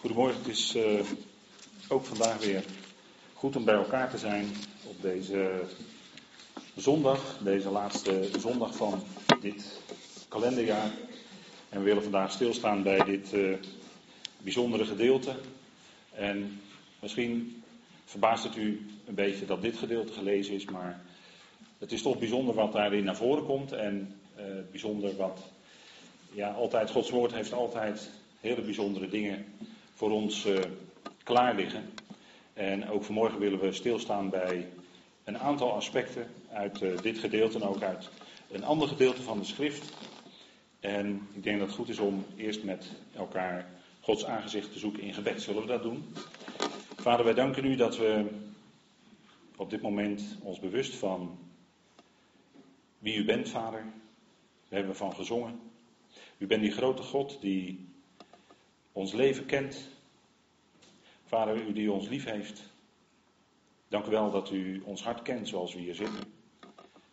Goedemorgen, 0.00 0.38
het 0.38 0.48
is 0.48 0.76
uh, 0.76 1.00
ook 1.88 2.04
vandaag 2.04 2.44
weer 2.44 2.64
goed 3.34 3.56
om 3.56 3.64
bij 3.64 3.74
elkaar 3.74 4.10
te 4.10 4.18
zijn 4.18 4.46
op 4.86 5.02
deze 5.02 5.62
zondag, 6.76 7.38
deze 7.42 7.70
laatste 7.70 8.28
zondag 8.38 8.74
van 8.76 9.02
dit 9.40 9.80
kalenderjaar. 10.28 10.90
En 11.68 11.78
we 11.78 11.84
willen 11.84 12.02
vandaag 12.02 12.32
stilstaan 12.32 12.82
bij 12.82 13.04
dit 13.04 13.32
uh, 13.32 13.56
bijzondere 14.38 14.84
gedeelte. 14.84 15.34
En 16.12 16.60
misschien 17.00 17.62
verbaast 18.04 18.44
het 18.44 18.56
u 18.56 18.86
een 19.06 19.14
beetje 19.14 19.46
dat 19.46 19.62
dit 19.62 19.76
gedeelte 19.76 20.12
gelezen 20.12 20.54
is, 20.54 20.64
maar 20.64 21.04
het 21.78 21.92
is 21.92 22.02
toch 22.02 22.18
bijzonder 22.18 22.54
wat 22.54 22.72
daarin 22.72 23.04
naar 23.04 23.16
voren 23.16 23.44
komt 23.44 23.72
en 23.72 24.20
uh, 24.38 24.44
bijzonder 24.70 25.16
wat, 25.16 25.40
ja, 26.32 26.50
altijd, 26.50 26.90
Gods 26.90 27.10
woord 27.10 27.32
heeft 27.32 27.52
altijd 27.52 28.10
hele 28.40 28.62
bijzondere 28.62 29.08
dingen 29.08 29.44
voor 30.00 30.10
ons 30.10 30.46
uh, 30.46 30.58
klaar 31.22 31.54
liggen. 31.54 31.90
En 32.52 32.88
ook 32.88 33.04
vanmorgen 33.04 33.38
willen 33.38 33.60
we 33.60 33.72
stilstaan 33.72 34.30
bij 34.30 34.68
een 35.24 35.38
aantal 35.38 35.72
aspecten 35.72 36.26
uit 36.52 36.82
uh, 36.82 36.98
dit 36.98 37.18
gedeelte 37.18 37.58
en 37.58 37.68
ook 37.68 37.82
uit 37.82 38.10
een 38.50 38.64
ander 38.64 38.88
gedeelte 38.88 39.22
van 39.22 39.38
de 39.38 39.44
schrift. 39.44 39.92
En 40.80 41.28
ik 41.32 41.42
denk 41.42 41.58
dat 41.58 41.66
het 41.66 41.76
goed 41.76 41.88
is 41.88 41.98
om 41.98 42.24
eerst 42.36 42.64
met 42.64 42.86
elkaar 43.16 43.68
Gods 44.00 44.24
aangezicht 44.24 44.72
te 44.72 44.78
zoeken 44.78 45.02
in 45.02 45.14
gebed. 45.14 45.42
Zullen 45.42 45.62
we 45.62 45.68
dat 45.68 45.82
doen? 45.82 46.14
Vader, 46.96 47.24
wij 47.24 47.34
danken 47.34 47.64
u 47.64 47.76
dat 47.76 47.96
we 47.96 48.26
op 49.56 49.70
dit 49.70 49.82
moment 49.82 50.36
ons 50.42 50.60
bewust 50.60 50.94
van 50.94 51.38
wie 52.98 53.16
u 53.16 53.24
bent, 53.24 53.48
Vader. 53.48 53.84
We 54.68 54.76
hebben 54.76 54.96
van 54.96 55.14
gezongen. 55.14 55.60
U 56.38 56.46
bent 56.46 56.62
die 56.62 56.72
grote 56.72 57.02
God 57.02 57.38
die 57.40 57.89
ons 59.00 59.12
leven 59.12 59.46
kent. 59.46 59.88
Vader, 61.24 61.66
u 61.66 61.72
die 61.72 61.92
ons 61.92 62.08
lief 62.08 62.24
heeft. 62.24 62.62
Dank 63.88 64.06
u 64.06 64.10
wel 64.10 64.30
dat 64.30 64.50
u 64.50 64.82
ons 64.84 65.02
hart 65.02 65.22
kent 65.22 65.48
zoals 65.48 65.74
we 65.74 65.80
hier 65.80 65.94
zitten. 65.94 66.32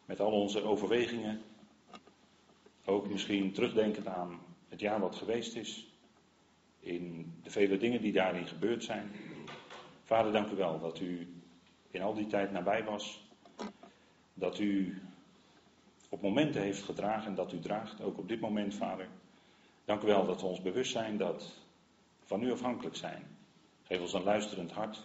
Met 0.05 0.19
al 0.19 0.31
onze 0.31 0.63
overwegingen. 0.63 1.41
Ook 2.85 3.09
misschien 3.09 3.53
terugdenkend 3.53 4.07
aan 4.07 4.39
het 4.69 4.79
jaar 4.79 4.99
wat 4.99 5.15
geweest 5.15 5.55
is. 5.55 5.87
In 6.79 7.33
de 7.43 7.49
vele 7.49 7.77
dingen 7.77 8.01
die 8.01 8.13
daarin 8.13 8.47
gebeurd 8.47 8.83
zijn. 8.83 9.11
Vader, 10.03 10.31
dank 10.31 10.51
u 10.51 10.55
wel 10.55 10.79
dat 10.79 10.99
u 10.99 11.27
in 11.91 12.01
al 12.01 12.13
die 12.13 12.27
tijd 12.27 12.51
nabij 12.51 12.83
was. 12.83 13.27
Dat 14.33 14.59
u 14.59 15.01
op 16.09 16.21
momenten 16.21 16.61
heeft 16.61 16.83
gedragen 16.83 17.27
en 17.27 17.35
dat 17.35 17.53
u 17.53 17.59
draagt. 17.59 18.01
Ook 18.01 18.17
op 18.17 18.27
dit 18.27 18.39
moment, 18.39 18.75
Vader. 18.75 19.07
Dank 19.85 20.03
u 20.03 20.05
wel 20.05 20.25
dat 20.25 20.41
we 20.41 20.47
ons 20.47 20.61
bewust 20.61 20.91
zijn 20.91 21.17
dat 21.17 21.65
van 22.27 22.43
u 22.43 22.51
afhankelijk 22.51 22.95
zijn. 22.95 23.37
Geef 23.83 24.01
ons 24.01 24.13
een 24.13 24.23
luisterend 24.23 24.71
hart, 24.71 25.03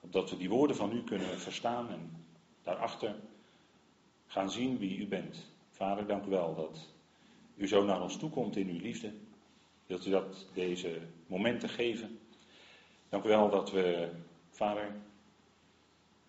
opdat 0.00 0.30
we 0.30 0.36
die 0.36 0.48
woorden 0.48 0.76
van 0.76 0.92
u 0.92 1.04
kunnen 1.04 1.40
verstaan 1.40 1.90
en 1.90 2.26
daarachter 2.62 3.14
gaan 4.26 4.50
zien 4.50 4.78
wie 4.78 4.98
u 4.98 5.06
bent. 5.06 5.46
Vader, 5.70 6.06
dank 6.06 6.24
u 6.26 6.30
wel 6.30 6.54
dat 6.54 6.88
u 7.54 7.68
zo 7.68 7.84
naar 7.84 8.02
ons 8.02 8.16
toe 8.16 8.30
komt 8.30 8.56
in 8.56 8.68
uw 8.68 8.80
liefde. 8.80 9.12
Wilt 9.86 10.06
u 10.06 10.10
dat 10.10 10.46
deze 10.54 11.00
momenten 11.26 11.68
geven? 11.68 12.20
Dank 13.08 13.24
u 13.24 13.28
wel 13.28 13.50
dat 13.50 13.70
we, 13.70 14.10
Vader, 14.50 14.94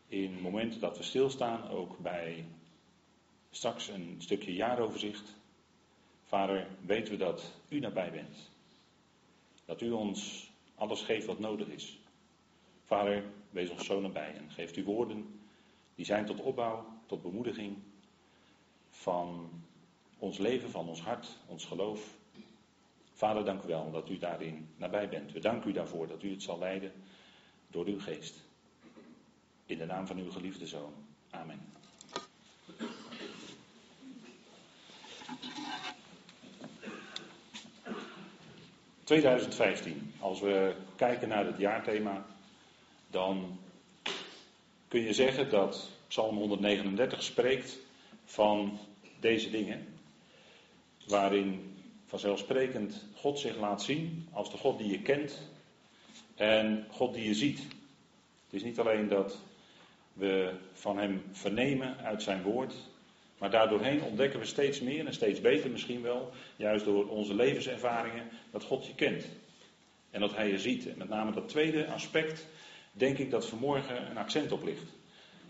in 0.08 0.42
momenten 0.42 0.80
dat 0.80 0.98
we 0.98 1.04
stilstaan, 1.04 1.70
ook 1.70 1.98
bij 1.98 2.46
straks 3.52 3.88
een 3.88 4.16
stukje 4.18 4.54
jaaroverzicht. 4.54 5.36
Vader, 6.24 6.68
weten 6.86 7.14
we 7.14 7.20
dat 7.20 7.52
u 7.70 7.80
nabij 7.80 8.12
bent. 8.12 8.53
Dat 9.66 9.82
u 9.82 9.92
ons 9.92 10.50
alles 10.76 11.02
geeft 11.02 11.26
wat 11.26 11.40
nodig 11.40 11.68
is. 11.68 12.00
Vader, 12.84 13.24
wees 13.50 13.70
ons 13.70 13.86
zo 13.86 14.02
nabij 14.02 14.36
en 14.36 14.52
geeft 14.52 14.78
u 14.78 14.84
woorden 14.84 15.40
die 15.96 16.06
zijn 16.06 16.26
tot 16.26 16.42
opbouw, 16.42 16.86
tot 17.06 17.22
bemoediging 17.22 17.78
van 18.90 19.50
ons 20.18 20.38
leven, 20.38 20.70
van 20.70 20.88
ons 20.88 21.02
hart, 21.02 21.38
ons 21.48 21.66
geloof. 21.66 22.18
Vader, 23.14 23.46
dank 23.46 23.64
u 23.64 23.68
wel 23.68 23.92
dat 23.92 24.10
u 24.10 24.18
daarin 24.18 24.70
nabij 24.78 25.10
bent. 25.10 25.32
We 25.32 25.40
danken 25.40 25.70
u 25.70 25.74
daarvoor 25.74 26.08
dat 26.08 26.24
u 26.24 26.32
het 26.32 26.44
zal 26.44 26.60
leiden 26.60 26.92
door 27.68 27.86
uw 27.86 28.00
geest. 28.00 28.44
In 29.66 29.78
de 29.78 29.86
naam 29.86 30.08
van 30.08 30.18
uw 30.18 30.32
geliefde 30.32 30.68
zoon. 30.68 30.94
Amen. 31.30 31.83
2015. 39.04 40.14
Als 40.20 40.40
we 40.40 40.76
kijken 40.96 41.28
naar 41.28 41.46
het 41.46 41.58
jaarthema, 41.58 42.26
dan 43.08 43.60
kun 44.88 45.02
je 45.02 45.14
zeggen 45.14 45.50
dat 45.50 45.90
Psalm 46.08 46.38
139 46.38 47.24
spreekt 47.24 47.80
van 48.26 48.80
deze 49.20 49.50
dingen. 49.50 49.88
Waarin 51.08 51.76
vanzelfsprekend 52.06 53.06
God 53.16 53.40
zich 53.40 53.58
laat 53.58 53.84
zien 53.84 54.28
als 54.32 54.52
de 54.52 54.58
God 54.58 54.78
die 54.78 54.92
je 54.92 55.02
kent 55.02 55.50
en 56.36 56.86
God 56.92 57.14
die 57.14 57.28
je 57.28 57.34
ziet. 57.34 57.60
Het 58.44 58.54
is 58.54 58.64
niet 58.64 58.80
alleen 58.80 59.08
dat 59.08 59.40
we 60.14 60.54
van 60.74 60.98
Hem 60.98 61.24
vernemen 61.32 61.98
uit 61.98 62.24
Zijn 62.24 62.42
woord, 62.42 62.76
maar 63.44 63.52
daardoorheen 63.52 64.04
ontdekken 64.04 64.40
we 64.40 64.46
steeds 64.46 64.80
meer 64.80 65.06
en 65.06 65.14
steeds 65.14 65.42
beter 65.42 65.70
misschien 65.70 66.02
wel, 66.02 66.32
juist 66.56 66.86
door 66.86 67.10
onze 67.10 67.36
levenservaringen, 67.36 68.30
dat 68.52 68.64
God 68.64 68.86
je 68.86 68.96
kent. 68.96 69.26
En 70.12 70.20
dat 70.20 70.36
Hij 70.36 70.50
je 70.50 70.60
ziet. 70.60 70.88
En 70.88 70.98
met 70.98 71.10
name 71.10 71.32
dat 71.32 71.50
tweede 71.50 71.88
aspect, 71.88 72.48
denk 72.92 73.18
ik 73.18 73.30
dat 73.30 73.48
vanmorgen 73.48 74.10
een 74.10 74.18
accent 74.18 74.52
op 74.52 74.64
ligt. 74.64 74.90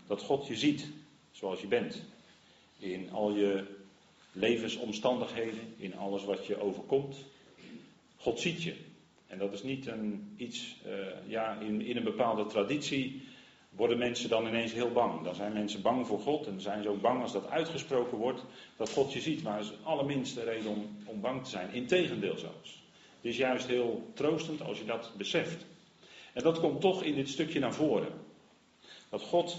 Dat 0.06 0.22
God 0.22 0.46
je 0.46 0.56
ziet 0.56 0.88
zoals 1.30 1.60
je 1.60 1.66
bent. 1.66 2.02
In 2.78 3.10
al 3.10 3.30
je 3.34 3.64
levensomstandigheden, 4.32 5.74
in 5.76 5.96
alles 5.96 6.24
wat 6.24 6.46
je 6.46 6.60
overkomt. 6.60 7.16
God 8.16 8.40
ziet 8.40 8.62
je. 8.62 8.74
En 9.26 9.38
dat 9.38 9.52
is 9.52 9.62
niet 9.62 9.86
een, 9.86 10.34
iets, 10.36 10.76
uh, 10.86 10.92
ja, 11.26 11.58
in, 11.60 11.80
in 11.80 11.96
een 11.96 12.04
bepaalde 12.04 12.46
traditie 12.46 13.22
worden 13.76 13.98
mensen 13.98 14.28
dan 14.28 14.46
ineens 14.46 14.72
heel 14.72 14.92
bang. 14.92 15.24
Dan 15.24 15.34
zijn 15.34 15.52
mensen 15.52 15.82
bang 15.82 16.06
voor 16.06 16.20
God 16.20 16.46
en 16.46 16.60
zijn 16.60 16.82
ze 16.82 16.88
ook 16.88 17.00
bang 17.00 17.22
als 17.22 17.32
dat 17.32 17.50
uitgesproken 17.50 18.18
wordt, 18.18 18.44
dat 18.76 18.90
God 18.90 19.12
je 19.12 19.20
ziet. 19.20 19.42
Maar 19.42 19.54
er 19.54 19.64
is 19.64 19.72
allerminste 19.82 20.44
reden 20.44 20.70
om, 20.70 20.96
om 21.04 21.20
bang 21.20 21.44
te 21.44 21.50
zijn. 21.50 21.72
Integendeel 21.72 22.38
zelfs. 22.38 22.82
Het 23.16 23.32
is 23.32 23.36
juist 23.36 23.66
heel 23.66 24.10
troostend 24.14 24.62
als 24.62 24.78
je 24.78 24.84
dat 24.84 25.12
beseft. 25.16 25.66
En 26.32 26.42
dat 26.42 26.60
komt 26.60 26.80
toch 26.80 27.02
in 27.02 27.14
dit 27.14 27.28
stukje 27.28 27.58
naar 27.58 27.74
voren. 27.74 28.12
Dat 29.08 29.22
God 29.22 29.56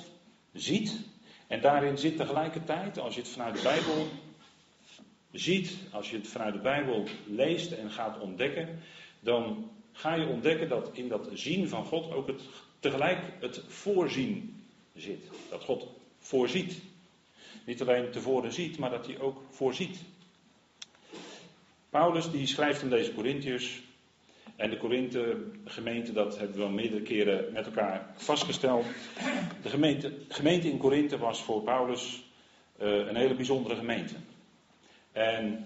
ziet 0.53 0.99
en 1.47 1.61
daarin 1.61 1.97
zit 1.97 2.17
tegelijkertijd, 2.17 2.99
als 2.99 3.15
je 3.15 3.21
het 3.21 3.29
vanuit 3.29 3.55
de 3.55 3.61
Bijbel 3.61 4.07
ziet, 5.31 5.77
als 5.91 6.09
je 6.09 6.17
het 6.17 6.27
vanuit 6.27 6.53
de 6.53 6.59
Bijbel 6.59 7.03
leest 7.25 7.71
en 7.71 7.91
gaat 7.91 8.19
ontdekken, 8.19 8.79
dan 9.19 9.71
ga 9.91 10.15
je 10.15 10.27
ontdekken 10.27 10.69
dat 10.69 10.89
in 10.93 11.07
dat 11.07 11.29
zien 11.33 11.69
van 11.69 11.85
God 11.85 12.11
ook 12.11 12.27
het 12.27 12.41
tegelijk 12.89 13.19
het 13.39 13.61
voorzien 13.67 14.63
zit. 14.95 15.29
Dat 15.49 15.63
God 15.63 15.87
voorziet. 16.19 16.81
Niet 17.65 17.81
alleen 17.81 18.11
tevoren 18.11 18.53
ziet, 18.53 18.77
maar 18.77 18.89
dat 18.89 19.05
hij 19.05 19.19
ook 19.19 19.41
voorziet. 19.49 19.97
Paulus 21.89 22.31
die 22.31 22.47
schrijft 22.47 22.83
aan 22.83 22.89
deze 22.89 23.13
Corinthiërs. 23.13 23.81
En 24.55 24.69
de 24.69 24.77
Korinthe 24.77 25.37
gemeente, 25.65 26.11
dat 26.13 26.37
hebben 26.37 26.57
we 26.57 26.63
al 26.63 26.69
meerdere 26.69 27.01
keren 27.01 27.53
met 27.53 27.65
elkaar 27.65 28.13
vastgesteld. 28.15 28.85
De 29.61 29.69
gemeente, 29.69 30.13
gemeente 30.27 30.69
in 30.69 30.77
Korinthe 30.77 31.17
was 31.17 31.43
voor 31.43 31.61
Paulus 31.61 32.23
uh, 32.81 33.07
een 33.07 33.15
hele 33.15 33.35
bijzondere 33.35 33.75
gemeente. 33.75 34.15
En 35.11 35.65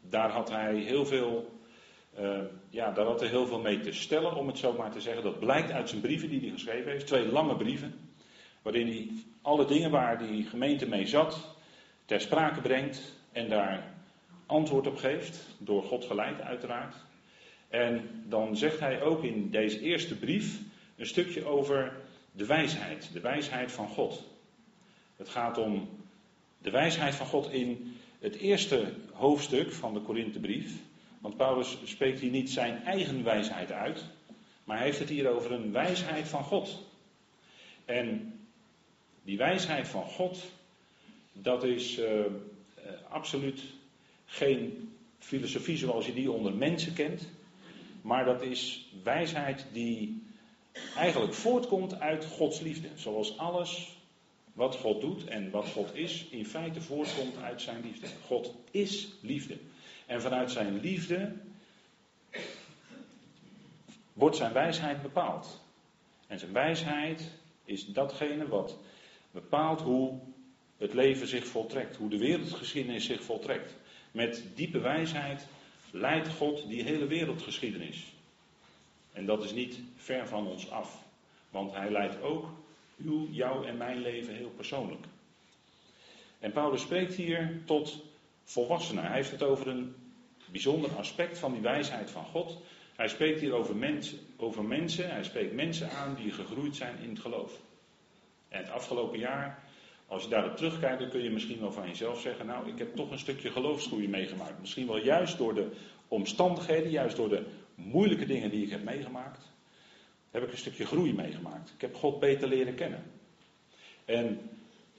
daar 0.00 0.30
had 0.30 0.50
hij 0.50 0.74
heel 0.74 1.06
veel 1.06 1.59
uh, 2.20 2.38
ja, 2.70 2.90
daar 2.92 3.04
had 3.04 3.20
hij 3.20 3.28
heel 3.28 3.46
veel 3.46 3.60
mee 3.60 3.80
te 3.80 3.92
stellen, 3.92 4.34
om 4.34 4.46
het 4.46 4.58
zo 4.58 4.72
maar 4.72 4.90
te 4.90 5.00
zeggen. 5.00 5.22
Dat 5.22 5.38
blijkt 5.38 5.70
uit 5.70 5.88
zijn 5.88 6.00
brieven 6.00 6.28
die 6.28 6.40
hij 6.40 6.50
geschreven 6.50 6.90
heeft. 6.90 7.06
Twee 7.06 7.26
lange 7.26 7.56
brieven. 7.56 7.94
Waarin 8.62 8.86
hij 8.86 9.08
alle 9.42 9.66
dingen 9.66 9.90
waar 9.90 10.18
die 10.18 10.44
gemeente 10.44 10.88
mee 10.88 11.06
zat, 11.06 11.56
ter 12.04 12.20
sprake 12.20 12.60
brengt. 12.60 13.14
En 13.32 13.48
daar 13.48 13.94
antwoord 14.46 14.86
op 14.86 14.96
geeft. 14.96 15.56
Door 15.58 15.82
God 15.82 16.04
geleid, 16.04 16.40
uiteraard. 16.40 16.94
En 17.68 18.24
dan 18.26 18.56
zegt 18.56 18.80
hij 18.80 19.02
ook 19.02 19.24
in 19.24 19.50
deze 19.50 19.80
eerste 19.80 20.18
brief 20.18 20.60
een 20.96 21.06
stukje 21.06 21.44
over 21.44 21.96
de 22.32 22.46
wijsheid. 22.46 23.10
De 23.12 23.20
wijsheid 23.20 23.72
van 23.72 23.88
God. 23.88 24.24
Het 25.16 25.28
gaat 25.28 25.58
om 25.58 25.88
de 26.58 26.70
wijsheid 26.70 27.14
van 27.14 27.26
God 27.26 27.50
in 27.50 27.96
het 28.18 28.36
eerste 28.36 28.92
hoofdstuk 29.12 29.72
van 29.72 29.94
de 29.94 30.00
Korinthebrief. 30.00 30.72
Want 31.20 31.36
Paulus 31.36 31.76
spreekt 31.84 32.20
hier 32.20 32.30
niet 32.30 32.50
zijn 32.50 32.84
eigen 32.84 33.24
wijsheid 33.24 33.72
uit, 33.72 34.04
maar 34.64 34.76
hij 34.76 34.86
heeft 34.86 34.98
het 34.98 35.08
hier 35.08 35.28
over 35.28 35.52
een 35.52 35.72
wijsheid 35.72 36.28
van 36.28 36.44
God. 36.44 36.82
En 37.84 38.34
die 39.22 39.36
wijsheid 39.36 39.88
van 39.88 40.04
God, 40.04 40.50
dat 41.32 41.64
is 41.64 41.98
uh, 41.98 42.06
absoluut 43.08 43.62
geen 44.26 44.92
filosofie 45.18 45.76
zoals 45.76 46.06
je 46.06 46.14
die 46.14 46.30
onder 46.30 46.54
mensen 46.54 46.94
kent. 46.94 47.28
maar 48.02 48.24
dat 48.24 48.42
is 48.42 48.88
wijsheid 49.02 49.66
die 49.72 50.22
eigenlijk 50.96 51.34
voortkomt 51.34 52.00
uit 52.00 52.24
Gods 52.24 52.60
liefde. 52.60 52.88
Zoals 52.94 53.38
alles 53.38 53.96
wat 54.52 54.76
God 54.76 55.00
doet 55.00 55.24
en 55.24 55.50
wat 55.50 55.68
God 55.68 55.94
is, 55.94 56.26
in 56.30 56.46
feite 56.46 56.80
voortkomt 56.80 57.36
uit 57.36 57.62
zijn 57.62 57.82
liefde. 57.82 58.06
God 58.26 58.54
is 58.70 59.08
liefde. 59.20 59.58
En 60.10 60.20
vanuit 60.20 60.50
zijn 60.50 60.80
liefde 60.80 61.32
wordt 64.12 64.36
zijn 64.36 64.52
wijsheid 64.52 65.02
bepaald. 65.02 65.60
En 66.26 66.38
zijn 66.38 66.52
wijsheid 66.52 67.30
is 67.64 67.86
datgene 67.86 68.48
wat 68.48 68.78
bepaalt 69.30 69.80
hoe 69.80 70.18
het 70.76 70.94
leven 70.94 71.26
zich 71.26 71.46
voltrekt, 71.46 71.96
hoe 71.96 72.10
de 72.10 72.18
wereldgeschiedenis 72.18 73.04
zich 73.04 73.22
voltrekt. 73.22 73.76
Met 74.10 74.44
diepe 74.54 74.78
wijsheid 74.78 75.46
leidt 75.90 76.28
God 76.28 76.68
die 76.68 76.82
hele 76.82 77.06
wereldgeschiedenis. 77.06 78.12
En 79.12 79.26
dat 79.26 79.44
is 79.44 79.52
niet 79.52 79.78
ver 79.96 80.28
van 80.28 80.46
ons 80.46 80.70
af, 80.70 81.02
want 81.50 81.72
hij 81.72 81.90
leidt 81.90 82.22
ook 82.22 82.48
uw, 82.96 83.28
jouw 83.30 83.64
en 83.64 83.76
mijn 83.76 84.00
leven 84.00 84.34
heel 84.34 84.52
persoonlijk. 84.56 85.04
En 86.38 86.52
Paulus 86.52 86.82
spreekt 86.82 87.14
hier 87.14 87.62
tot 87.64 88.04
volwassenen. 88.44 89.04
Hij 89.04 89.14
heeft 89.14 89.30
het 89.30 89.42
over 89.42 89.68
een 89.68 89.94
bijzonder 90.50 90.90
aspect 90.90 91.38
van 91.38 91.52
die 91.52 91.62
wijsheid 91.62 92.10
van 92.10 92.24
God. 92.24 92.58
Hij 92.96 93.08
spreekt 93.08 93.40
hier 93.40 93.52
over 93.52 93.76
mensen, 93.76 94.18
over 94.36 94.64
mensen. 94.64 95.10
Hij 95.10 95.24
spreekt 95.24 95.54
mensen 95.54 95.90
aan 95.90 96.14
die 96.14 96.32
gegroeid 96.32 96.76
zijn 96.76 96.98
in 97.02 97.08
het 97.08 97.18
geloof. 97.18 97.60
En 98.48 98.58
het 98.58 98.70
afgelopen 98.70 99.18
jaar, 99.18 99.64
als 100.06 100.22
je 100.22 100.28
daarop 100.28 100.56
terugkijkt, 100.56 101.00
dan 101.00 101.08
kun 101.08 101.22
je 101.22 101.30
misschien 101.30 101.60
wel 101.60 101.72
van 101.72 101.86
jezelf 101.86 102.20
zeggen: 102.20 102.46
Nou, 102.46 102.68
ik 102.68 102.78
heb 102.78 102.94
toch 102.94 103.10
een 103.10 103.18
stukje 103.18 103.50
geloofsgroei 103.50 104.08
meegemaakt. 104.08 104.60
Misschien 104.60 104.86
wel 104.86 105.04
juist 105.04 105.38
door 105.38 105.54
de 105.54 105.70
omstandigheden, 106.08 106.90
juist 106.90 107.16
door 107.16 107.28
de 107.28 107.46
moeilijke 107.74 108.26
dingen 108.26 108.50
die 108.50 108.64
ik 108.64 108.70
heb 108.70 108.82
meegemaakt, 108.82 109.52
heb 110.30 110.42
ik 110.42 110.50
een 110.50 110.58
stukje 110.58 110.86
groei 110.86 111.14
meegemaakt. 111.14 111.72
Ik 111.74 111.80
heb 111.80 111.94
God 111.94 112.20
beter 112.20 112.48
leren 112.48 112.74
kennen. 112.74 113.02
En 114.04 114.40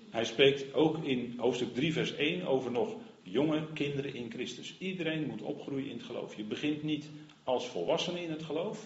hij 0.09 0.25
spreekt 0.25 0.73
ook 0.73 1.03
in 1.03 1.33
hoofdstuk 1.37 1.73
3, 1.73 1.93
vers 1.93 2.15
1 2.15 2.45
over 2.47 2.71
nog 2.71 2.95
jonge 3.23 3.67
kinderen 3.73 4.13
in 4.13 4.31
Christus. 4.31 4.75
Iedereen 4.77 5.27
moet 5.27 5.41
opgroeien 5.41 5.89
in 5.89 5.97
het 5.97 6.05
geloof. 6.05 6.35
Je 6.35 6.43
begint 6.43 6.83
niet 6.83 7.09
als 7.43 7.67
volwassene 7.67 8.23
in 8.23 8.31
het 8.31 8.43
geloof, 8.43 8.85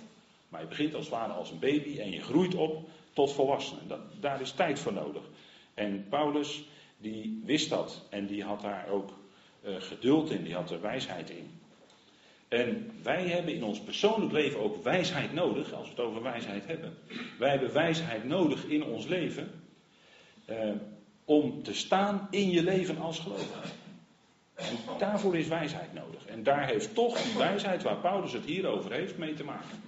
maar 0.50 0.62
je 0.62 0.68
begint 0.68 0.96
als 0.96 1.06
het 1.06 1.14
ware 1.14 1.34
als 1.34 1.52
een 1.52 1.60
baby 1.60 2.00
en 2.00 2.12
je 2.12 2.22
groeit 2.22 2.56
op 2.56 2.90
tot 3.14 3.34
volwassene. 3.34 3.80
Dat, 3.88 4.00
daar 4.20 4.42
is 4.42 4.52
tijd 4.52 4.80
voor 4.80 4.94
nodig. 4.94 5.24
En 5.74 6.06
Paulus, 6.10 6.64
die 6.98 7.42
wist 7.46 7.70
dat 7.70 8.08
en 8.10 8.26
die 8.26 8.44
had 8.44 8.62
daar 8.62 8.88
ook 8.90 9.14
uh, 9.66 9.76
geduld 9.80 10.32
in, 10.32 10.44
die 10.44 10.54
had 10.54 10.72
er 10.72 10.82
wijsheid 10.82 11.30
in. 11.30 11.50
En 12.48 12.92
wij 13.04 13.28
hebben 13.28 13.54
in 13.54 13.64
ons 13.64 13.80
persoonlijk 13.80 14.32
leven 14.32 14.60
ook 14.60 14.84
wijsheid 14.84 15.34
nodig, 15.34 15.74
als 15.74 15.84
we 15.84 15.90
het 15.90 16.00
over 16.00 16.22
wijsheid 16.22 16.66
hebben. 16.66 16.98
Wij 17.40 17.50
hebben 17.50 17.74
wijsheid 17.74 18.24
nodig 18.24 18.66
in 18.66 18.84
ons 18.84 19.06
leven 19.06 19.52
eh, 20.46 20.72
om 21.26 21.64
te 21.64 21.74
staan 21.74 22.28
in 22.32 22.50
je 22.50 22.64
leven 22.64 22.98
als 22.98 23.20
gelovige. 23.20 23.68
En 24.56 24.78
daarvoor 24.98 25.38
is 25.38 25.48
wijsheid 25.48 25.94
nodig. 25.94 26.26
En 26.26 26.44
daar 26.44 26.68
heeft 26.68 26.94
toch 26.94 27.22
die 27.22 27.38
wijsheid 27.38 27.84
waar 27.84 27.98
Paulus 27.98 28.32
het 28.32 28.46
hier 28.46 28.68
over 28.68 28.92
heeft 28.92 29.18
mee 29.18 29.34
te 29.34 29.44
maken. 29.44 29.84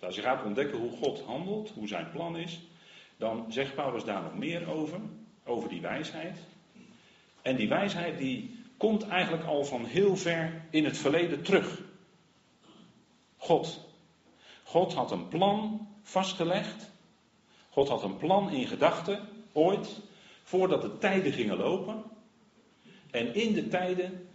Als 0.00 0.14
je 0.14 0.22
gaat 0.22 0.44
ontdekken 0.44 0.78
hoe 0.78 0.96
God 0.96 1.20
handelt, 1.20 1.70
hoe 1.70 1.88
zijn 1.88 2.10
plan 2.10 2.36
is, 2.36 2.60
dan 3.16 3.46
zegt 3.48 3.74
Paulus 3.74 4.04
daar 4.04 4.22
nog 4.22 4.34
meer 4.34 4.68
over, 4.68 5.00
over 5.44 5.68
die 5.68 5.80
wijsheid. 5.80 6.38
En 7.42 7.56
die 7.56 7.68
wijsheid 7.68 8.18
die 8.18 8.64
komt 8.76 9.08
eigenlijk 9.08 9.44
al 9.44 9.64
van 9.64 9.84
heel 9.84 10.16
ver 10.16 10.62
in 10.70 10.84
het 10.84 10.98
verleden 10.98 11.42
terug. 11.42 11.80
God. 13.36 13.80
God 14.62 14.94
had 14.94 15.10
een 15.10 15.28
plan 15.28 15.88
vastgelegd. 16.02 16.90
God 17.70 17.88
had 17.88 18.02
een 18.02 18.16
plan 18.16 18.50
in 18.50 18.66
gedachten, 18.66 19.28
ooit, 19.52 20.00
voordat 20.42 20.82
de 20.82 20.98
tijden 20.98 21.32
gingen 21.32 21.56
lopen. 21.56 22.04
En 23.14 23.34
in 23.34 23.52
de 23.52 23.68
tijden 23.68 24.28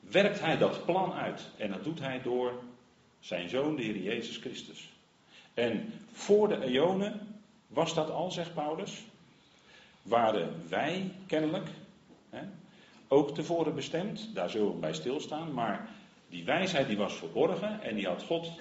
werkt 0.00 0.40
hij 0.40 0.58
dat 0.58 0.84
plan 0.84 1.12
uit. 1.12 1.48
En 1.56 1.70
dat 1.70 1.84
doet 1.84 2.00
hij 2.00 2.22
door 2.22 2.62
zijn 3.18 3.48
zoon, 3.48 3.76
de 3.76 3.82
Heer 3.82 3.96
Jezus 3.96 4.36
Christus. 4.36 4.88
En 5.54 5.92
voor 6.12 6.48
de 6.48 6.64
eonen 6.64 7.40
was 7.66 7.94
dat 7.94 8.10
al, 8.10 8.30
zegt 8.30 8.54
Paulus. 8.54 9.02
Waren 10.02 10.68
wij 10.68 11.12
kennelijk, 11.26 11.68
hè, 12.30 12.42
ook 13.08 13.34
tevoren 13.34 13.74
bestemd. 13.74 14.34
Daar 14.34 14.50
zullen 14.50 14.72
we 14.72 14.78
bij 14.78 14.94
stilstaan. 14.94 15.52
Maar 15.52 15.88
die 16.28 16.44
wijsheid 16.44 16.86
die 16.86 16.96
was 16.96 17.14
verborgen 17.14 17.82
en 17.82 17.94
die 17.94 18.06
had 18.06 18.22
God 18.22 18.52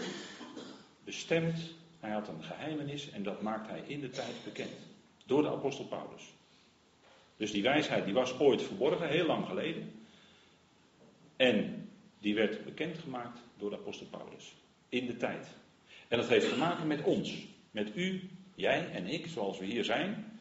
bestemd. 1.03 1.59
Hij 1.99 2.11
had 2.11 2.27
een 2.27 2.43
geheimenis 2.43 3.11
en 3.11 3.23
dat 3.23 3.41
maakt 3.41 3.67
hij 3.67 3.83
in 3.87 3.99
de 3.99 4.09
tijd 4.09 4.35
bekend. 4.43 4.77
Door 5.25 5.41
de 5.41 5.49
apostel 5.49 5.85
Paulus. 5.85 6.23
Dus 7.39 7.51
die 7.51 7.63
wijsheid 7.63 8.05
die 8.05 8.13
was 8.13 8.39
ooit 8.39 8.61
verborgen, 8.61 9.07
heel 9.07 9.25
lang 9.25 9.47
geleden. 9.47 9.91
En 11.35 11.89
die 12.19 12.35
werd 12.35 12.65
bekendgemaakt 12.65 13.39
door 13.57 13.69
de 13.69 13.75
apostel 13.75 14.07
Paulus. 14.07 14.53
In 14.89 15.05
de 15.05 15.17
tijd. 15.17 15.47
En 16.07 16.17
dat 16.17 16.27
heeft 16.27 16.49
te 16.49 16.57
maken 16.57 16.87
met 16.87 17.03
ons. 17.03 17.45
Met 17.71 17.95
u, 17.95 18.29
jij 18.55 18.89
en 18.91 19.05
ik, 19.07 19.27
zoals 19.27 19.59
we 19.59 19.65
hier 19.65 19.83
zijn. 19.83 20.39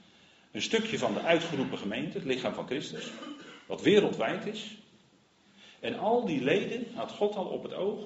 Een 0.53 0.63
stukje 0.63 0.99
van 0.99 1.15
de 1.15 1.21
uitgeroepen 1.21 1.79
gemeente, 1.79 2.19
het 2.19 2.27
lichaam 2.27 2.55
van 2.55 2.67
Christus 2.67 3.11
wat 3.67 3.83
wereldwijd 3.83 4.47
is. 4.47 4.77
En 5.81 5.99
al 5.99 6.27
die 6.27 6.43
leden 6.43 6.87
had 6.95 7.13
God 7.13 7.37
al 7.37 7.47
op 7.47 7.63
het 7.63 7.75
oog 7.75 8.03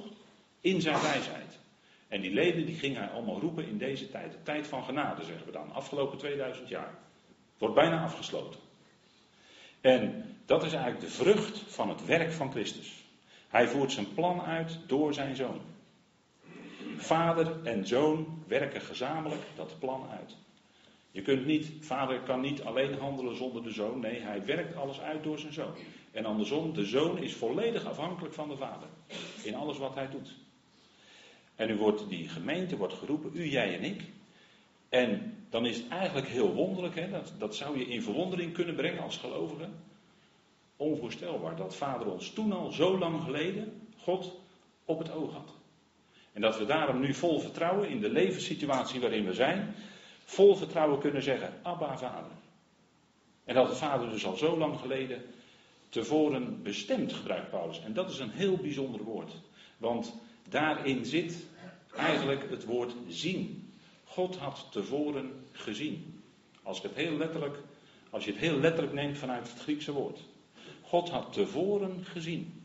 in 0.61 0.81
zijn 0.81 1.00
wijsheid. 1.00 1.59
En 2.09 2.21
die 2.21 2.33
leden 2.33 2.67
die 2.67 2.75
ging 2.75 2.97
hij 2.97 3.09
allemaal 3.09 3.41
roepen 3.41 3.67
in 3.67 3.79
deze 3.79 4.11
tijd. 4.11 4.33
De 4.33 4.43
tijd 4.43 4.67
van 4.67 4.85
genade 4.85 5.25
zeggen 5.25 5.47
we 5.47 5.53
dan. 5.53 5.73
Afgelopen 5.73 6.19
2000 6.19 6.69
jaar. 6.69 6.99
Wordt 7.59 7.75
bijna 7.75 8.03
afgesloten. 8.03 8.61
En 9.82 10.25
dat 10.46 10.64
is 10.64 10.73
eigenlijk 10.73 11.05
de 11.05 11.11
vrucht 11.11 11.58
van 11.67 11.88
het 11.88 12.05
werk 12.05 12.32
van 12.32 12.50
Christus. 12.50 13.05
Hij 13.49 13.69
voert 13.69 13.93
zijn 13.93 14.14
plan 14.14 14.40
uit 14.40 14.79
door 14.87 15.14
zijn 15.14 15.37
zoon. 15.37 15.61
Vader 16.96 17.62
en 17.64 17.87
zoon 17.87 18.43
werken 18.46 18.81
gezamenlijk 18.81 19.43
dat 19.55 19.79
plan 19.79 20.06
uit. 20.11 20.37
Je 21.11 21.23
kunt 21.23 21.46
niet, 21.46 21.73
vader 21.81 22.20
kan 22.20 22.40
niet 22.40 22.62
alleen 22.62 22.99
handelen 22.99 23.37
zonder 23.37 23.62
de 23.62 23.70
zoon. 23.70 24.00
Nee, 24.00 24.20
hij 24.20 24.44
werkt 24.44 24.76
alles 24.76 25.00
uit 25.00 25.23
door 25.23 25.38
zijn 25.38 25.52
zoon. 25.52 25.75
En 26.12 26.25
andersom, 26.25 26.75
de 26.75 26.85
zoon 26.85 27.19
is 27.19 27.35
volledig 27.35 27.85
afhankelijk 27.85 28.35
van 28.35 28.49
de 28.49 28.56
vader. 28.56 28.88
In 29.43 29.55
alles 29.55 29.78
wat 29.78 29.94
hij 29.94 30.11
doet. 30.11 30.35
En 31.57 31.66
nu 31.66 31.76
wordt 31.76 32.09
die 32.09 32.28
gemeente 32.28 32.76
wordt 32.76 32.95
geroepen, 32.95 33.30
u, 33.35 33.49
jij 33.49 33.76
en 33.76 33.83
ik. 33.83 34.02
En 34.92 35.37
dan 35.50 35.66
is 35.66 35.76
het 35.76 35.88
eigenlijk 35.88 36.28
heel 36.28 36.54
wonderlijk, 36.54 36.94
hè, 36.94 37.11
dat, 37.11 37.32
dat 37.38 37.56
zou 37.56 37.78
je 37.78 37.84
in 37.84 38.02
verwondering 38.02 38.52
kunnen 38.52 38.75
brengen 38.75 39.02
als 39.02 39.16
gelovige. 39.16 39.68
Onvoorstelbaar 40.76 41.56
dat 41.56 41.76
vader 41.76 42.06
ons 42.06 42.32
toen 42.32 42.52
al 42.52 42.72
zo 42.72 42.99
lang 42.99 43.22
geleden 43.22 43.88
God 43.99 44.38
op 44.84 44.99
het 44.99 45.12
oog 45.12 45.32
had. 45.32 45.54
En 46.32 46.40
dat 46.40 46.58
we 46.58 46.64
daarom 46.64 47.00
nu 47.00 47.14
vol 47.14 47.40
vertrouwen 47.40 47.88
in 47.88 48.00
de 48.00 48.11
levenssituatie 48.11 49.00
waarin 49.00 49.25
we 49.25 49.34
zijn, 49.34 49.75
vol 50.25 50.56
vertrouwen 50.56 50.99
kunnen 50.99 51.22
zeggen, 51.22 51.52
Abba 51.62 51.99
Vader. 51.99 52.32
En 53.44 53.54
dat 53.54 53.68
de 53.68 53.76
Vader 53.76 54.11
dus 54.11 54.26
al 54.26 54.37
zo 54.37 54.56
lang 54.56 54.78
geleden 54.78 55.22
tevoren 55.88 56.62
bestemd 56.62 57.12
gebruikt 57.12 57.50
Paulus. 57.50 57.80
En 57.80 57.92
dat 57.92 58.11
is 58.11 58.18
een 58.18 58.30
heel 58.30 58.56
bijzonder 58.56 59.02
woord. 59.02 59.32
Want 59.78 60.14
daarin 60.49 61.04
zit 61.04 61.46
eigenlijk 61.96 62.50
het 62.50 62.64
woord 62.64 62.94
zien. 63.08 63.62
God 64.12 64.37
had 64.37 64.66
tevoren 64.71 65.45
gezien. 65.52 66.23
Als, 66.62 66.76
ik 66.76 66.83
het 66.83 66.95
heel 66.95 67.16
letterlijk, 67.16 67.57
als 68.11 68.25
je 68.25 68.31
het 68.31 68.40
heel 68.40 68.59
letterlijk 68.59 68.92
neemt 68.92 69.19
vanuit 69.19 69.50
het 69.50 69.61
Griekse 69.61 69.92
woord. 69.92 70.21
God 70.83 71.11
had 71.11 71.33
tevoren 71.33 72.04
gezien. 72.04 72.62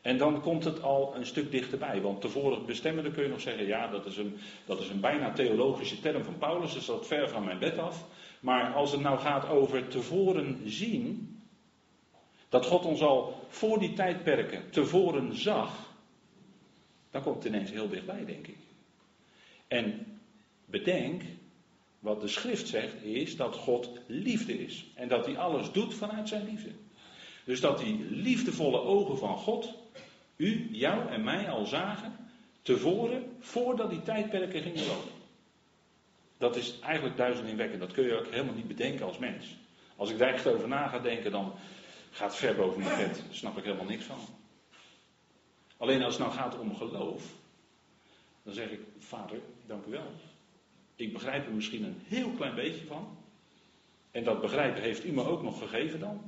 En 0.00 0.18
dan 0.18 0.40
komt 0.40 0.64
het 0.64 0.82
al 0.82 1.16
een 1.16 1.26
stuk 1.26 1.50
dichterbij. 1.50 2.00
Want 2.00 2.20
tevoren 2.20 2.66
bestemmen, 2.66 3.04
dan 3.04 3.12
kun 3.12 3.22
je 3.22 3.28
nog 3.28 3.40
zeggen, 3.40 3.66
ja, 3.66 3.88
dat 3.88 4.06
is, 4.06 4.16
een, 4.16 4.36
dat 4.64 4.80
is 4.80 4.88
een 4.88 5.00
bijna 5.00 5.32
theologische 5.32 6.00
term 6.00 6.24
van 6.24 6.38
Paulus, 6.38 6.72
dus 6.72 6.86
dat 6.86 7.06
ver 7.06 7.28
van 7.28 7.44
mijn 7.44 7.58
bed 7.58 7.78
af. 7.78 8.04
Maar 8.40 8.74
als 8.74 8.92
het 8.92 9.00
nou 9.00 9.18
gaat 9.18 9.48
over 9.48 9.88
tevoren 9.88 10.60
zien, 10.64 11.38
dat 12.48 12.66
God 12.66 12.84
ons 12.84 13.02
al 13.02 13.46
voor 13.48 13.78
die 13.78 13.92
tijdperken 13.92 14.70
tevoren 14.70 15.36
zag, 15.36 15.94
dan 17.10 17.22
komt 17.22 17.44
het 17.44 17.52
ineens 17.52 17.70
heel 17.70 17.88
dichtbij, 17.88 18.24
denk 18.24 18.46
ik. 18.46 18.65
En 19.68 20.06
bedenk, 20.64 21.22
wat 21.98 22.20
de 22.20 22.28
schrift 22.28 22.68
zegt, 22.68 23.02
is 23.02 23.36
dat 23.36 23.54
God 23.54 23.90
liefde 24.06 24.64
is. 24.64 24.86
En 24.94 25.08
dat 25.08 25.26
hij 25.26 25.38
alles 25.38 25.72
doet 25.72 25.94
vanuit 25.94 26.28
zijn 26.28 26.44
liefde. 26.44 26.70
Dus 27.44 27.60
dat 27.60 27.78
die 27.78 28.04
liefdevolle 28.10 28.80
ogen 28.80 29.18
van 29.18 29.36
God 29.36 29.74
u, 30.36 30.68
jou 30.70 31.08
en 31.08 31.24
mij 31.24 31.50
al 31.50 31.66
zagen 31.66 32.16
tevoren, 32.62 33.36
voordat 33.38 33.90
die 33.90 34.02
tijdperken 34.02 34.62
gingen 34.62 34.86
lopen. 34.86 35.10
Dat 36.38 36.56
is 36.56 36.78
eigenlijk 36.80 37.16
duizelingwekkend. 37.16 37.80
Dat 37.80 37.92
kun 37.92 38.04
je 38.04 38.18
ook 38.18 38.30
helemaal 38.30 38.54
niet 38.54 38.68
bedenken 38.68 39.06
als 39.06 39.18
mens. 39.18 39.56
Als 39.96 40.10
ik 40.10 40.18
daar 40.18 40.32
echt 40.32 40.46
over 40.46 40.68
na 40.68 40.88
ga 40.88 40.98
denken, 40.98 41.30
dan 41.30 41.52
gaat 42.10 42.28
het 42.30 42.38
ver 42.38 42.54
boven 42.54 42.82
mijn 42.82 42.96
bed. 42.96 43.16
Daar 43.16 43.34
snap 43.34 43.56
ik 43.56 43.64
helemaal 43.64 43.86
niks 43.86 44.04
van. 44.04 44.18
Alleen 45.76 46.02
als 46.02 46.18
het 46.18 46.26
nou 46.26 46.38
gaat 46.38 46.58
om 46.58 46.76
geloof, 46.76 47.32
dan 48.42 48.54
zeg 48.54 48.70
ik, 48.70 48.80
vader, 48.98 49.40
dank 49.66 49.86
u 49.86 49.90
wel. 49.90 50.12
Ik 50.96 51.12
begrijp 51.12 51.46
er 51.46 51.52
misschien 51.52 51.84
een 51.84 52.00
heel 52.04 52.30
klein 52.30 52.54
beetje 52.54 52.86
van. 52.86 53.16
En 54.10 54.24
dat 54.24 54.40
begrijpen 54.40 54.82
heeft 54.82 55.04
u 55.04 55.12
me 55.12 55.24
ook 55.24 55.42
nog 55.42 55.58
gegeven 55.58 56.00
dan. 56.00 56.20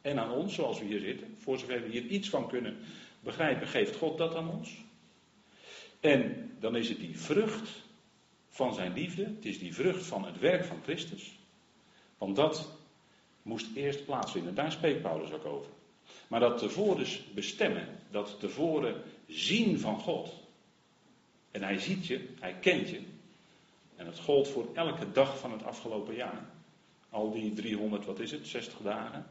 En 0.00 0.18
aan 0.18 0.30
ons, 0.30 0.54
zoals 0.54 0.78
we 0.78 0.84
hier 0.84 1.00
zitten. 1.00 1.36
Voor 1.38 1.58
zover 1.58 1.82
we 1.82 1.88
hier 1.88 2.06
iets 2.06 2.28
van 2.28 2.48
kunnen 2.48 2.76
begrijpen, 3.20 3.68
geeft 3.68 3.96
God 3.96 4.18
dat 4.18 4.34
aan 4.34 4.50
ons. 4.50 4.84
En 6.00 6.50
dan 6.60 6.76
is 6.76 6.88
het 6.88 7.00
die 7.00 7.18
vrucht 7.18 7.70
van 8.48 8.74
zijn 8.74 8.92
liefde. 8.92 9.24
Het 9.24 9.44
is 9.44 9.58
die 9.58 9.74
vrucht 9.74 10.06
van 10.06 10.24
het 10.24 10.38
werk 10.38 10.64
van 10.64 10.80
Christus. 10.82 11.38
Want 12.18 12.36
dat 12.36 12.70
moest 13.42 13.66
eerst 13.74 14.04
plaatsvinden. 14.04 14.54
Daar 14.54 14.72
spreekt 14.72 15.02
Paulus 15.02 15.32
ook 15.32 15.44
over. 15.44 15.70
Maar 16.28 16.40
dat 16.40 16.58
tevoren 16.58 17.06
bestemmen, 17.34 17.88
dat 18.10 18.40
tevoren 18.40 19.02
zien 19.26 19.78
van 19.78 20.00
God. 20.00 20.32
En 21.54 21.62
hij 21.62 21.78
ziet 21.78 22.06
je, 22.06 22.28
hij 22.40 22.54
kent 22.54 22.88
je. 22.88 23.00
En 23.96 24.04
dat 24.04 24.18
gold 24.18 24.48
voor 24.48 24.68
elke 24.74 25.12
dag 25.12 25.38
van 25.38 25.52
het 25.52 25.64
afgelopen 25.64 26.14
jaar. 26.14 26.44
Al 27.10 27.32
die 27.32 27.52
300, 27.52 28.04
wat 28.04 28.18
is 28.18 28.30
het, 28.30 28.46
60 28.46 28.78
dagen. 28.78 29.26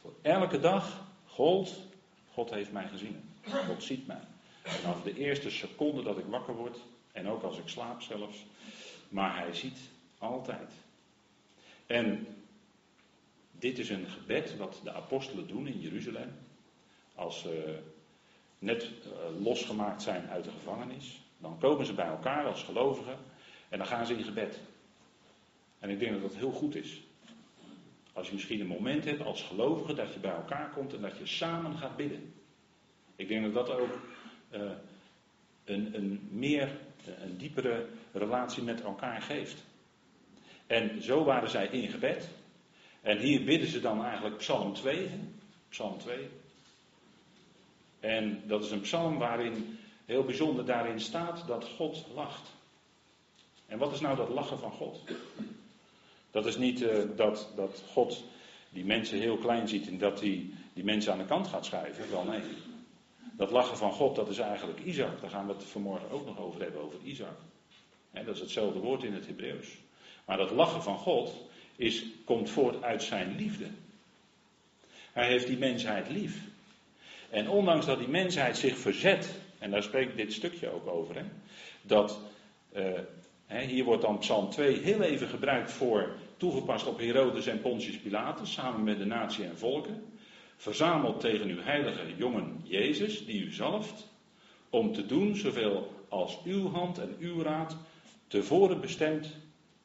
Voor 0.00 0.14
elke 0.22 0.60
dag 0.60 1.04
gold, 1.26 1.76
God 2.32 2.50
heeft 2.50 2.72
mij 2.72 2.88
gezien. 2.88 3.30
God 3.66 3.82
ziet 3.82 4.06
mij. 4.06 4.20
Vanaf 4.62 5.02
de 5.02 5.16
eerste 5.16 5.50
seconde 5.50 6.02
dat 6.02 6.18
ik 6.18 6.24
wakker 6.24 6.54
word, 6.54 6.78
en 7.12 7.28
ook 7.28 7.42
als 7.42 7.58
ik 7.58 7.68
slaap 7.68 8.00
zelfs. 8.02 8.44
Maar 9.08 9.36
hij 9.36 9.54
ziet 9.54 9.78
altijd. 10.18 10.72
En 11.86 12.26
dit 13.50 13.78
is 13.78 13.88
een 13.88 14.06
gebed 14.06 14.56
wat 14.56 14.80
de 14.84 14.92
apostelen 14.92 15.46
doen 15.46 15.66
in 15.66 15.80
Jeruzalem. 15.80 16.32
Als 17.14 17.40
ze 17.40 17.82
net 18.62 18.82
eh, 18.82 19.44
losgemaakt 19.44 20.02
zijn 20.02 20.28
uit 20.28 20.44
de 20.44 20.50
gevangenis. 20.50 21.20
Dan 21.38 21.58
komen 21.58 21.86
ze 21.86 21.94
bij 21.94 22.06
elkaar 22.06 22.46
als 22.46 22.62
gelovigen. 22.62 23.16
En 23.68 23.78
dan 23.78 23.86
gaan 23.86 24.06
ze 24.06 24.14
in 24.14 24.24
gebed. 24.24 24.60
En 25.78 25.90
ik 25.90 25.98
denk 25.98 26.12
dat 26.12 26.22
dat 26.22 26.34
heel 26.34 26.50
goed 26.50 26.74
is. 26.74 27.02
Als 28.12 28.26
je 28.26 28.32
misschien 28.32 28.60
een 28.60 28.66
moment 28.66 29.04
hebt 29.04 29.22
als 29.22 29.42
gelovige 29.42 29.94
dat 29.94 30.12
je 30.12 30.20
bij 30.20 30.34
elkaar 30.34 30.70
komt 30.70 30.94
en 30.94 31.00
dat 31.00 31.18
je 31.18 31.26
samen 31.26 31.76
gaat 31.76 31.96
bidden. 31.96 32.34
Ik 33.16 33.28
denk 33.28 33.52
dat 33.52 33.66
dat 33.66 33.78
ook 33.78 33.98
uh, 34.50 34.70
een, 35.64 35.94
een 35.94 36.28
meer, 36.30 36.78
een 37.20 37.36
diepere 37.36 37.86
relatie 38.12 38.62
met 38.62 38.82
elkaar 38.82 39.22
geeft. 39.22 39.64
En 40.66 41.02
zo 41.02 41.24
waren 41.24 41.50
zij 41.50 41.66
in 41.66 41.88
gebed. 41.88 42.28
En 43.00 43.18
hier 43.18 43.44
bidden 43.44 43.68
ze 43.68 43.80
dan 43.80 44.04
eigenlijk 44.04 44.36
Psalm 44.36 44.72
2. 44.74 45.08
Psalm 45.68 45.98
2. 45.98 46.28
En 48.02 48.42
dat 48.46 48.64
is 48.64 48.70
een 48.70 48.80
psalm 48.80 49.18
waarin 49.18 49.78
heel 50.04 50.24
bijzonder 50.24 50.64
daarin 50.64 51.00
staat 51.00 51.46
dat 51.46 51.68
God 51.76 52.06
lacht. 52.14 52.50
En 53.66 53.78
wat 53.78 53.92
is 53.92 54.00
nou 54.00 54.16
dat 54.16 54.28
lachen 54.28 54.58
van 54.58 54.72
God? 54.72 55.00
Dat 56.30 56.46
is 56.46 56.56
niet 56.56 56.80
uh, 56.80 56.98
dat, 57.16 57.48
dat 57.56 57.82
God 57.92 58.24
die 58.70 58.84
mensen 58.84 59.18
heel 59.18 59.36
klein 59.36 59.68
ziet 59.68 59.86
en 59.86 59.98
dat 59.98 60.20
hij 60.20 60.50
die 60.72 60.84
mensen 60.84 61.12
aan 61.12 61.18
de 61.18 61.24
kant 61.24 61.46
gaat 61.46 61.66
schuiven. 61.66 62.10
Wel 62.10 62.24
nee. 62.24 62.42
Dat 63.36 63.50
lachen 63.50 63.76
van 63.76 63.92
God, 63.92 64.16
dat 64.16 64.28
is 64.28 64.38
eigenlijk 64.38 64.80
Isaac. 64.84 65.20
Daar 65.20 65.30
gaan 65.30 65.46
we 65.46 65.52
het 65.52 65.64
vanmorgen 65.64 66.10
ook 66.10 66.26
nog 66.26 66.38
over 66.38 66.60
hebben, 66.60 66.80
over 66.80 66.98
Isaac. 67.02 67.36
dat 68.12 68.34
is 68.34 68.40
hetzelfde 68.40 68.78
woord 68.78 69.02
in 69.02 69.14
het 69.14 69.26
Hebreeuws. 69.26 69.68
Maar 70.24 70.36
dat 70.36 70.50
lachen 70.50 70.82
van 70.82 70.98
God 70.98 71.34
is, 71.76 72.04
komt 72.24 72.50
voort 72.50 72.82
uit 72.82 73.02
zijn 73.02 73.36
liefde. 73.36 73.66
Hij 75.12 75.26
heeft 75.26 75.46
die 75.46 75.58
mensheid 75.58 76.10
lief. 76.10 76.50
En 77.32 77.48
ondanks 77.48 77.86
dat 77.86 77.98
die 77.98 78.08
mensheid 78.08 78.56
zich 78.56 78.76
verzet, 78.76 79.34
en 79.58 79.70
daar 79.70 79.82
spreekt 79.82 80.16
dit 80.16 80.32
stukje 80.32 80.70
ook 80.70 80.86
over, 80.86 81.14
hè, 81.14 81.24
dat 81.82 82.20
uh, 82.76 83.58
hier 83.58 83.84
wordt 83.84 84.02
dan 84.02 84.18
Psalm 84.18 84.50
2 84.50 84.78
heel 84.78 85.02
even 85.02 85.28
gebruikt 85.28 85.72
voor, 85.72 86.16
toegepast 86.36 86.86
op 86.86 86.98
Herodes 86.98 87.46
en 87.46 87.60
Pontius 87.60 87.98
Pilatus, 87.98 88.52
samen 88.52 88.84
met 88.84 88.98
de 88.98 89.04
natie 89.04 89.44
en 89.44 89.58
volken. 89.58 90.04
Verzameld 90.56 91.20
tegen 91.20 91.48
uw 91.48 91.62
heilige 91.62 92.16
jongen 92.16 92.60
Jezus, 92.62 93.26
die 93.26 93.44
u 93.44 93.52
zalft, 93.52 94.08
om 94.70 94.92
te 94.92 95.06
doen 95.06 95.36
zoveel 95.36 96.04
als 96.08 96.38
uw 96.44 96.70
hand 96.70 96.98
en 96.98 97.16
uw 97.18 97.42
raad 97.42 97.76
tevoren 98.26 98.80
bestemd 98.80 99.36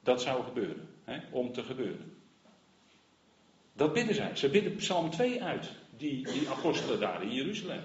dat 0.03 0.21
zou 0.21 0.43
gebeuren. 0.43 0.87
Hè, 1.03 1.19
om 1.31 1.51
te 1.51 1.63
gebeuren. 1.63 2.13
Dat 3.73 3.93
bidden 3.93 4.15
zij. 4.15 4.35
Ze 4.35 4.49
bidden 4.49 4.75
Psalm 4.75 5.09
2 5.09 5.43
uit, 5.43 5.71
die, 5.97 6.31
die 6.31 6.49
apostelen 6.49 6.99
daar 6.99 7.21
in 7.21 7.33
Jeruzalem. 7.33 7.81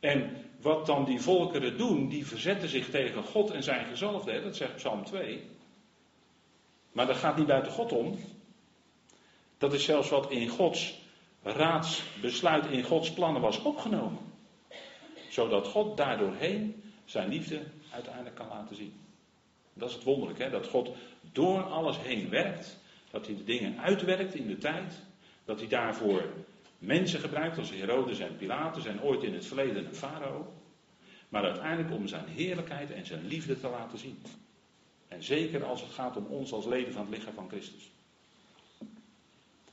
En 0.00 0.36
wat 0.60 0.86
dan 0.86 1.04
die 1.04 1.20
volkeren 1.20 1.78
doen, 1.78 2.08
die 2.08 2.26
verzetten 2.26 2.68
zich 2.68 2.90
tegen 2.90 3.24
God 3.24 3.50
en 3.50 3.62
zijn 3.62 3.86
gezalfde, 3.86 4.42
dat 4.42 4.56
zegt 4.56 4.76
Psalm 4.76 5.04
2. 5.04 5.42
Maar 6.92 7.06
dat 7.06 7.16
gaat 7.16 7.36
niet 7.36 7.46
buiten 7.46 7.72
God 7.72 7.92
om. 7.92 8.18
Dat 9.58 9.72
is 9.72 9.84
zelfs 9.84 10.08
wat 10.08 10.30
in 10.30 10.48
Gods 10.48 10.98
raadsbesluit, 11.42 12.66
in 12.66 12.82
Gods 12.82 13.12
plannen 13.12 13.42
was 13.42 13.62
opgenomen. 13.62 14.18
Zodat 15.28 15.66
God 15.66 15.96
daardoorheen 15.96 16.82
zijn 17.04 17.28
liefde 17.28 17.62
uiteindelijk 17.92 18.36
kan 18.36 18.48
laten 18.48 18.76
zien. 18.76 18.92
Dat 19.74 19.88
is 19.88 19.94
het 19.94 20.04
wonderlijke, 20.04 20.42
hè? 20.42 20.50
dat 20.50 20.66
God 20.66 20.90
door 21.32 21.62
alles 21.62 21.98
heen 21.98 22.28
werkt. 22.28 22.78
Dat 23.10 23.26
hij 23.26 23.36
de 23.36 23.44
dingen 23.44 23.80
uitwerkt 23.80 24.34
in 24.34 24.46
de 24.46 24.58
tijd. 24.58 25.02
Dat 25.44 25.58
hij 25.58 25.68
daarvoor 25.68 26.22
mensen 26.80 27.20
gebruikt 27.20 27.58
als 27.58 27.70
Herodes 27.70 28.18
en 28.18 28.36
Pilatus 28.36 28.84
en 28.84 29.02
ooit 29.02 29.22
in 29.22 29.34
het 29.34 29.46
verleden 29.46 29.86
een 29.86 29.94
farao. 29.94 30.52
Maar 31.28 31.44
uiteindelijk 31.44 31.94
om 31.94 32.06
zijn 32.06 32.26
heerlijkheid 32.28 32.90
en 32.90 33.06
zijn 33.06 33.26
liefde 33.26 33.60
te 33.60 33.68
laten 33.68 33.98
zien. 33.98 34.22
En 35.08 35.22
zeker 35.22 35.64
als 35.64 35.80
het 35.80 35.90
gaat 35.90 36.16
om 36.16 36.26
ons 36.26 36.52
als 36.52 36.66
leden 36.66 36.92
van 36.92 37.06
het 37.06 37.18
lichaam 37.18 37.34
van 37.34 37.48
Christus. 37.48 37.90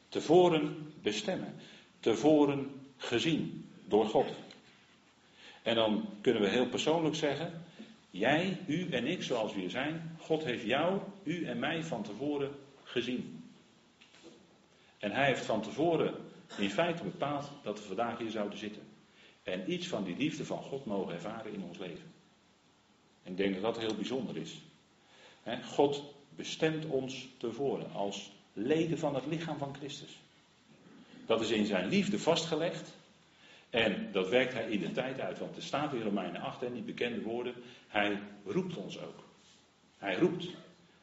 Tevoren 0.09 0.93
bestemmen. 1.01 1.55
Tevoren 1.99 2.71
gezien 2.97 3.69
door 3.85 4.05
God. 4.05 4.27
En 5.63 5.75
dan 5.75 6.09
kunnen 6.21 6.41
we 6.41 6.49
heel 6.49 6.67
persoonlijk 6.69 7.15
zeggen: 7.15 7.63
Jij, 8.09 8.57
u 8.67 8.89
en 8.89 9.05
ik 9.05 9.23
zoals 9.23 9.53
we 9.53 9.59
hier 9.59 9.69
zijn, 9.69 10.17
God 10.19 10.43
heeft 10.43 10.63
jou, 10.63 10.99
u 11.23 11.45
en 11.45 11.59
mij 11.59 11.83
van 11.83 12.03
tevoren 12.03 12.51
gezien. 12.83 13.43
En 14.97 15.11
hij 15.11 15.25
heeft 15.25 15.45
van 15.45 15.61
tevoren 15.61 16.15
in 16.57 16.69
feite 16.69 17.03
bepaald 17.03 17.51
dat 17.63 17.79
we 17.79 17.85
vandaag 17.85 18.17
hier 18.17 18.31
zouden 18.31 18.57
zitten. 18.57 18.81
En 19.43 19.71
iets 19.71 19.87
van 19.87 20.03
die 20.03 20.17
liefde 20.17 20.45
van 20.45 20.61
God 20.61 20.85
mogen 20.85 21.13
ervaren 21.13 21.53
in 21.53 21.63
ons 21.63 21.77
leven. 21.77 22.13
En 23.23 23.31
ik 23.31 23.37
denk 23.37 23.53
dat 23.53 23.63
dat 23.63 23.77
heel 23.77 23.95
bijzonder 23.95 24.37
is. 24.37 24.61
God 25.63 26.03
bestemt 26.35 26.85
ons 26.85 27.27
tevoren 27.37 27.91
als 27.91 28.31
leden 28.53 28.97
van 28.97 29.15
het 29.15 29.25
lichaam 29.25 29.57
van 29.57 29.75
Christus. 29.75 30.19
Dat 31.25 31.41
is 31.41 31.49
in 31.49 31.65
zijn 31.65 31.87
liefde 31.87 32.19
vastgelegd. 32.19 32.95
En 33.69 34.09
dat 34.11 34.29
werkt 34.29 34.53
hij 34.53 34.69
in 34.69 34.79
de 34.79 34.91
tijd 34.91 35.19
uit, 35.19 35.39
want 35.39 35.55
er 35.55 35.61
staat 35.61 35.93
in 35.93 36.01
Romeinen 36.01 36.41
8 36.41 36.63
en 36.63 36.73
die 36.73 36.81
bekende 36.81 37.21
woorden, 37.21 37.53
hij 37.87 38.19
roept 38.45 38.77
ons 38.77 38.99
ook. 38.99 39.23
Hij 39.97 40.15
roept. 40.15 40.47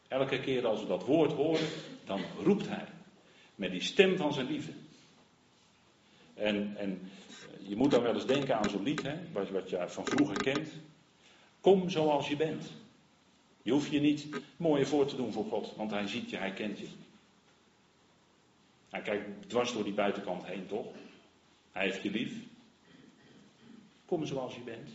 Elke 0.08 0.40
keer 0.40 0.66
als 0.66 0.80
we 0.80 0.86
dat 0.86 1.04
woord 1.04 1.32
horen, 1.32 1.68
dan 2.04 2.20
roept 2.42 2.68
hij. 2.68 2.86
Met 3.54 3.70
die 3.70 3.82
stem 3.82 4.16
van 4.16 4.32
zijn 4.32 4.46
liefde. 4.46 4.72
En, 6.34 6.76
en 6.76 7.10
je 7.58 7.76
moet 7.76 7.90
dan 7.90 8.02
wel 8.02 8.14
eens 8.14 8.26
denken 8.26 8.56
aan 8.56 8.70
zo'n 8.70 8.82
lied, 8.82 9.02
hè, 9.02 9.14
wat, 9.32 9.50
wat 9.50 9.70
je 9.70 9.84
van 9.88 10.06
vroeger 10.06 10.42
kent. 10.42 10.68
Kom 11.60 11.90
zoals 11.90 12.28
je 12.28 12.36
bent. 12.36 12.72
Je 13.62 13.72
hoeft 13.72 13.90
je 13.90 14.00
niet 14.00 14.28
mooier 14.56 14.86
voor 14.86 15.06
te 15.06 15.16
doen 15.16 15.32
voor 15.32 15.44
God, 15.44 15.74
want 15.76 15.90
hij 15.90 16.06
ziet 16.06 16.30
je, 16.30 16.36
hij 16.36 16.52
kent 16.52 16.78
je. 16.78 16.86
Hij 18.90 19.02
kijkt 19.02 19.48
dwars 19.48 19.72
door 19.72 19.84
die 19.84 19.92
buitenkant 19.92 20.44
heen, 20.44 20.66
toch? 20.66 20.86
Hij 21.72 21.84
heeft 21.84 22.02
je 22.02 22.10
lief. 22.10 22.32
Kom 24.06 24.26
zoals 24.26 24.54
je 24.54 24.60
bent. 24.60 24.90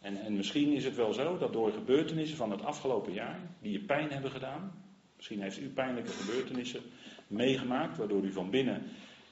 En, 0.00 0.16
en 0.16 0.36
misschien 0.36 0.72
is 0.72 0.84
het 0.84 0.94
wel 0.94 1.12
zo 1.12 1.38
dat 1.38 1.52
door 1.52 1.72
gebeurtenissen 1.72 2.36
van 2.36 2.50
het 2.50 2.62
afgelopen 2.62 3.12
jaar, 3.12 3.40
die 3.60 3.72
je 3.72 3.80
pijn 3.80 4.10
hebben 4.10 4.30
gedaan, 4.30 4.84
misschien 5.16 5.42
heeft 5.42 5.58
u 5.58 5.68
pijnlijke 5.68 6.10
gebeurtenissen 6.10 6.82
meegemaakt, 7.26 7.96
waardoor 7.96 8.24
u 8.24 8.32
van 8.32 8.50
binnen 8.50 8.82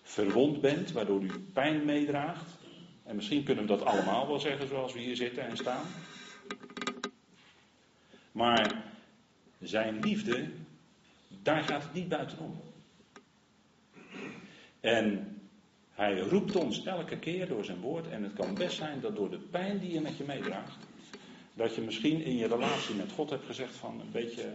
verwond 0.07 0.61
bent, 0.61 0.93
waardoor 0.93 1.23
u 1.23 1.31
pijn 1.53 1.85
meedraagt. 1.85 2.51
En 3.05 3.17
misschien 3.17 3.45
kunnen 3.45 3.65
we 3.65 3.77
dat 3.77 3.85
allemaal 3.85 4.27
wel 4.27 4.41
zeggen 4.41 4.69
zoals 4.69 4.93
we 4.93 4.99
hier 4.99 5.17
zitten 5.17 5.49
en 5.49 5.57
staan. 5.57 5.85
Maar 8.33 8.85
zijn 9.61 10.01
liefde, 10.01 10.49
daar 11.43 11.63
gaat 11.63 11.83
het 11.83 11.93
niet 11.93 12.09
buitenom. 12.09 12.61
En 14.81 15.37
hij 15.93 16.19
roept 16.19 16.57
ons 16.57 16.85
elke 16.85 17.19
keer 17.19 17.49
door 17.49 17.65
zijn 17.65 17.81
woord. 17.81 18.09
En 18.09 18.23
het 18.23 18.33
kan 18.33 18.55
best 18.55 18.77
zijn 18.77 19.01
dat 19.01 19.17
door 19.17 19.31
de 19.31 19.39
pijn 19.39 19.79
die 19.79 19.93
je 19.93 20.01
met 20.01 20.17
je 20.17 20.25
meedraagt. 20.25 20.77
Dat 21.55 21.75
je 21.75 21.81
misschien 21.81 22.23
in 22.23 22.37
je 22.37 22.47
relatie 22.47 22.95
met 22.95 23.13
God 23.13 23.31
hebt 23.31 23.47
gezegd 23.47 23.75
van 23.77 24.01
een 24.01 24.11
beetje 24.13 24.53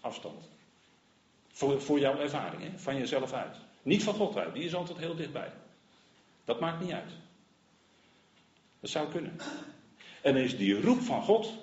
afstand. 0.00 0.48
Voor, 1.52 1.82
voor 1.82 1.98
jouw 1.98 2.18
ervaring, 2.18 2.62
hè? 2.62 2.78
van 2.78 2.96
jezelf 2.96 3.32
uit. 3.32 3.56
Niet 3.88 4.02
van 4.02 4.14
God 4.14 4.36
uit, 4.36 4.54
die 4.54 4.64
is 4.64 4.74
altijd 4.74 4.98
heel 4.98 5.14
dichtbij. 5.14 5.52
Dat 6.44 6.60
maakt 6.60 6.80
niet 6.80 6.92
uit. 6.92 7.10
Dat 8.80 8.90
zou 8.90 9.08
kunnen. 9.10 9.36
En 10.22 10.36
is 10.36 10.56
die 10.56 10.80
roep 10.80 11.00
van 11.00 11.22
God, 11.22 11.54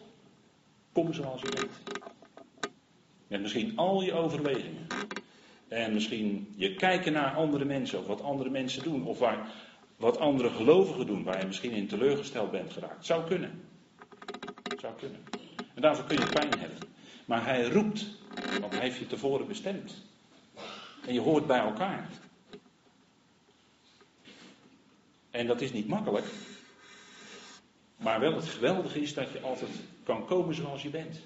kom 0.92 1.14
zoals 1.14 1.42
je 1.42 1.48
bent. 1.48 1.72
Met 3.28 3.42
misschien 3.42 3.78
al 3.78 4.02
je 4.02 4.14
overwegingen. 4.14 4.88
En 5.68 5.94
misschien 5.94 6.54
je 6.56 6.76
kijken 6.76 7.14
naar 7.14 7.36
andere 7.36 7.66
mensen, 7.66 8.00
of 8.00 8.08
wat 8.08 8.22
andere 8.22 8.50
mensen 8.50 8.84
doen, 8.84 9.06
of 9.06 9.20
waar, 9.20 9.52
wat 9.96 10.18
andere 10.18 10.50
gelovigen 10.50 11.06
doen, 11.06 11.24
waar 11.24 11.40
je 11.40 11.46
misschien 11.46 11.72
in 11.72 11.88
teleurgesteld 11.88 12.52
bent 12.52 12.74
geraakt. 12.74 13.06
Zou 13.06 13.28
kunnen. 13.28 13.62
Zou 14.80 14.94
kunnen. 15.00 15.24
En 15.76 15.82
daarvoor 15.82 16.06
kun 16.06 16.18
je 16.18 16.30
pijn 16.32 16.60
hebben. 16.60 16.80
Maar 17.26 17.46
hij 17.46 17.70
roept, 17.70 18.06
want 18.60 18.74
hij 18.74 18.82
heeft 18.82 19.00
je 19.00 19.08
tevoren 19.08 19.48
bestemd. 19.48 20.14
En 21.08 21.14
je 21.14 21.20
hoort 21.20 21.48
bij 21.48 21.60
elkaar. 21.60 22.10
En 25.32 25.48
dat 25.48 25.62
is 25.62 25.72
niet 25.72 25.88
makkelijk. 25.88 26.26
Maar 27.98 28.20
wel 28.20 28.36
het 28.36 28.46
geweldige 28.46 29.02
is 29.02 29.14
dat 29.14 29.32
je 29.32 29.42
altijd 29.42 29.72
kan 30.04 30.26
komen 30.26 30.56
zoals 30.56 30.82
je 30.82 30.90
bent. 30.90 31.20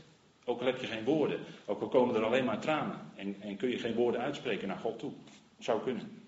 Ook 0.46 0.60
al 0.60 0.66
heb 0.66 0.80
je 0.80 0.88
geen 0.88 1.04
woorden. 1.04 1.40
Ook 1.66 1.82
al 1.82 1.88
komen 1.88 2.16
er 2.16 2.24
alleen 2.24 2.46
maar 2.46 2.60
tranen. 2.60 3.12
En, 3.16 3.36
en 3.40 3.58
kun 3.58 3.70
je 3.70 3.78
geen 3.78 3.94
woorden 3.94 4.22
uitspreken 4.22 4.68
naar 4.68 4.78
God 4.78 5.00
toe. 5.00 5.12
Zou 5.60 5.82
kunnen. 5.84 6.22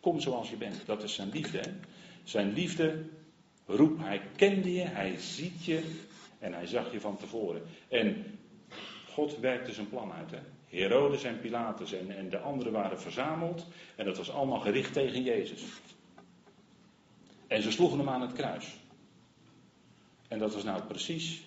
Kom 0.00 0.20
zoals 0.20 0.50
je 0.50 0.56
bent. 0.56 0.86
Dat 0.86 1.02
is 1.02 1.14
zijn 1.14 1.30
liefde. 1.30 1.62
Zijn 2.24 2.52
liefde 2.52 3.04
roep. 3.66 3.98
Hij 3.98 4.22
kende 4.36 4.72
je. 4.72 4.84
Hij 4.84 5.16
ziet 5.18 5.64
je. 5.64 5.82
En 6.38 6.52
hij 6.52 6.66
zag 6.66 6.92
je 6.92 7.00
van 7.00 7.16
tevoren. 7.16 7.62
En 7.88 8.38
God 9.16 9.38
werkte 9.38 9.72
zijn 9.72 9.88
plan 9.88 10.12
uit. 10.12 10.30
Hè? 10.30 10.38
Herodes 10.78 11.24
en 11.24 11.40
Pilatus 11.40 11.92
en, 11.92 12.16
en 12.16 12.28
de 12.28 12.38
anderen 12.38 12.72
waren 12.72 13.00
verzameld. 13.00 13.66
En 13.94 14.04
dat 14.04 14.16
was 14.16 14.30
allemaal 14.30 14.60
gericht 14.60 14.92
tegen 14.92 15.22
Jezus. 15.22 15.62
En 17.46 17.62
ze 17.62 17.70
sloegen 17.70 17.98
hem 17.98 18.08
aan 18.08 18.20
het 18.20 18.32
kruis. 18.32 18.76
En 20.28 20.38
dat 20.38 20.54
was 20.54 20.64
nou 20.64 20.82
precies 20.82 21.42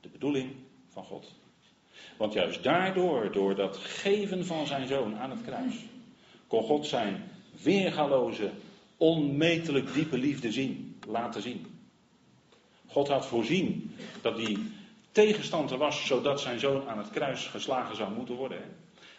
de 0.00 0.08
bedoeling 0.08 0.52
van 0.88 1.04
God. 1.04 1.34
Want 2.18 2.32
juist 2.32 2.62
daardoor, 2.62 3.32
door 3.32 3.54
dat 3.54 3.76
geven 3.76 4.46
van 4.46 4.66
zijn 4.66 4.86
zoon 4.86 5.16
aan 5.16 5.30
het 5.30 5.42
kruis, 5.42 5.74
kon 6.46 6.62
God 6.62 6.86
zijn 6.86 7.30
weergaloze, 7.62 8.50
onmetelijk 8.96 9.92
diepe 9.92 10.18
liefde 10.18 10.52
zien, 10.52 10.96
laten 11.06 11.42
zien. 11.42 11.66
God 12.86 13.08
had 13.08 13.26
voorzien 13.26 13.94
dat 14.22 14.36
die 14.36 14.78
tegenstand 15.12 15.70
er 15.70 15.78
was, 15.78 16.06
zodat 16.06 16.40
zijn 16.40 16.58
zoon 16.58 16.88
aan 16.88 16.98
het 16.98 17.10
kruis 17.10 17.46
geslagen 17.46 17.96
zou 17.96 18.12
moeten 18.12 18.34
worden. 18.34 18.76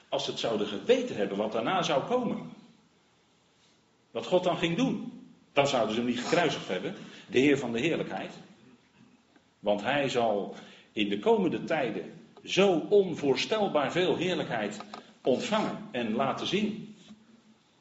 Als 0.10 0.24
ze 0.25 0.31
het 0.31 0.39
zouden 0.39 0.67
geweten 0.67 1.15
hebben 1.15 1.38
wat 1.38 1.51
daarna 1.51 1.81
zou 1.81 2.03
komen, 2.03 2.51
wat 4.12 4.25
God 4.25 4.43
dan 4.43 4.57
ging 4.57 4.77
doen, 4.77 5.12
dan 5.53 5.67
zouden 5.67 5.95
ze 5.95 6.01
hem 6.01 6.10
niet 6.10 6.21
gekruisigd 6.21 6.67
hebben, 6.67 6.95
de 7.27 7.39
Heer 7.39 7.57
van 7.57 7.71
de 7.71 7.79
heerlijkheid. 7.79 8.33
Want 9.60 9.81
hij 9.81 10.10
zal 10.10 10.55
in 10.91 11.10
de 11.10 11.19
komende 11.19 11.63
tijden 11.63 12.13
zo 12.43 12.86
onvoorstelbaar 12.89 13.91
veel 13.91 14.15
heerlijkheid 14.15 14.79
ontvangen 15.24 15.88
en 15.91 16.13
laten 16.13 16.48
zien. 16.48 16.95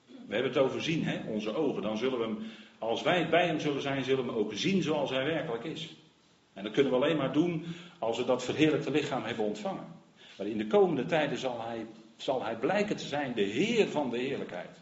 We 0.06 0.34
hebben 0.34 0.52
het 0.52 0.60
over 0.60 0.82
zien, 0.82 1.04
hè? 1.04 1.20
onze 1.28 1.54
ogen. 1.54 1.82
Dan 1.82 1.98
zullen 1.98 2.18
we 2.18 2.46
als 2.78 3.02
wij 3.02 3.28
bij 3.28 3.46
hem 3.46 3.60
zullen 3.60 3.82
zijn, 3.82 4.04
zullen 4.04 4.24
we 4.24 4.30
hem 4.30 4.40
ook 4.40 4.52
zien 4.54 4.82
zoals 4.82 5.10
hij 5.10 5.24
werkelijk 5.24 5.64
is. 5.64 5.94
En 6.52 6.62
dat 6.62 6.72
kunnen 6.72 6.92
we 6.92 6.98
alleen 6.98 7.16
maar 7.16 7.32
doen 7.32 7.64
als 7.98 8.16
we 8.16 8.24
dat 8.24 8.44
verheerlijkte 8.44 8.90
lichaam 8.90 9.24
hebben 9.24 9.44
ontvangen. 9.44 9.86
Maar 10.38 10.46
in 10.46 10.58
de 10.58 10.66
komende 10.66 11.06
tijden 11.06 11.38
zal 11.38 11.60
hij, 11.66 11.86
zal 12.16 12.44
hij 12.44 12.56
blijken 12.56 12.96
te 12.96 13.06
zijn 13.06 13.34
de 13.34 13.42
Heer 13.42 13.88
van 13.88 14.10
de 14.10 14.18
heerlijkheid. 14.18 14.78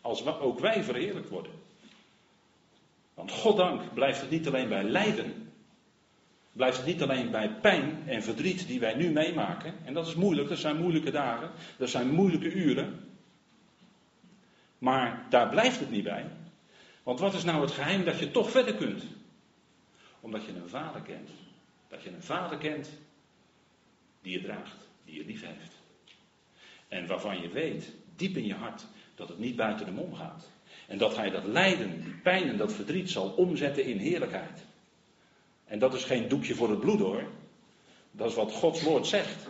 Als 0.00 0.22
we, 0.22 0.40
ook 0.40 0.58
wij 0.58 0.82
verheerlijkt 0.82 1.28
worden. 1.28 1.52
Want 3.14 3.32
goddank 3.32 3.94
blijft 3.94 4.20
het 4.20 4.30
niet 4.30 4.46
alleen 4.46 4.68
bij 4.68 4.82
lijden. 4.82 5.52
Blijft 6.52 6.76
het 6.76 6.86
niet 6.86 7.02
alleen 7.02 7.30
bij 7.30 7.50
pijn 7.60 8.02
en 8.06 8.22
verdriet 8.22 8.66
die 8.66 8.80
wij 8.80 8.94
nu 8.94 9.10
meemaken. 9.10 9.74
En 9.84 9.94
dat 9.94 10.06
is 10.06 10.14
moeilijk, 10.14 10.48
dat 10.48 10.58
zijn 10.58 10.76
moeilijke 10.76 11.10
dagen, 11.10 11.50
dat 11.76 11.90
zijn 11.90 12.10
moeilijke 12.10 12.52
uren. 12.52 13.00
Maar 14.78 15.26
daar 15.28 15.48
blijft 15.48 15.80
het 15.80 15.90
niet 15.90 16.04
bij. 16.04 16.24
Want 17.02 17.20
wat 17.20 17.34
is 17.34 17.44
nou 17.44 17.60
het 17.60 17.70
geheim 17.70 18.04
dat 18.04 18.18
je 18.18 18.30
toch 18.30 18.50
verder 18.50 18.74
kunt? 18.74 19.04
Omdat 20.22 20.44
je 20.44 20.52
een 20.52 20.68
vader 20.68 21.00
kent. 21.00 21.30
Dat 21.88 22.02
je 22.02 22.10
een 22.10 22.22
vader 22.22 22.58
kent 22.58 22.90
die 24.22 24.32
je 24.32 24.42
draagt, 24.42 24.88
die 25.04 25.14
je 25.14 25.24
lief 25.24 25.42
heeft. 25.46 25.72
En 26.88 27.06
waarvan 27.06 27.40
je 27.40 27.48
weet, 27.48 27.92
diep 28.16 28.36
in 28.36 28.46
je 28.46 28.54
hart, 28.54 28.86
dat 29.14 29.28
het 29.28 29.38
niet 29.38 29.56
buiten 29.56 29.86
de 29.86 29.92
mom 29.92 30.14
gaat. 30.14 30.50
En 30.86 30.98
dat 30.98 31.16
hij 31.16 31.30
dat 31.30 31.44
lijden, 31.44 32.02
die 32.02 32.14
pijn 32.14 32.48
en 32.48 32.56
dat 32.56 32.72
verdriet 32.72 33.10
zal 33.10 33.30
omzetten 33.30 33.84
in 33.84 33.98
heerlijkheid. 33.98 34.64
En 35.64 35.78
dat 35.78 35.94
is 35.94 36.04
geen 36.04 36.28
doekje 36.28 36.54
voor 36.54 36.70
het 36.70 36.80
bloed 36.80 37.00
hoor. 37.00 37.24
Dat 38.10 38.28
is 38.28 38.34
wat 38.34 38.52
Gods 38.52 38.82
woord 38.82 39.06
zegt. 39.06 39.48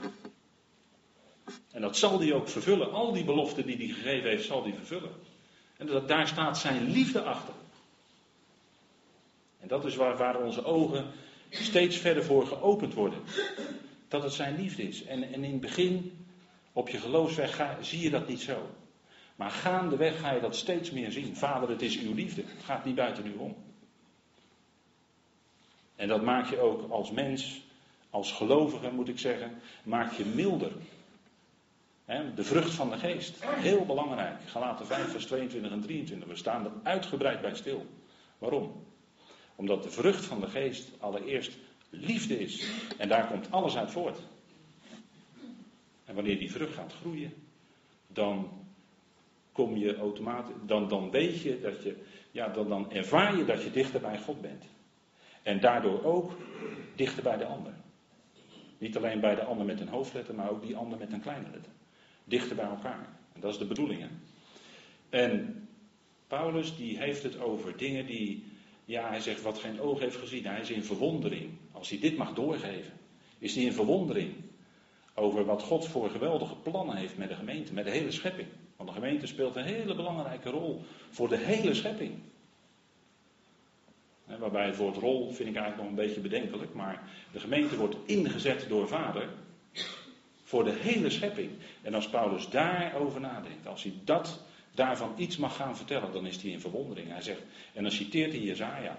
En 1.71 1.81
dat 1.81 1.97
zal 1.97 2.21
hij 2.21 2.33
ook 2.33 2.49
vervullen. 2.49 2.93
Al 2.93 3.13
die 3.13 3.25
beloften 3.25 3.67
die 3.67 3.77
hij 3.77 3.87
gegeven 3.87 4.31
heeft, 4.31 4.45
zal 4.45 4.63
hij 4.63 4.73
vervullen. 4.73 5.13
En 5.77 5.87
dat, 5.87 6.09
daar 6.09 6.29
staat 6.29 6.59
zijn 6.59 6.91
liefde 6.91 7.23
achter. 7.23 7.55
En 9.63 9.69
dat 9.69 9.85
is 9.85 9.97
waar, 9.97 10.43
onze 10.43 10.65
ogen 10.65 11.07
steeds 11.51 11.97
verder 11.97 12.25
voor 12.25 12.47
geopend 12.47 12.95
worden. 12.95 13.19
Dat 14.09 14.23
het 14.23 14.33
zijn 14.33 14.57
liefde 14.57 14.83
is. 14.83 15.05
En, 15.05 15.23
en 15.23 15.45
in 15.45 15.53
het 15.53 15.61
begin, 15.61 16.27
op 16.73 16.89
je 16.89 16.99
geloofsweg, 16.99 17.57
ga, 17.57 17.77
zie 17.81 18.01
je 18.01 18.11
dat 18.11 18.29
niet 18.29 18.41
zo. 18.41 18.71
Maar 19.37 19.51
gaandeweg 19.51 20.21
ga 20.21 20.33
je 20.33 20.41
dat 20.41 20.57
steeds 20.57 20.91
meer 20.91 21.11
zien. 21.11 21.37
Vader, 21.37 21.69
het 21.69 21.83
is 21.83 21.99
uw 21.99 22.15
liefde. 22.15 22.43
Het 22.47 22.65
gaat 22.65 22.85
niet 22.85 22.95
buiten 22.95 23.27
u 23.27 23.35
om. 23.35 23.57
En 25.97 26.09
dat 26.09 26.23
maakt 26.23 26.49
je 26.49 26.59
ook 26.59 26.91
als 26.91 27.11
mens, 27.11 27.63
als 28.11 28.33
gelovige 28.33 28.91
moet 28.91 29.09
ik 29.09 29.19
zeggen, 29.19 29.61
maakt 29.83 30.17
je 30.17 30.25
milder. 30.25 30.73
De 32.35 32.45
vrucht 32.45 32.75
van 32.75 32.91
de 32.91 32.99
geest. 32.99 33.45
Heel 33.45 33.87
belangrijk. 33.87 34.43
Galaten 34.47 34.87
5, 34.87 35.11
vers 35.11 35.27
22 35.27 35.73
en 35.73 35.81
23. 35.81 36.29
We 36.29 36.37
staan 36.37 36.65
er 36.65 36.73
uitgebreid 36.83 37.41
bij 37.41 37.55
stil. 37.55 37.87
Waarom? 38.39 38.91
Omdat 39.63 39.83
de 39.83 39.91
vrucht 39.91 40.25
van 40.25 40.41
de 40.41 40.47
geest 40.47 40.91
allereerst 40.99 41.59
liefde 41.91 42.39
is. 42.39 42.71
En 42.99 43.09
daar 43.09 43.27
komt 43.27 43.51
alles 43.51 43.77
uit 43.77 43.91
voort. 43.91 44.19
En 46.05 46.15
wanneer 46.15 46.39
die 46.39 46.51
vrucht 46.51 46.75
gaat 46.75 46.93
groeien, 46.93 47.33
dan 48.07 48.51
kom 49.53 49.77
je 49.77 49.97
automatisch, 49.97 50.55
dan, 50.67 50.89
dan 50.89 51.11
weet 51.11 51.41
je 51.41 51.61
dat 51.61 51.83
je, 51.83 51.97
ja, 52.31 52.49
dan, 52.49 52.69
dan 52.69 52.93
ervaar 52.93 53.37
je 53.37 53.45
dat 53.45 53.63
je 53.63 53.71
dichter 53.71 54.01
bij 54.01 54.19
God 54.19 54.41
bent. 54.41 54.65
En 55.43 55.61
daardoor 55.61 56.05
ook 56.05 56.33
dichter 56.95 57.23
bij 57.23 57.37
de 57.37 57.47
ander. 57.47 57.73
Niet 58.79 58.97
alleen 58.97 59.21
bij 59.21 59.35
de 59.35 59.45
ander 59.45 59.67
met 59.67 59.81
een 59.81 59.89
hoofdletter, 59.89 60.35
maar 60.35 60.51
ook 60.51 60.63
die 60.63 60.77
ander 60.77 60.99
met 60.99 61.13
een 61.13 61.21
kleine 61.21 61.51
letter. 61.51 61.73
Dichter 62.25 62.57
bij 62.57 62.69
elkaar. 62.69 63.09
En 63.33 63.41
dat 63.41 63.53
is 63.53 63.59
de 63.59 63.67
bedoeling. 63.67 64.01
Hè? 64.01 64.09
En 65.19 65.63
Paulus 66.27 66.77
die 66.77 66.99
heeft 66.99 67.23
het 67.23 67.41
over 67.41 67.77
dingen 67.77 68.07
die, 68.07 68.52
ja 68.85 69.09
hij 69.09 69.21
zegt 69.21 69.43
wat 69.43 69.59
geen 69.59 69.81
oog 69.81 69.99
heeft 69.99 70.17
gezien. 70.17 70.47
Hij 70.47 70.61
is 70.61 70.71
in 70.71 70.85
verwondering. 70.85 71.51
Als 71.73 71.89
hij 71.89 71.99
dit 71.99 72.17
mag 72.17 72.33
doorgeven, 72.33 72.93
is 73.39 73.55
hij 73.55 73.65
in 73.65 73.73
verwondering 73.73 74.35
over 75.15 75.45
wat 75.45 75.63
God 75.63 75.87
voor 75.87 76.11
geweldige 76.11 76.57
plannen 76.57 76.97
heeft 76.97 77.17
met 77.17 77.29
de 77.29 77.35
gemeente, 77.35 77.73
met 77.73 77.85
de 77.85 77.91
hele 77.91 78.11
schepping. 78.11 78.49
Want 78.77 78.89
de 78.89 78.95
gemeente 78.95 79.27
speelt 79.27 79.57
een 79.57 79.65
hele 79.65 79.95
belangrijke 79.95 80.51
rol 80.51 80.83
voor 81.11 81.29
de 81.29 81.37
hele 81.37 81.75
schepping. 81.75 82.13
Waarbij 84.39 84.67
het 84.67 84.77
woord 84.77 84.97
rol 84.97 85.31
vind 85.31 85.49
ik 85.49 85.57
eigenlijk 85.57 85.77
nog 85.77 85.87
een 85.87 86.05
beetje 86.07 86.21
bedenkelijk, 86.21 86.75
maar 86.75 87.09
de 87.33 87.41
gemeente 87.41 87.77
wordt 87.77 87.97
ingezet 88.05 88.69
door 88.69 88.89
Vader 88.89 89.29
voor 90.43 90.65
de 90.65 90.73
hele 90.73 91.11
schepping. 91.11 91.51
En 91.83 91.95
als 91.95 92.09
Paulus 92.09 92.49
daarover 92.49 93.21
nadenkt, 93.21 93.67
als 93.67 93.83
hij 93.83 93.93
dat 94.05 94.45
daarvan 94.75 95.15
iets 95.17 95.37
mag 95.37 95.57
gaan 95.57 95.77
vertellen, 95.77 96.13
dan 96.13 96.27
is 96.27 96.43
hij 96.43 96.51
in 96.51 96.61
verwondering. 96.61 97.09
Hij 97.09 97.23
zegt, 97.23 97.43
en 97.73 97.83
dan 97.83 97.93
citeert 97.93 98.33
hij 98.33 98.41
Jezaja, 98.41 98.99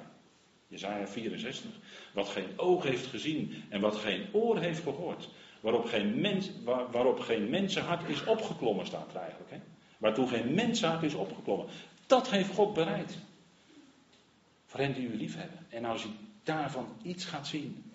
Jezaja 0.68 1.08
64, 1.08 1.72
wat 2.14 2.30
geen 2.30 2.48
oog 2.56 2.84
heeft 2.84 3.06
gezien 3.06 3.64
en 3.70 3.82
wat 3.82 3.96
geen 3.96 4.26
oor 4.32 4.60
heeft 4.60 4.84
gehoord, 4.84 5.30
waarop 5.60 5.86
geen, 5.86 6.22
mens, 6.22 6.50
waar, 6.64 6.92
waarop 6.92 7.20
geen 7.20 7.50
mensenhart 7.50 8.10
is 8.10 8.26
opgeklommen, 8.26 8.86
staat 8.86 9.14
er 9.14 9.20
eigenlijk. 9.20 9.52
Hè? 9.52 9.58
Waartoe 9.98 10.28
geen 10.28 10.54
mensenhart 10.54 11.04
is 11.04 11.14
opgeklommen. 11.14 11.68
Dat 12.08 12.30
heeft 12.30 12.54
God 12.54 12.74
bereid. 12.74 13.18
Voor 14.66 14.80
hen 14.80 14.94
die 14.94 15.08
u 15.08 15.18
lief 15.18 15.36
hebben. 15.36 15.66
En 15.70 15.86
als 15.86 16.04
u 16.04 16.10
daarvan 16.44 16.88
iets 17.02 17.26
gaat 17.26 17.48
zien, 17.48 17.92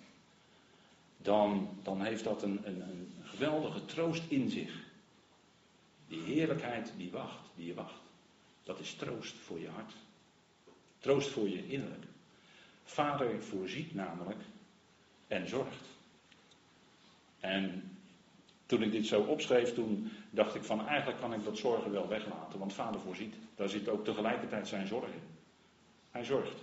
dan, 1.17 1.69
dan 1.83 2.01
heeft 2.01 2.23
dat 2.23 2.43
een, 2.43 2.59
een, 2.63 2.81
een 2.81 3.13
geweldige 3.23 3.85
troost 3.85 4.23
in 4.27 4.49
zich. 4.49 4.87
Die 6.09 6.21
heerlijkheid 6.21 6.93
die 6.97 7.11
wacht, 7.11 7.49
die 7.55 7.65
je 7.65 7.73
wacht. 7.73 8.01
Dat 8.63 8.79
is 8.79 8.93
troost 8.93 9.35
voor 9.35 9.59
je 9.59 9.69
hart. 9.69 9.93
Troost 10.99 11.29
voor 11.29 11.49
je 11.49 11.67
innerlijk. 11.67 12.03
Vader 12.83 13.43
voorziet 13.43 13.95
namelijk 13.95 14.41
en 15.27 15.47
zorgt. 15.47 15.85
En 17.39 17.97
toen 18.65 18.83
ik 18.83 18.91
dit 18.91 19.05
zo 19.05 19.21
opschreef, 19.21 19.73
toen 19.73 20.11
dacht 20.29 20.55
ik 20.55 20.63
van 20.63 20.87
eigenlijk 20.87 21.19
kan 21.19 21.33
ik 21.33 21.43
dat 21.43 21.57
zorgen 21.57 21.91
wel 21.91 22.07
weglaten, 22.07 22.59
want 22.59 22.73
vader 22.73 23.01
voorziet. 23.01 23.35
Daar 23.55 23.69
zit 23.69 23.89
ook 23.89 24.05
tegelijkertijd 24.05 24.67
zijn 24.67 24.87
zorg 24.87 25.07
in. 25.07 25.23
Hij 26.11 26.23
zorgt. 26.23 26.61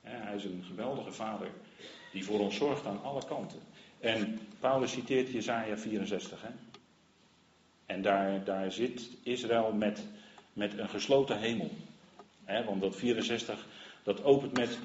Hij 0.00 0.36
is 0.36 0.44
een 0.44 0.64
geweldige 0.66 1.12
vader 1.12 1.50
die 2.12 2.24
voor 2.24 2.40
ons 2.40 2.56
zorgt 2.56 2.86
aan 2.86 3.02
alle 3.02 3.24
kanten. 3.26 3.60
En 4.00 4.38
Paulus 4.60 4.92
citeert 4.92 5.30
Jezaja 5.30 5.76
64. 5.76 6.42
Hè? 6.42 6.48
En 7.88 8.02
daar, 8.02 8.44
daar 8.44 8.72
zit 8.72 9.08
Israël 9.22 9.72
met, 9.72 10.04
met 10.52 10.78
een 10.78 10.88
gesloten 10.88 11.38
hemel. 11.38 11.70
Hè? 12.44 12.64
Want 12.64 12.80
dat 12.80 12.96
64, 12.96 13.66
dat 14.02 14.24
opent 14.24 14.56
met 14.56 14.78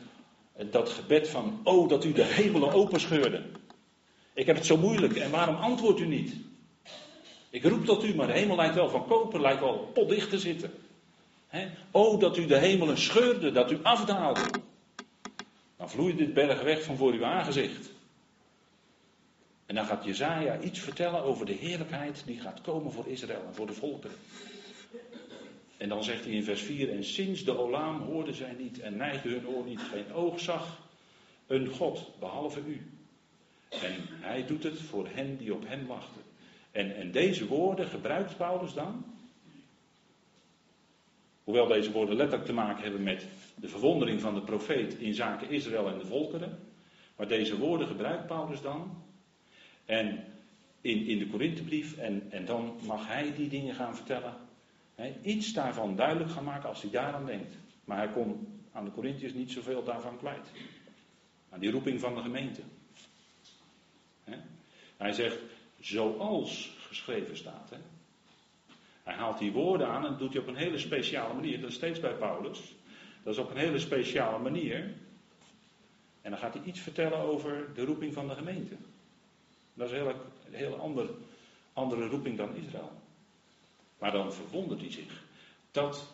dat 0.71 0.89
gebed 0.89 1.29
van, 1.29 1.59
oh 1.63 1.89
dat 1.89 2.05
u 2.05 2.11
de 2.11 2.23
hemelen 2.23 2.71
openscheurde. 2.71 3.41
Ik 4.33 4.45
heb 4.45 4.55
het 4.55 4.65
zo 4.65 4.77
moeilijk 4.77 5.15
en 5.15 5.31
waarom 5.31 5.55
antwoordt 5.55 5.99
u 5.99 6.05
niet? 6.05 6.35
Ik 7.49 7.63
roep 7.63 7.85
tot 7.85 8.03
u, 8.03 8.15
maar 8.15 8.27
de 8.27 8.33
hemel 8.33 8.55
lijkt 8.55 8.75
wel 8.75 8.89
van 8.89 9.07
koper, 9.07 9.41
lijkt 9.41 9.59
wel 9.59 9.91
potdicht 9.93 10.29
te 10.29 10.39
zitten. 10.39 10.71
He? 11.47 11.67
Oh, 11.91 12.19
dat 12.19 12.37
u 12.37 12.45
de 12.45 12.57
hemelen 12.57 12.97
scheurde, 12.97 13.51
dat 13.51 13.71
u 13.71 13.79
afdaalde. 13.83 14.41
Dan 15.77 15.89
vloeit 15.89 16.17
dit 16.17 16.33
berg 16.33 16.61
weg 16.61 16.83
van 16.83 16.97
voor 16.97 17.11
uw 17.13 17.25
aangezicht. 17.25 17.92
En 19.73 19.79
dan 19.79 19.87
gaat 19.87 20.05
Jezaja 20.05 20.59
iets 20.59 20.79
vertellen 20.79 21.23
over 21.23 21.45
de 21.45 21.53
heerlijkheid 21.53 22.23
die 22.25 22.39
gaat 22.39 22.61
komen 22.61 22.91
voor 22.91 23.07
Israël 23.07 23.45
en 23.47 23.55
voor 23.55 23.67
de 23.67 23.73
volkeren. 23.73 24.15
En 25.77 25.89
dan 25.89 26.03
zegt 26.03 26.23
hij 26.23 26.33
in 26.33 26.43
vers 26.43 26.61
4, 26.61 26.91
en 26.91 27.03
sinds 27.03 27.43
de 27.43 27.57
Olaam 27.57 28.01
hoorden 28.01 28.33
zij 28.33 28.53
niet 28.53 28.79
en 28.79 28.97
neigde 28.97 29.29
hun 29.29 29.47
oor 29.47 29.65
niet, 29.65 29.81
geen 29.81 30.13
oog 30.13 30.39
zag 30.39 30.89
een 31.47 31.67
God 31.67 32.11
behalve 32.19 32.59
u. 32.59 32.91
En 33.69 33.95
hij 34.07 34.45
doet 34.45 34.63
het 34.63 34.81
voor 34.81 35.07
hen 35.07 35.37
die 35.37 35.53
op 35.53 35.67
hem 35.67 35.85
wachten. 35.85 36.21
En, 36.71 36.95
en 36.95 37.11
deze 37.11 37.47
woorden 37.47 37.87
gebruikt 37.87 38.37
Paulus 38.37 38.73
dan. 38.73 39.05
Hoewel 41.43 41.67
deze 41.67 41.91
woorden 41.91 42.15
letterlijk 42.15 42.47
te 42.47 42.53
maken 42.53 42.83
hebben 42.83 43.03
met 43.03 43.27
de 43.55 43.67
verwondering 43.67 44.21
van 44.21 44.33
de 44.33 44.41
profeet 44.41 44.93
in 44.93 45.13
zaken 45.13 45.49
Israël 45.49 45.87
en 45.87 45.97
de 45.97 46.05
volkeren. 46.05 46.59
Maar 47.15 47.27
deze 47.27 47.57
woorden 47.57 47.87
gebruikt 47.87 48.27
Paulus 48.27 48.61
dan. 48.61 49.11
En 49.85 50.23
in, 50.81 51.05
in 51.05 51.17
de 51.17 51.27
Korinthebrief. 51.27 51.97
En, 51.97 52.31
en 52.31 52.45
dan 52.45 52.79
mag 52.85 53.07
hij 53.07 53.33
die 53.35 53.49
dingen 53.49 53.75
gaan 53.75 53.95
vertellen. 53.95 54.35
iets 55.23 55.53
daarvan 55.53 55.95
duidelijk 55.95 56.31
gaan 56.31 56.43
maken 56.43 56.69
als 56.69 56.81
hij 56.81 56.91
daaraan 56.91 57.25
denkt. 57.25 57.55
Maar 57.85 57.97
hij 57.97 58.09
kon 58.09 58.47
aan 58.71 58.85
de 58.85 58.91
Corinthiërs 58.91 59.33
niet 59.33 59.51
zoveel 59.51 59.83
daarvan 59.83 60.17
kwijt. 60.17 60.51
Aan 61.49 61.59
die 61.59 61.71
roeping 61.71 61.99
van 61.99 62.15
de 62.15 62.21
gemeente. 62.21 62.61
Hij 64.97 65.11
zegt, 65.11 65.39
zoals 65.79 66.77
geschreven 66.87 67.37
staat. 67.37 67.71
Hij 69.03 69.13
haalt 69.13 69.37
die 69.37 69.51
woorden 69.51 69.87
aan 69.87 70.05
en 70.05 70.17
doet 70.17 70.33
hij 70.33 70.41
op 70.41 70.47
een 70.47 70.55
hele 70.55 70.77
speciale 70.77 71.33
manier. 71.33 71.61
Dat 71.61 71.69
is 71.69 71.75
steeds 71.75 71.99
bij 71.99 72.13
Paulus. 72.13 72.75
Dat 73.23 73.33
is 73.33 73.39
op 73.39 73.49
een 73.49 73.57
hele 73.57 73.79
speciale 73.79 74.39
manier. 74.39 74.93
En 76.21 76.31
dan 76.31 76.39
gaat 76.39 76.53
hij 76.53 76.63
iets 76.63 76.79
vertellen 76.79 77.17
over 77.17 77.73
de 77.73 77.85
roeping 77.85 78.13
van 78.13 78.27
de 78.27 78.35
gemeente. 78.35 78.75
Dat 79.73 79.91
is 79.91 79.93
een 79.93 79.99
hele, 79.99 80.15
hele 80.51 80.75
andere, 81.73 82.07
roeping 82.07 82.37
dan 82.37 82.55
Israël. 82.55 82.91
Maar 83.99 84.11
dan 84.11 84.33
verwondert 84.33 84.81
hij 84.81 84.91
zich. 84.91 85.23
Dat, 85.71 86.13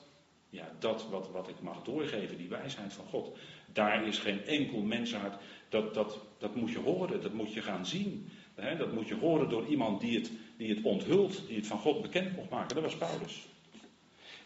ja, 0.49 0.71
dat 0.79 1.09
wat, 1.09 1.31
wat 1.31 1.47
ik 1.47 1.61
mag 1.61 1.83
doorgeven, 1.83 2.37
die 2.37 2.49
wijsheid 2.49 2.93
van 2.93 3.05
God. 3.05 3.37
Daar 3.73 4.07
is 4.07 4.19
geen 4.19 4.45
enkel 4.45 4.81
menshart. 4.81 5.41
Dat, 5.69 5.93
dat, 5.93 6.19
dat 6.37 6.55
moet 6.55 6.71
je 6.71 6.79
horen, 6.79 7.21
dat 7.21 7.33
moet 7.33 7.53
je 7.53 7.61
gaan 7.61 7.85
zien 7.85 8.29
dat 8.77 8.93
moet 8.93 9.07
je 9.07 9.15
horen 9.15 9.49
door 9.49 9.65
iemand 9.65 10.01
die 10.01 10.17
het, 10.17 10.31
die 10.57 10.75
het 10.75 10.83
onthult, 10.83 11.47
die 11.47 11.55
het 11.55 11.67
van 11.67 11.79
God 11.79 12.01
bekend 12.01 12.35
mocht 12.35 12.49
maken. 12.49 12.75
Dat 12.75 12.83
was 12.83 12.97
Paulus. 12.97 13.47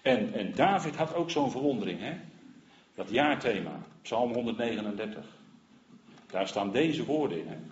En, 0.01 0.33
en 0.33 0.53
David 0.55 0.95
had 0.95 1.15
ook 1.15 1.31
zo'n 1.31 1.51
verwondering. 1.51 1.99
Dat 2.95 3.09
jaarthema, 3.09 3.79
Psalm 4.01 4.33
139. 4.33 5.25
Daar 6.27 6.47
staan 6.47 6.71
deze 6.71 7.05
woorden 7.05 7.37
in. 7.37 7.71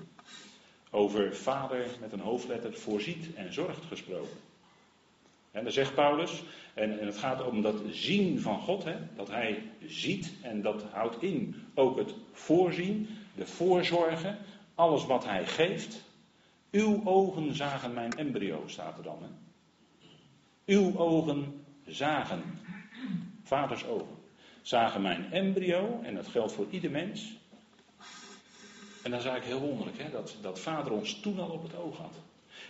Over 0.93 1.35
vader 1.35 1.89
met 1.99 2.11
een 2.11 2.19
hoofdletter 2.19 2.73
voorziet 2.73 3.35
en 3.35 3.53
zorgt 3.53 3.85
gesproken. 3.85 4.37
En 5.51 5.63
dan 5.63 5.73
zegt 5.73 5.95
Paulus, 5.95 6.43
en, 6.73 7.05
het 7.05 7.17
gaat 7.17 7.45
om 7.45 7.61
dat 7.61 7.81
zien 7.89 8.39
van 8.39 8.59
God, 8.59 8.83
hè, 8.83 8.95
dat 9.15 9.29
hij 9.29 9.63
ziet 9.85 10.33
en 10.41 10.61
dat 10.61 10.83
houdt 10.83 11.21
in 11.21 11.55
ook 11.73 11.97
het 11.97 12.13
voorzien, 12.31 13.07
de 13.35 13.45
voorzorgen, 13.45 14.37
alles 14.75 15.05
wat 15.05 15.25
hij 15.25 15.45
geeft. 15.47 16.03
Uw 16.71 17.01
ogen 17.05 17.55
zagen 17.55 17.93
mijn 17.93 18.11
embryo, 18.11 18.63
staat 18.65 18.97
er 18.97 19.03
dan. 19.03 19.17
Uw 20.65 20.97
ogen 20.97 21.65
zagen, 21.85 22.43
vaders 23.43 23.85
ogen, 23.85 24.17
zagen 24.61 25.01
mijn 25.01 25.31
embryo, 25.31 25.99
en 26.03 26.15
dat 26.15 26.27
geldt 26.27 26.53
voor 26.53 26.67
ieder 26.69 26.91
mens. 26.91 27.39
En 29.03 29.11
dan 29.11 29.19
is 29.19 29.25
eigenlijk 29.25 29.45
heel 29.45 29.69
wonderlijk 29.69 29.97
hè, 29.97 30.09
dat, 30.09 30.35
dat 30.41 30.59
vader 30.59 30.91
ons 30.91 31.19
toen 31.19 31.39
al 31.39 31.49
op 31.49 31.63
het 31.63 31.75
oog 31.75 31.97
had. 31.97 32.15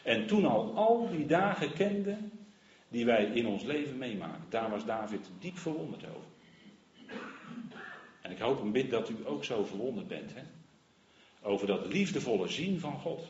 En 0.03 0.27
toen 0.27 0.45
al 0.45 0.75
al 0.75 1.09
die 1.09 1.25
dagen 1.25 1.73
kende 1.73 2.17
die 2.89 3.05
wij 3.05 3.25
in 3.25 3.47
ons 3.47 3.63
leven 3.63 3.97
meemaken. 3.97 4.45
Daar 4.49 4.69
was 4.69 4.85
David 4.85 5.29
diep 5.39 5.57
verwonderd 5.57 6.05
over. 6.05 6.29
En 8.21 8.31
ik 8.31 8.39
hoop 8.39 8.61
en 8.61 8.71
bid 8.71 8.89
dat 8.89 9.09
u 9.09 9.15
ook 9.25 9.43
zo 9.43 9.63
verwonderd 9.63 10.07
bent. 10.07 10.33
Hè? 10.33 10.41
Over 11.41 11.67
dat 11.67 11.85
liefdevolle 11.85 12.47
zien 12.47 12.79
van 12.79 12.99
God. 12.99 13.27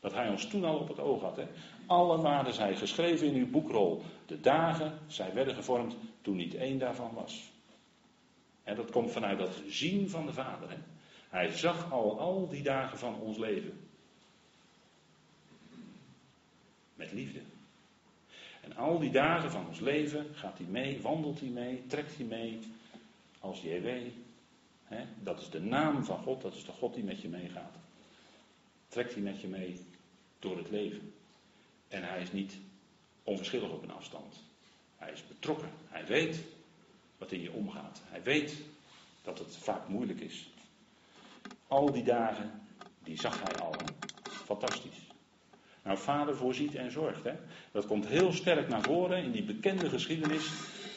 Dat 0.00 0.12
hij 0.12 0.28
ons 0.28 0.48
toen 0.48 0.64
al 0.64 0.78
op 0.78 0.88
het 0.88 0.98
oog 0.98 1.20
had. 1.20 1.36
Hè? 1.36 1.46
Alle 1.86 2.20
waren 2.20 2.52
zij 2.52 2.76
geschreven 2.76 3.26
in 3.26 3.34
uw 3.34 3.50
boekrol. 3.50 4.02
De 4.26 4.40
dagen, 4.40 4.98
zij 5.06 5.34
werden 5.34 5.54
gevormd 5.54 5.96
toen 6.22 6.36
niet 6.36 6.54
één 6.54 6.78
daarvan 6.78 7.10
was. 7.14 7.50
En 8.64 8.76
dat 8.76 8.90
komt 8.90 9.10
vanuit 9.10 9.38
dat 9.38 9.62
zien 9.68 10.08
van 10.08 10.26
de 10.26 10.32
Vader. 10.32 10.70
Hè? 10.70 10.76
Hij 11.30 11.50
zag 11.50 11.92
al 11.92 12.18
al 12.18 12.48
die 12.48 12.62
dagen 12.62 12.98
van 12.98 13.20
ons 13.20 13.38
leven. 13.38 13.88
Met 16.94 17.12
liefde. 17.12 17.40
En 18.60 18.76
al 18.76 18.98
die 18.98 19.10
dagen 19.10 19.50
van 19.50 19.66
ons 19.66 19.80
leven 19.80 20.34
gaat 20.34 20.58
hij 20.58 20.66
mee, 20.66 21.00
wandelt 21.00 21.40
hij 21.40 21.48
mee, 21.48 21.86
trekt 21.86 22.16
hij 22.16 22.24
mee 22.24 22.58
als 23.40 23.60
JW. 23.60 23.88
Dat 25.22 25.40
is 25.40 25.50
de 25.50 25.60
naam 25.60 26.04
van 26.04 26.18
God, 26.18 26.42
dat 26.42 26.54
is 26.54 26.64
de 26.64 26.72
God 26.72 26.94
die 26.94 27.04
met 27.04 27.20
je 27.20 27.28
meegaat. 27.28 27.76
Trekt 28.88 29.12
hij 29.12 29.22
met 29.22 29.40
je 29.40 29.48
mee 29.48 29.80
door 30.38 30.56
het 30.56 30.70
leven. 30.70 31.12
En 31.88 32.02
hij 32.02 32.22
is 32.22 32.32
niet 32.32 32.58
onverschillig 33.22 33.70
op 33.70 33.82
een 33.82 33.90
afstand. 33.90 34.42
Hij 34.96 35.12
is 35.12 35.26
betrokken. 35.26 35.70
Hij 35.88 36.06
weet 36.06 36.42
wat 37.18 37.32
in 37.32 37.40
je 37.40 37.52
omgaat. 37.52 38.02
Hij 38.04 38.22
weet 38.22 38.56
dat 39.22 39.38
het 39.38 39.56
vaak 39.56 39.88
moeilijk 39.88 40.20
is. 40.20 40.50
Al 41.70 41.92
die 41.92 42.02
dagen, 42.02 42.50
die 43.02 43.20
zag 43.20 43.42
hij 43.42 43.54
al. 43.54 43.74
Fantastisch. 44.22 45.06
Nou, 45.82 45.98
vader 45.98 46.36
voorziet 46.36 46.74
en 46.74 46.90
zorgt. 46.90 47.24
Hè? 47.24 47.32
Dat 47.72 47.86
komt 47.86 48.06
heel 48.06 48.32
sterk 48.32 48.68
naar 48.68 48.82
voren 48.82 49.22
in 49.22 49.30
die 49.30 49.42
bekende 49.42 49.88
geschiedenis 49.88 50.46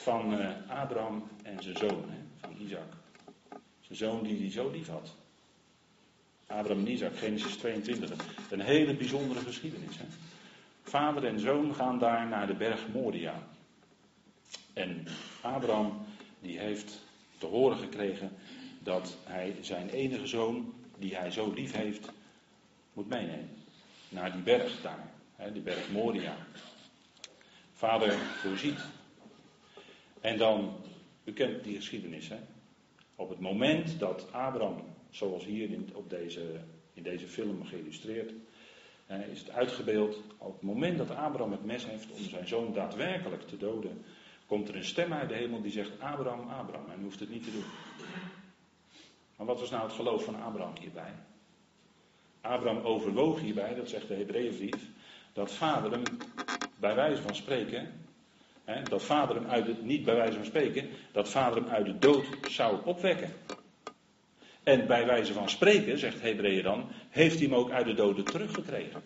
van 0.01 0.33
uh, 0.33 0.49
Abraham 0.67 1.27
en 1.43 1.63
zijn 1.63 1.77
zoon, 1.77 2.03
hè? 2.09 2.17
van 2.37 2.55
Isaac. 2.59 2.93
Zijn 3.81 3.97
zoon 3.97 4.23
die 4.23 4.39
hij 4.39 4.51
zo 4.51 4.71
lief 4.71 4.87
had. 4.87 5.15
Abraham 6.47 6.85
en 6.85 6.91
Isaac, 6.91 7.17
Genesis 7.17 7.55
22. 7.55 8.25
Een 8.49 8.61
hele 8.61 8.95
bijzondere 8.95 9.39
geschiedenis. 9.39 9.97
Hè? 9.97 10.05
Vader 10.83 11.25
en 11.25 11.39
zoon 11.39 11.75
gaan 11.75 11.99
daar 11.99 12.27
naar 12.27 12.47
de 12.47 12.55
berg 12.55 12.87
Moria. 12.93 13.47
En 14.73 15.07
Abraham 15.41 16.05
die 16.39 16.59
heeft 16.59 17.01
te 17.37 17.45
horen 17.45 17.77
gekregen 17.77 18.31
dat 18.83 19.17
hij 19.23 19.55
zijn 19.61 19.89
enige 19.89 20.27
zoon, 20.27 20.73
die 20.97 21.15
hij 21.15 21.31
zo 21.31 21.53
lief 21.53 21.71
heeft, 21.71 22.11
moet 22.93 23.09
meenemen. 23.09 23.49
Naar 24.09 24.31
die 24.31 24.41
berg 24.41 24.81
daar, 24.81 25.11
hè, 25.35 25.51
die 25.51 25.61
berg 25.61 25.91
Moria. 25.91 26.35
Vader 27.73 28.11
voorziet. 28.13 28.79
En 30.21 30.37
dan, 30.37 30.75
u 31.23 31.33
kent 31.33 31.63
die 31.63 31.75
geschiedenis, 31.75 32.29
hè? 32.29 32.37
Op 33.15 33.29
het 33.29 33.39
moment 33.39 33.99
dat 33.99 34.31
Abraham 34.31 34.83
zoals 35.09 35.45
hier 35.45 35.71
in, 35.71 35.89
op 35.93 36.09
deze, 36.09 36.59
in 36.93 37.03
deze 37.03 37.27
film 37.27 37.65
geïllustreerd, 37.65 38.33
eh, 39.05 39.27
is 39.27 39.39
het 39.39 39.49
uitgebeeld. 39.49 40.21
Op 40.37 40.53
het 40.53 40.61
moment 40.61 40.97
dat 40.97 41.09
Abraham 41.09 41.51
het 41.51 41.65
mes 41.65 41.85
heeft 41.85 42.11
om 42.11 42.23
zijn 42.29 42.47
zoon 42.47 42.73
daadwerkelijk 42.73 43.47
te 43.47 43.57
doden, 43.57 44.03
komt 44.45 44.69
er 44.69 44.75
een 44.75 44.85
stem 44.85 45.13
uit 45.13 45.29
de 45.29 45.35
hemel 45.35 45.61
die 45.61 45.71
zegt: 45.71 45.99
Abraham, 45.99 46.49
Abraham. 46.49 46.89
En 46.89 47.01
hoeft 47.01 47.19
het 47.19 47.29
niet 47.29 47.43
te 47.43 47.51
doen. 47.51 47.65
Maar 49.35 49.47
wat 49.47 49.59
was 49.59 49.69
nou 49.69 49.83
het 49.83 49.93
geloof 49.93 50.23
van 50.23 50.41
Abraham 50.41 50.73
hierbij? 50.79 51.13
Abraham 52.41 52.85
overwoog 52.85 53.39
hierbij, 53.39 53.75
dat 53.75 53.89
zegt 53.89 54.07
de 54.07 54.13
Hebreeënbrief, 54.13 54.89
dat 55.33 55.51
vader 55.51 55.91
hem 55.91 56.03
bij 56.79 56.95
wijze 56.95 57.21
van 57.21 57.35
spreken, 57.35 57.91
hè, 58.63 58.83
dat 58.83 59.03
vader 59.03 59.35
hem 59.35 59.45
uit 59.45 59.65
de, 59.65 59.75
niet 59.81 60.05
bij 60.05 60.15
wijze 60.15 60.37
van 60.37 60.45
spreken, 60.45 60.89
dat 61.11 61.29
vader 61.29 61.63
hem 61.63 61.71
uit 61.71 61.85
de 61.85 61.97
dood 61.97 62.25
zou 62.47 62.85
opwekken. 62.85 63.31
En 64.63 64.87
bij 64.87 65.05
wijze 65.05 65.33
van 65.33 65.49
spreken, 65.49 65.99
zegt 65.99 66.21
Hebreeën 66.21 66.63
dan, 66.63 66.87
heeft 67.09 67.39
hij 67.39 67.47
hem 67.47 67.55
ook 67.55 67.71
uit 67.71 67.85
de 67.85 67.93
doden 67.93 68.25
teruggekregen. 68.25 69.01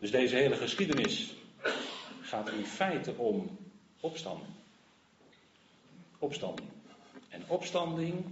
Dus 0.00 0.10
deze 0.10 0.36
hele 0.36 0.56
geschiedenis 0.56 1.34
gaat 2.20 2.50
in 2.50 2.66
feite 2.66 3.14
om 3.16 3.58
opstanding. 4.00 4.50
Opstanding. 6.18 6.68
En 7.28 7.42
opstanding 7.46 8.24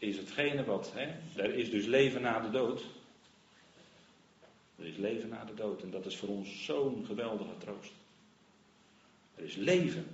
is 0.00 0.16
hetgene 0.16 0.64
wat, 0.64 0.92
hè, 0.94 1.12
er 1.42 1.54
is 1.54 1.70
dus 1.70 1.86
leven 1.86 2.22
na 2.22 2.40
de 2.40 2.50
dood. 2.50 2.82
Er 4.76 4.86
is 4.86 4.96
leven 4.96 5.28
na 5.28 5.44
de 5.44 5.54
dood 5.54 5.82
en 5.82 5.90
dat 5.90 6.06
is 6.06 6.16
voor 6.16 6.28
ons 6.28 6.64
zo'n 6.64 7.04
geweldige 7.06 7.56
troost. 7.58 7.92
Er 9.34 9.44
is 9.44 9.54
leven, 9.54 10.06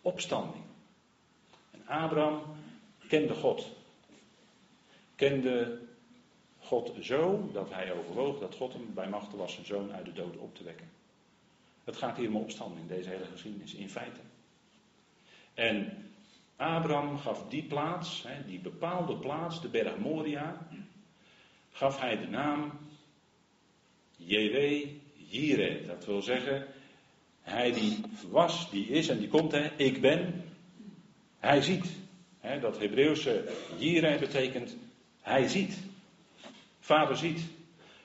opstanding. 0.00 0.64
En 1.70 1.86
Abraham 1.86 2.42
kende 3.08 3.34
God. 3.34 3.70
Kende 5.14 5.78
God 6.58 6.92
zo 7.00 7.50
dat 7.52 7.70
hij 7.70 7.92
overwoog 7.92 8.38
dat 8.38 8.54
God 8.54 8.72
hem 8.72 8.94
bij 8.94 9.08
machten 9.08 9.38
was 9.38 9.52
zijn 9.52 9.66
zoon 9.66 9.92
uit 9.92 10.04
de 10.04 10.12
dood 10.12 10.36
op 10.36 10.54
te 10.54 10.64
wekken. 10.64 10.90
Het 11.84 11.96
gaat 11.96 12.16
hier 12.16 12.28
om 12.28 12.36
opstanding, 12.36 12.88
deze 12.88 13.08
hele 13.08 13.24
geschiedenis, 13.24 13.74
in 13.74 13.90
feite. 13.90 14.20
En 15.54 16.11
Abraham 16.62 17.18
gaf 17.18 17.48
die 17.48 17.62
plaats, 17.62 18.24
die 18.46 18.58
bepaalde 18.58 19.16
plaats, 19.16 19.60
de 19.60 19.68
berg 19.68 19.96
Moria, 19.96 20.68
gaf 21.72 22.00
hij 22.00 22.16
de 22.16 22.26
naam 22.26 22.72
JW 24.16 24.86
Jireh. 25.28 25.86
Dat 25.86 26.04
wil 26.04 26.22
zeggen, 26.22 26.66
hij 27.42 27.72
die 27.72 28.00
was, 28.30 28.70
die 28.70 28.86
is 28.86 29.08
en 29.08 29.18
die 29.18 29.28
komt, 29.28 29.52
hè, 29.52 29.70
ik 29.76 30.00
ben, 30.00 30.44
hij 31.38 31.62
ziet. 31.62 31.86
Hè, 32.40 32.60
dat 32.60 32.78
Hebreeuwse 32.78 33.44
Jireh 33.78 34.18
betekent, 34.18 34.76
hij 35.20 35.48
ziet. 35.48 35.78
Vader 36.80 37.16
ziet. 37.16 37.40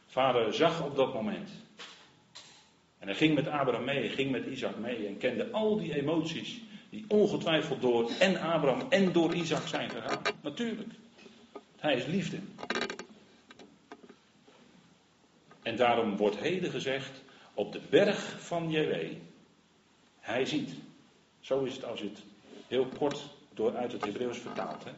Vader 0.06 0.54
zag 0.54 0.84
op 0.84 0.96
dat 0.96 1.14
moment. 1.14 1.50
En 3.00 3.08
hij 3.08 3.16
ging 3.16 3.36
met 3.36 3.48
Abraham 3.48 3.84
mee, 3.84 4.10
ging 4.10 4.32
met 4.32 4.46
Isaac 4.46 4.78
mee 4.78 5.08
en 5.08 5.18
kende 5.18 5.52
al 5.52 5.78
die 5.78 5.96
emoties 5.96 6.62
die 6.98 7.06
ongetwijfeld 7.08 7.82
door 7.82 8.12
en 8.20 8.42
Abraham 8.42 8.82
en 8.90 9.12
door 9.12 9.34
Isaac 9.34 9.68
zijn 9.68 9.90
gegaan. 9.90 10.22
Natuurlijk. 10.42 10.90
Hij 11.80 11.96
is 11.96 12.06
liefde. 12.06 12.40
En 15.64 15.76
daarom 15.76 16.18
wordt 16.18 16.38
heden 16.38 16.72
gezegd, 16.72 17.24
op 17.54 17.72
de 17.72 17.82
berg 17.90 18.36
van 18.40 18.72
JW, 18.72 18.94
hij 20.20 20.46
ziet. 20.46 20.70
Zo 21.40 21.64
is 21.64 21.74
het 21.74 21.86
als 21.86 22.00
je 22.00 22.06
het 22.06 22.24
heel 22.68 22.86
kort 22.86 23.28
door 23.54 23.76
uit 23.76 23.92
het 23.92 24.04
Hebreeuws 24.04 24.38
vertaalt. 24.38 24.84
Hè? 24.84 24.92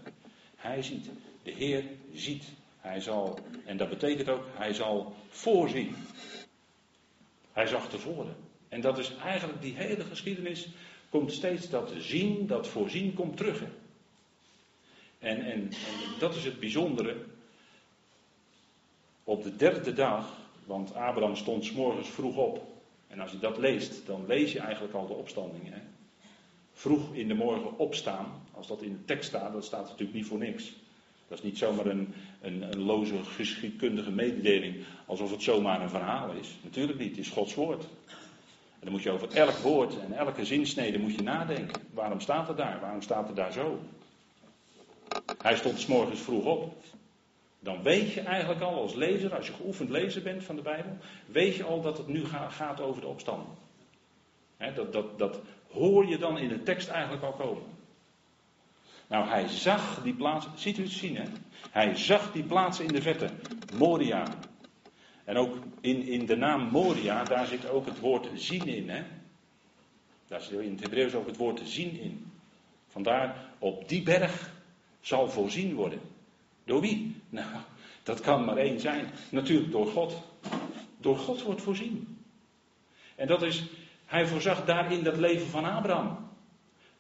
Hij 0.56 0.82
ziet. 0.82 1.10
De 1.44 1.52
Heer 1.52 1.84
ziet. 2.14 2.44
Hij 2.80 3.02
zal, 3.02 3.40
en 3.66 3.78
dat 3.78 3.90
betekent 3.90 4.30
ook, 4.30 4.46
hij 4.54 4.74
zal 4.74 5.16
voorzien. 5.30 5.96
Hij 7.54 7.68
zag 7.68 7.90
tevoren. 7.90 8.36
En 8.70 8.82
dat 8.82 8.98
is 8.98 9.16
eigenlijk 9.16 9.62
die 9.62 9.74
hele 9.74 10.04
geschiedenis, 10.04 10.68
komt 11.10 11.32
steeds 11.32 11.70
dat 11.70 11.94
zien, 11.98 12.48
dat 12.48 12.68
voorzien 12.68 13.14
komt 13.14 13.38
terug. 13.38 13.62
En, 15.20 15.42
en, 15.42 15.62
en 15.62 15.70
dat 16.20 16.36
is 16.36 16.46
het 16.46 16.60
bijzondere. 16.60 17.16
Op 19.24 19.44
de 19.44 19.56
derde 19.56 19.94
dag, 19.94 20.38
want 20.66 20.94
Abraham 20.94 21.36
stond 21.36 21.66
s 21.66 21.72
morgens 21.72 22.10
vroeg 22.10 22.36
op. 22.36 22.68
En 23.08 23.20
als 23.20 23.32
je 23.32 23.40
dat 23.40 23.58
leest, 23.58 24.06
dan 24.06 24.26
lees 24.28 24.52
je 24.52 24.60
eigenlijk 24.60 24.94
al 24.94 25.08
de 25.08 25.14
opstanding. 25.14 25.70
Hè? 25.70 25.80
Vroeg 26.74 27.14
in 27.14 27.28
de 27.28 27.34
morgen 27.34 27.78
opstaan, 27.78 28.26
als 28.54 28.68
dat 28.68 28.82
in 28.82 28.92
de 28.92 29.06
tekst 29.06 29.30
staat, 29.30 29.54
dat 29.54 29.66
staat 29.66 29.88
natuurlijk 29.88 30.14
niet 30.14 30.26
voor 30.26 30.38
niks. 30.38 30.74
Dat 31.28 31.38
is 31.38 31.44
niet 31.44 31.58
zomaar 31.58 31.86
een, 31.86 32.14
een, 32.42 32.62
een 32.62 32.80
loze 32.80 33.24
geschiedkundige 33.24 34.12
mededeling, 34.12 34.76
alsof 35.06 35.32
het 35.32 35.44
zomaar 35.44 35.82
een 35.82 35.90
verhaal 35.90 36.32
is. 36.32 36.58
Natuurlijk 36.64 37.00
niet, 37.00 37.10
het 37.10 37.26
is 37.26 37.30
Gods 37.30 37.56
woord. 37.56 37.86
En 38.80 38.86
dan 38.86 38.92
moet 38.92 39.04
je 39.04 39.12
over 39.12 39.36
elk 39.36 39.58
woord 39.58 40.00
en 40.00 40.14
elke 40.14 40.46
zinsnede 40.46 41.00
moet 41.00 41.16
je 41.16 41.22
nadenken. 41.22 41.82
Waarom 41.94 42.20
staat 42.20 42.48
het 42.48 42.58
daar? 42.58 42.80
Waarom 42.80 43.02
staat 43.02 43.28
het 43.28 43.36
daar 43.36 43.52
zo? 43.52 43.80
Hij 45.42 45.56
stond 45.56 45.80
s 45.80 45.86
morgens 45.86 46.20
vroeg 46.20 46.46
op. 46.46 46.74
Dan 47.60 47.84
weet 47.84 48.12
je 48.12 48.22
eigenlijk 48.22 48.62
al 48.62 48.82
als 48.82 48.94
lezer, 48.94 49.36
als 49.36 49.48
je 49.48 49.54
geoefend 49.54 49.90
lezer 49.90 50.22
bent 50.22 50.44
van 50.44 50.56
de 50.56 50.62
Bijbel, 50.62 50.98
weet 51.26 51.56
je 51.56 51.64
al 51.64 51.82
dat 51.82 51.98
het 51.98 52.08
nu 52.08 52.26
gaat 52.50 52.82
over 52.82 53.02
de 53.02 53.08
opstanding. 53.08 53.50
dat, 54.76 54.94
dat, 54.94 55.20
dat 55.20 55.40
hoor 55.72 56.08
je 56.08 56.18
dan 56.18 56.38
in 56.38 56.48
de 56.48 56.64
tekst 56.64 56.88
eigenlijk 56.88 57.24
al 57.24 57.32
komen. 57.34 57.64
Nou, 59.08 59.28
hij 59.28 59.48
zag 59.48 60.02
die 60.04 60.14
plaats, 60.14 60.48
ziet 60.56 60.78
u 60.78 60.84
het 60.84 60.92
zien 60.92 61.16
hè? 61.16 61.24
Hij 61.72 61.96
zag 61.96 62.32
die 62.32 62.44
plaats 62.44 62.80
in 62.80 62.88
de 62.88 63.02
vette, 63.02 63.30
Moria. 63.74 64.28
En 65.30 65.38
ook 65.38 65.58
in, 65.82 66.02
in 66.08 66.26
de 66.26 66.36
naam 66.36 66.70
Moria, 66.70 67.24
daar 67.24 67.46
zit 67.46 67.70
ook 67.70 67.86
het 67.86 68.00
woord 68.00 68.30
zien 68.34 68.68
in 68.68 68.90
hè? 68.90 69.04
Daar 70.28 70.42
zit 70.42 70.60
in 70.60 70.72
het 70.72 70.80
Hebreeuws 70.80 71.14
ook 71.14 71.28
het 71.28 71.38
woord 71.38 71.62
zien 71.64 72.00
in. 72.00 72.32
Vandaar, 72.88 73.36
op 73.60 73.90
die 73.90 74.04
berg 74.04 74.52
zal 75.02 75.30
voorzien 75.30 75.76
worden. 75.76 76.00
Door 76.64 76.82
wie? 76.82 77.22
Nou, 77.30 77.48
dat 78.04 78.20
kan 78.20 78.46
maar 78.46 78.58
één 78.58 78.80
zijn. 78.80 79.12
Natuurlijk 79.30 79.72
door 79.72 79.88
God. 79.88 80.22
Door 80.98 81.18
God 81.18 81.42
wordt 81.42 81.62
voorzien. 81.62 82.18
En 83.16 83.28
dat 83.28 83.42
is, 83.42 83.64
hij 84.06 84.28
voorzag 84.28 84.66
daarin 84.66 85.04
dat 85.04 85.18
leven 85.18 85.48
van 85.48 85.66
Abraham. 85.66 86.30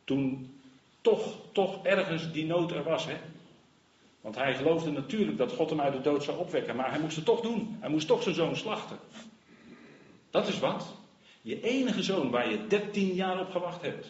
Toen 0.04 0.54
toch, 1.02 1.38
toch 1.52 1.86
ergens 1.86 2.32
die 2.32 2.46
nood 2.46 2.72
er 2.72 2.84
was. 2.84 3.06
Hè? 3.06 3.18
Want 4.22 4.36
hij 4.36 4.56
geloofde 4.56 4.92
natuurlijk 4.92 5.38
dat 5.38 5.52
God 5.52 5.70
hem 5.70 5.82
uit 5.82 5.94
de 5.94 6.02
dood 6.02 6.24
zou 6.24 6.38
opwekken. 6.38 6.76
Maar 6.76 6.90
hij 6.92 7.00
moest 7.00 7.16
het 7.16 7.26
toch 7.26 7.42
doen. 7.42 7.78
Hij 7.80 7.90
moest 7.90 8.08
toch 8.08 8.24
zijn 8.24 8.36
zoon 8.36 8.56
slachten. 8.56 8.98
Dat 10.30 10.48
is 10.48 10.60
wat. 10.60 10.94
Je 11.42 11.62
enige 11.62 12.04
zoon 12.04 12.30
waar 12.30 12.50
je 12.50 12.68
13 12.68 13.14
jaar 13.14 13.40
op 13.40 13.52
gewacht 13.52 13.82
hebt. 13.82 14.10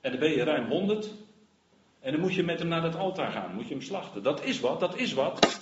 En 0.00 0.10
dan 0.10 0.20
ben 0.20 0.30
je 0.30 0.44
ruim 0.44 0.68
100. 0.68 1.10
En 2.00 2.12
dan 2.12 2.20
moet 2.20 2.34
je 2.34 2.42
met 2.42 2.58
hem 2.58 2.68
naar 2.68 2.82
het 2.82 2.96
altaar 2.96 3.32
gaan. 3.32 3.54
Moet 3.54 3.68
je 3.68 3.74
hem 3.74 3.82
slachten. 3.82 4.22
Dat 4.22 4.44
is 4.44 4.60
wat, 4.60 4.80
dat 4.80 4.96
is 4.96 5.12
wat. 5.12 5.60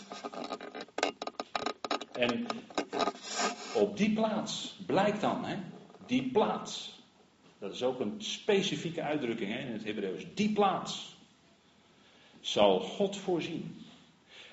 En 2.12 2.46
op 3.74 3.96
die 3.96 4.12
plaats 4.12 4.76
blijkt 4.86 5.20
dan, 5.20 5.44
hè, 5.44 5.56
die 6.06 6.30
plaats. 6.30 6.98
Dat 7.58 7.72
is 7.72 7.82
ook 7.82 8.00
een 8.00 8.14
specifieke 8.18 9.02
uitdrukking 9.02 9.52
hè, 9.52 9.58
in 9.58 9.72
het 9.72 9.84
Hebreeuws. 9.84 10.26
Die 10.34 10.52
plaats 10.52 11.16
zal 12.40 12.80
God 12.80 13.16
voorzien. 13.16 13.84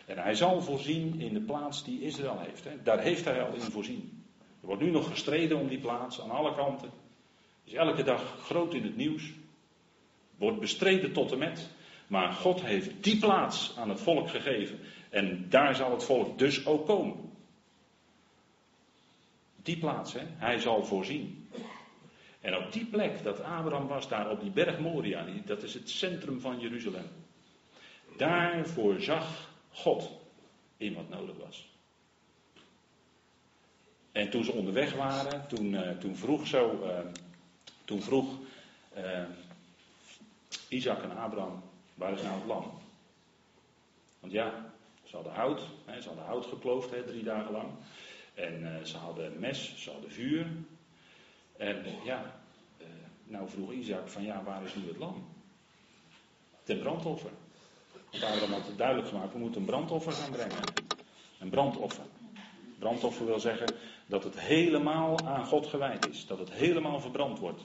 En 0.05 0.17
hij 0.17 0.35
zal 0.35 0.61
voorzien 0.61 1.19
in 1.21 1.33
de 1.33 1.41
plaats 1.41 1.83
die 1.83 2.01
Israël 2.01 2.39
heeft. 2.39 2.63
Hè. 2.63 2.83
Daar 2.83 2.99
heeft 2.99 3.25
hij 3.25 3.43
al 3.43 3.53
in 3.53 3.61
voorzien. 3.61 4.23
Er 4.61 4.67
wordt 4.67 4.81
nu 4.81 4.91
nog 4.91 5.09
gestreden 5.09 5.57
om 5.57 5.67
die 5.67 5.79
plaats 5.79 6.21
aan 6.21 6.29
alle 6.29 6.55
kanten. 6.55 6.89
Is 7.63 7.73
elke 7.73 8.03
dag 8.03 8.37
groot 8.39 8.73
in 8.73 8.83
het 8.83 8.95
nieuws. 8.95 9.31
Wordt 10.37 10.59
bestreden 10.59 11.13
tot 11.13 11.31
en 11.31 11.37
met. 11.37 11.69
Maar 12.07 12.31
God 12.31 12.61
heeft 12.61 13.03
die 13.03 13.19
plaats 13.19 13.73
aan 13.77 13.89
het 13.89 14.01
volk 14.01 14.29
gegeven. 14.29 14.79
En 15.09 15.45
daar 15.49 15.75
zal 15.75 15.91
het 15.91 16.03
volk 16.03 16.37
dus 16.37 16.65
ook 16.65 16.85
komen. 16.85 17.31
Die 19.63 19.77
plaats, 19.77 20.13
hè? 20.13 20.21
hij 20.25 20.59
zal 20.59 20.85
voorzien. 20.85 21.49
En 22.41 22.57
op 22.57 22.71
die 22.71 22.85
plek 22.85 23.23
dat 23.23 23.41
Abraham 23.41 23.87
was, 23.87 24.07
daar 24.07 24.29
op 24.29 24.41
die 24.41 24.51
berg 24.51 24.79
Moria, 24.79 25.25
dat 25.45 25.63
is 25.63 25.73
het 25.73 25.89
centrum 25.89 26.41
van 26.41 26.59
Jeruzalem. 26.59 27.05
Daar 28.17 28.67
voorzag 28.67 29.51
God 29.71 30.11
in 30.77 30.93
wat 30.93 31.09
nodig 31.09 31.35
was. 31.37 31.69
En 34.11 34.29
toen 34.29 34.43
ze 34.43 34.51
onderweg 34.51 34.93
waren, 34.93 35.47
toen, 35.47 35.73
uh, 35.73 35.89
toen 35.89 36.15
vroeg 36.15 36.47
zo, 36.47 36.83
uh, 36.83 36.99
toen 37.85 38.01
vroeg 38.01 38.25
uh, 38.97 39.23
Isaac 40.67 41.03
en 41.03 41.17
Abraham, 41.17 41.63
waar 41.93 42.13
is 42.13 42.21
nou 42.21 42.35
het 42.35 42.45
lam? 42.45 42.71
Want 44.19 44.33
ja, 44.33 44.71
ze 45.03 45.15
hadden 45.15 45.33
hout, 45.33 45.61
hè, 45.85 46.01
ze 46.01 46.07
hadden 46.07 46.25
hout 46.25 46.45
gekloofd 46.45 46.91
hè, 46.91 47.03
drie 47.03 47.23
dagen 47.23 47.51
lang. 47.51 47.69
En 48.33 48.87
ze 48.87 48.97
hadden 48.97 49.39
mes, 49.39 49.73
ze 49.77 49.91
hadden 49.91 50.11
vuur. 50.11 50.47
En 51.57 51.85
ja, 52.03 52.39
nou 53.23 53.49
vroeg 53.49 53.71
Isaac 53.71 54.07
van 54.07 54.23
ja, 54.23 54.43
waar 54.43 54.63
is 54.63 54.75
nu 54.75 54.87
het 54.87 54.97
lam? 54.97 55.27
Ten 56.63 56.79
brandoffer. 56.79 57.31
Abraham 58.23 58.51
had 58.51 58.77
duidelijk 58.77 59.07
gemaakt, 59.07 59.33
we 59.33 59.39
moeten 59.39 59.61
een 59.61 59.67
brandoffer 59.67 60.11
gaan 60.11 60.31
brengen. 60.31 60.67
Een 61.39 61.49
brandoffer. 61.49 62.05
Brandoffer 62.79 63.25
wil 63.25 63.39
zeggen 63.39 63.73
dat 64.05 64.23
het 64.23 64.39
helemaal 64.39 65.27
aan 65.27 65.45
God 65.45 65.67
gewijd 65.67 66.03
is. 66.03 66.27
Dat 66.27 66.39
het 66.39 66.51
helemaal 66.51 66.99
verbrand 66.99 67.39
wordt. 67.39 67.61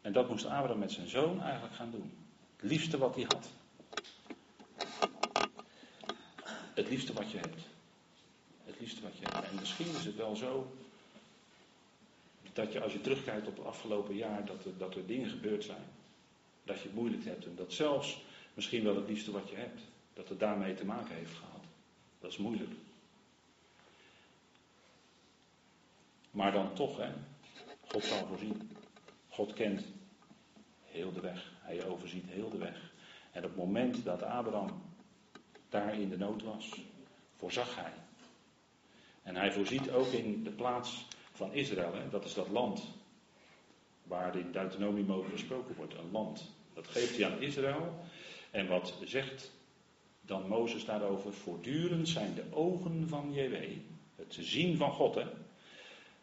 En 0.00 0.12
dat 0.12 0.28
moest 0.28 0.44
Abraham 0.44 0.78
met 0.78 0.92
zijn 0.92 1.08
zoon 1.08 1.42
eigenlijk 1.42 1.74
gaan 1.74 1.90
doen. 1.90 2.12
Het 2.56 2.70
liefste 2.70 2.98
wat 2.98 3.14
hij 3.14 3.24
had. 3.24 3.48
Het 6.74 6.88
liefste 6.88 7.12
wat 7.12 7.30
je 7.30 7.38
hebt. 7.38 7.62
Het 8.64 8.80
liefste 8.80 9.02
wat 9.02 9.18
je 9.18 9.24
hebt. 9.24 9.48
En 9.48 9.58
misschien 9.60 9.86
is 9.86 10.04
het 10.04 10.16
wel 10.16 10.36
zo 10.36 10.72
dat 12.52 12.72
je 12.72 12.80
als 12.80 12.92
je 12.92 13.00
terugkijkt 13.00 13.46
op 13.46 13.56
het 13.56 13.66
afgelopen 13.66 14.14
jaar, 14.14 14.44
dat 14.44 14.64
er, 14.64 14.78
dat 14.78 14.94
er 14.94 15.06
dingen 15.06 15.28
gebeurd 15.28 15.64
zijn. 15.64 15.84
Dat 16.64 16.76
je 16.76 16.82
het 16.82 16.94
moeilijk 16.94 17.24
hebt 17.24 17.44
en 17.44 17.54
dat 17.56 17.72
zelfs 17.72 18.24
misschien 18.56 18.84
wel 18.84 18.96
het 18.96 19.08
liefste 19.08 19.30
wat 19.30 19.48
je 19.48 19.56
hebt, 19.56 19.80
dat 20.12 20.28
het 20.28 20.38
daarmee 20.38 20.74
te 20.74 20.84
maken 20.84 21.14
heeft 21.14 21.34
gehad. 21.34 21.64
Dat 22.20 22.30
is 22.30 22.36
moeilijk. 22.36 22.70
Maar 26.30 26.52
dan 26.52 26.74
toch, 26.74 26.96
hè, 26.96 27.12
God 27.88 28.04
zal 28.04 28.26
voorzien. 28.26 28.70
God 29.28 29.52
kent 29.52 29.84
heel 30.84 31.12
de 31.12 31.20
weg. 31.20 31.52
Hij 31.60 31.84
overziet 31.84 32.24
heel 32.26 32.50
de 32.50 32.58
weg. 32.58 32.92
En 33.32 33.44
op 33.44 33.48
het 33.48 33.58
moment 33.58 34.04
dat 34.04 34.22
Abraham 34.22 34.82
daar 35.68 35.98
in 35.98 36.08
de 36.08 36.18
nood 36.18 36.42
was, 36.42 36.80
voorzag 37.36 37.76
hij. 37.76 37.92
En 39.22 39.36
hij 39.36 39.52
voorziet 39.52 39.90
ook 39.90 40.12
in 40.12 40.42
de 40.44 40.50
plaats 40.50 41.06
van 41.32 41.52
Israël. 41.52 41.94
Hè? 41.94 42.08
Dat 42.08 42.24
is 42.24 42.34
dat 42.34 42.48
land 42.48 42.84
waar 44.02 44.36
in 44.36 44.52
Deuteronomium 44.52 45.12
over 45.12 45.30
gesproken 45.30 45.76
wordt. 45.76 45.94
Een 45.94 46.10
land. 46.10 46.54
Dat 46.74 46.86
geeft 46.86 47.16
hij 47.16 47.32
aan 47.32 47.42
Israël. 47.42 48.04
En 48.50 48.66
wat 48.66 48.94
zegt 49.04 49.52
dan 50.20 50.48
Mozes 50.48 50.84
daarover? 50.84 51.32
Voortdurend 51.32 52.08
zijn 52.08 52.34
de 52.34 52.44
ogen 52.50 53.08
van 53.08 53.32
JW, 53.32 53.54
het 54.16 54.36
zien 54.40 54.76
van 54.76 54.92
God, 54.92 55.14
hè? 55.14 55.24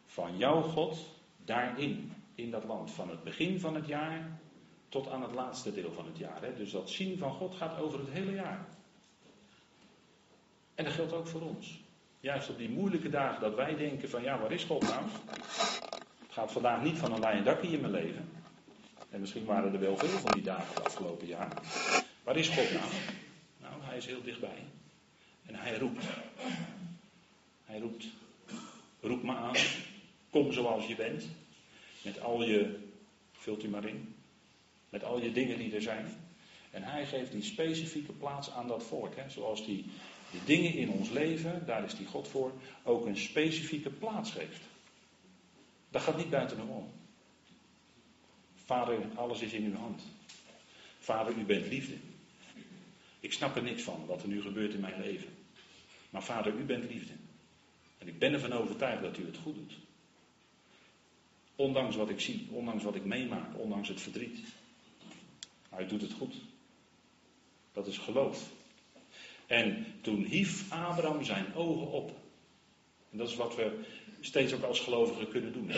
van 0.05 0.37
jouw 0.37 0.61
God, 0.61 0.97
daarin, 1.45 2.13
in 2.35 2.51
dat 2.51 2.63
land. 2.63 2.91
Van 2.91 3.09
het 3.09 3.23
begin 3.23 3.59
van 3.59 3.75
het 3.75 3.87
jaar 3.87 4.39
tot 4.89 5.09
aan 5.09 5.21
het 5.21 5.33
laatste 5.33 5.73
deel 5.73 5.91
van 5.91 6.05
het 6.05 6.17
jaar. 6.17 6.41
Hè? 6.41 6.55
Dus 6.55 6.71
dat 6.71 6.89
zien 6.89 7.17
van 7.17 7.31
God 7.31 7.55
gaat 7.55 7.79
over 7.79 7.99
het 7.99 8.09
hele 8.09 8.33
jaar. 8.33 8.65
En 10.75 10.83
dat 10.83 10.93
geldt 10.93 11.13
ook 11.13 11.27
voor 11.27 11.41
ons. 11.41 11.81
Juist 12.19 12.49
op 12.49 12.57
die 12.57 12.69
moeilijke 12.69 13.09
dagen 13.09 13.41
dat 13.41 13.55
wij 13.55 13.75
denken 13.75 14.09
van 14.09 14.23
ja, 14.23 14.39
waar 14.39 14.51
is 14.51 14.63
God 14.63 14.81
nou? 14.81 15.03
Het 16.19 16.31
gaat 16.31 16.51
vandaag 16.51 16.83
niet 16.83 16.97
van 16.97 17.11
een 17.11 17.19
lijn 17.19 17.43
dakje 17.43 17.67
in 17.67 17.81
mijn 17.81 17.91
leven. 17.91 18.29
En 19.09 19.19
misschien 19.19 19.45
waren 19.45 19.73
er 19.73 19.79
wel 19.79 19.97
veel 19.97 20.19
van 20.19 20.31
die 20.31 20.43
dagen 20.43 20.73
het 20.73 20.85
afgelopen 20.85 21.27
jaar. 21.27 21.61
Waar 22.23 22.37
is 22.37 22.47
God 22.47 22.71
nou? 22.73 22.91
Nou, 23.61 23.81
hij 23.81 23.97
is 23.97 24.05
heel 24.05 24.23
dichtbij. 24.23 24.63
En 25.45 25.55
hij 25.55 25.77
roept. 25.77 26.05
Hij 27.65 27.79
roept. 27.79 28.05
Roep 28.99 29.23
me 29.23 29.35
aan. 29.35 29.55
Kom 30.29 30.51
zoals 30.51 30.87
je 30.87 30.95
bent. 30.95 31.27
Met 32.03 32.21
al 32.21 32.43
je, 32.43 32.79
vult 33.31 33.63
u 33.63 33.69
maar 33.69 33.85
in. 33.85 34.15
Met 34.89 35.03
al 35.03 35.21
je 35.21 35.31
dingen 35.31 35.57
die 35.57 35.75
er 35.75 35.81
zijn. 35.81 36.05
En 36.71 36.83
hij 36.83 37.05
geeft 37.05 37.31
die 37.31 37.43
specifieke 37.43 38.11
plaats 38.11 38.51
aan 38.51 38.67
dat 38.67 38.83
volk. 38.83 39.15
Hè? 39.15 39.29
Zoals 39.29 39.65
die, 39.65 39.85
die 40.31 40.41
dingen 40.45 40.73
in 40.73 40.89
ons 40.89 41.09
leven, 41.09 41.65
daar 41.65 41.83
is 41.83 41.95
die 41.95 42.05
God 42.05 42.27
voor, 42.27 42.51
ook 42.83 43.05
een 43.05 43.17
specifieke 43.17 43.89
plaats 43.89 44.31
geeft. 44.31 44.61
Dat 45.89 46.01
gaat 46.01 46.17
niet 46.17 46.29
buiten 46.29 46.57
hem 46.57 46.69
om. 46.69 46.91
Vader, 48.55 48.99
alles 49.15 49.41
is 49.41 49.53
in 49.53 49.63
uw 49.63 49.75
hand. 49.75 50.03
Vader, 50.99 51.33
u 51.37 51.43
bent 51.43 51.67
liefde. 51.67 51.95
Ik 53.23 53.33
snap 53.33 53.55
er 53.55 53.63
niks 53.63 53.81
van 53.81 54.05
wat 54.05 54.21
er 54.21 54.27
nu 54.27 54.41
gebeurt 54.41 54.73
in 54.73 54.79
mijn 54.79 55.01
leven. 55.01 55.29
Maar 56.09 56.23
vader, 56.23 56.53
u 56.53 56.63
bent 56.63 56.89
liefde. 56.89 57.13
En 57.97 58.07
ik 58.07 58.19
ben 58.19 58.33
ervan 58.33 58.51
overtuigd 58.51 59.01
dat 59.01 59.17
u 59.17 59.25
het 59.25 59.37
goed 59.37 59.55
doet. 59.55 59.73
Ondanks 61.55 61.95
wat 61.95 62.09
ik 62.09 62.19
zie, 62.19 62.47
ondanks 62.51 62.83
wat 62.83 62.95
ik 62.95 63.05
meemaak, 63.05 63.59
ondanks 63.59 63.87
het 63.87 64.01
verdriet. 64.01 64.39
Maar 65.69 65.83
u 65.83 65.85
doet 65.85 66.01
het 66.01 66.13
goed. 66.13 66.35
Dat 67.73 67.87
is 67.87 67.97
geloof. 67.97 68.49
En 69.47 69.85
toen 70.01 70.23
hief 70.23 70.71
Abraham 70.71 71.23
zijn 71.23 71.55
ogen 71.55 71.91
op. 71.91 72.09
En 73.11 73.17
dat 73.17 73.29
is 73.29 73.35
wat 73.35 73.55
we 73.55 73.83
steeds 74.19 74.53
ook 74.53 74.63
als 74.63 74.79
gelovigen 74.79 75.27
kunnen 75.27 75.53
doen. 75.53 75.71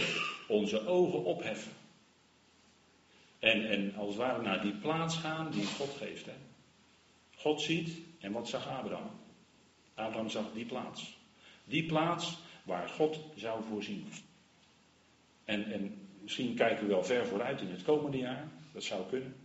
Onze 0.47 0.87
ogen 0.87 1.23
opheffen. 1.23 1.71
En, 3.39 3.69
en 3.69 3.95
als 3.95 4.07
het 4.07 4.17
ware 4.17 4.41
naar 4.41 4.61
die 4.61 4.75
plaats 4.75 5.17
gaan 5.17 5.51
die 5.51 5.65
God 5.65 5.95
geeft. 5.97 6.25
Hè. 6.25 6.35
God 7.45 7.61
ziet, 7.61 7.97
en 8.19 8.31
wat 8.31 8.47
zag 8.47 8.67
Abraham? 8.67 9.09
Abraham 9.93 10.29
zag 10.29 10.45
die 10.53 10.65
plaats. 10.65 11.17
Die 11.63 11.85
plaats 11.85 12.37
waar 12.63 12.89
God 12.89 13.19
zou 13.35 13.63
voorzien. 13.63 14.07
En, 15.43 15.71
en 15.71 16.07
misschien 16.21 16.55
kijken 16.55 16.87
we 16.87 16.93
wel 16.93 17.03
ver 17.03 17.27
vooruit 17.27 17.61
in 17.61 17.69
het 17.69 17.83
komende 17.83 18.17
jaar. 18.17 18.47
Dat 18.71 18.83
zou 18.83 19.09
kunnen. 19.09 19.35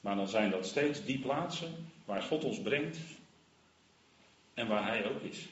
Maar 0.00 0.16
dan 0.16 0.28
zijn 0.28 0.50
dat 0.50 0.66
steeds 0.66 1.04
die 1.04 1.18
plaatsen 1.18 1.92
waar 2.04 2.22
God 2.22 2.44
ons 2.44 2.62
brengt 2.62 2.98
en 4.54 4.66
waar 4.66 4.86
Hij 4.86 5.10
ook 5.10 5.22
is. 5.22 5.48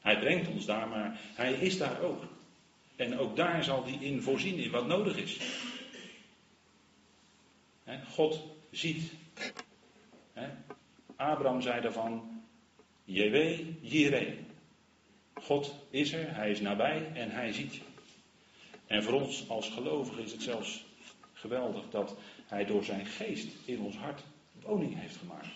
Hij 0.00 0.18
brengt 0.18 0.48
ons 0.48 0.66
daar, 0.66 0.88
maar 0.88 1.20
Hij 1.34 1.52
is 1.52 1.78
daar 1.78 2.00
ook. 2.00 2.22
En 2.96 3.18
ook 3.18 3.36
daar 3.36 3.64
zal 3.64 3.84
Hij 3.84 3.92
in 3.92 4.22
voorzien 4.22 4.58
in 4.58 4.70
wat 4.70 4.86
nodig 4.86 5.16
is. 5.16 5.38
God 8.08 8.42
ziet. 8.70 9.12
Abraham 11.16 11.60
zei 11.60 11.80
daarvan, 11.80 12.42
Jewe, 13.04 13.64
Jireh. 13.80 14.38
God 15.34 15.74
is 15.90 16.12
er, 16.12 16.34
Hij 16.34 16.50
is 16.50 16.60
nabij 16.60 17.10
en 17.14 17.30
Hij 17.30 17.52
ziet 17.52 17.74
je. 17.74 17.80
En 18.86 19.02
voor 19.02 19.12
ons 19.12 19.48
als 19.48 19.68
gelovigen 19.68 20.22
is 20.22 20.32
het 20.32 20.42
zelfs 20.42 20.84
geweldig 21.32 21.90
dat 21.90 22.16
Hij 22.46 22.64
door 22.64 22.84
zijn 22.84 23.06
geest 23.06 23.48
in 23.64 23.80
ons 23.80 23.96
hart 23.96 24.22
woning 24.62 24.98
heeft 24.98 25.16
gemaakt. 25.16 25.48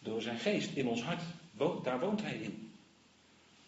Door 0.00 0.22
zijn 0.22 0.38
geest 0.38 0.76
in 0.76 0.88
ons 0.88 1.02
hart, 1.02 1.22
daar 1.82 2.00
woont 2.00 2.22
Hij 2.22 2.36
in. 2.36 2.72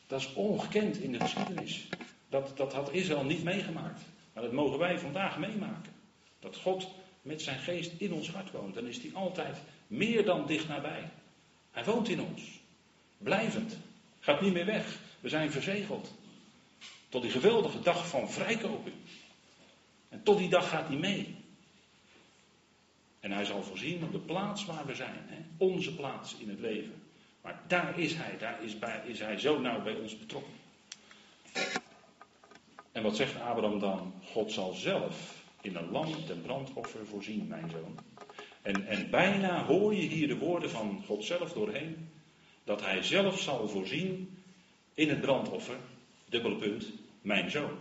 Dat 0.07 0.21
is 0.21 0.33
ongekend 0.33 0.97
in 0.97 1.13
de 1.13 1.21
geschiedenis. 1.21 1.89
Dat, 2.29 2.57
dat 2.57 2.73
had 2.73 2.93
Israël 2.93 3.25
niet 3.25 3.43
meegemaakt. 3.43 4.01
Maar 4.33 4.43
dat 4.43 4.53
mogen 4.53 4.79
wij 4.79 4.99
vandaag 4.99 5.39
meemaken. 5.39 5.93
Dat 6.39 6.57
God 6.57 6.89
met 7.27 7.43
zijn 7.43 7.59
geest 7.59 7.93
in 7.99 8.13
ons 8.13 8.31
hart 8.31 8.51
woont. 8.51 8.75
Dan 8.75 8.87
is 8.87 9.03
hij 9.03 9.11
altijd 9.15 9.57
meer 9.87 10.25
dan 10.25 10.47
dicht 10.47 10.69
nabij. 10.69 11.11
Hij 11.71 11.85
woont 11.85 12.09
in 12.09 12.21
ons. 12.21 12.43
Blijvend. 13.19 13.79
Gaat 14.21 14.41
niet 14.41 14.53
meer 14.53 14.67
weg. 14.67 14.99
We 15.21 15.29
zijn 15.29 15.51
verzegeld. 15.51 16.15
Tot 17.09 17.23
die 17.23 17.31
geweldige 17.31 17.81
dag 17.81 18.09
van 18.09 18.31
vrijkopen. 18.31 18.93
En 20.09 20.23
tot 20.23 20.39
die 20.39 20.49
dag 20.49 20.69
gaat 20.69 20.89
hij 20.89 20.97
mee. 20.97 21.37
En 23.21 23.33
hij 23.33 23.45
zal 23.45 23.63
voorzien 23.63 24.05
op 24.05 24.13
de 24.13 24.19
plaats 24.19 24.65
waar 24.65 24.87
we 24.87 24.95
zijn. 24.95 25.25
Hè? 25.27 25.39
Onze 25.57 25.95
plaats 25.95 26.37
in 26.37 26.49
het 26.49 26.61
leven. 26.61 27.03
Maar 27.43 27.63
daar 27.67 27.99
is 27.99 28.15
hij. 28.15 28.39
Daar 28.39 28.65
is, 28.65 28.79
bij, 28.79 29.03
is 29.07 29.21
hij 29.21 29.39
zo 29.39 29.61
nauw 29.61 29.83
bij 29.83 29.95
ons 29.95 30.19
betrokken. 30.19 30.53
En 32.93 33.03
wat 33.03 33.17
zegt 33.17 33.41
Abraham 33.41 33.79
dan? 33.79 34.15
God 34.25 34.53
zal 34.53 34.73
zelf 34.73 35.45
in 35.67 35.77
een 35.77 35.91
lam 35.91 36.25
ten 36.27 36.43
brandoffer 36.43 37.07
voorzien, 37.07 37.47
mijn 37.47 37.71
zoon. 37.71 37.99
En, 38.63 38.87
en 38.87 39.11
bijna 39.11 39.65
hoor 39.65 39.95
je 39.95 40.09
hier 40.09 40.29
de 40.29 40.39
woorden 40.39 40.71
van 40.71 41.03
God 41.07 41.25
zelf 41.25 41.53
doorheen. 41.53 42.09
Dat 42.65 42.81
hij 42.81 43.03
zelf 43.03 43.41
zal 43.41 43.69
voorzien 43.69 44.39
in 44.95 45.09
het 45.09 45.21
brandoffer, 45.21 45.77
dubbele 46.29 46.57
punt, 46.57 46.93
mijn 47.21 47.51
zoon. 47.51 47.79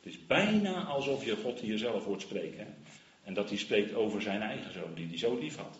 Het 0.00 0.12
is 0.12 0.26
bijna 0.26 0.84
alsof 0.84 1.24
je 1.24 1.36
God 1.36 1.60
hier 1.60 1.78
zelf 1.78 2.04
hoort 2.04 2.20
spreken. 2.20 2.76
En 3.22 3.34
dat 3.34 3.48
hij 3.48 3.58
spreekt 3.58 3.94
over 3.94 4.22
zijn 4.22 4.42
eigen 4.42 4.72
zoon, 4.72 4.94
die 4.94 5.08
hij 5.08 5.18
zo 5.18 5.38
lief 5.38 5.56
had. 5.56 5.78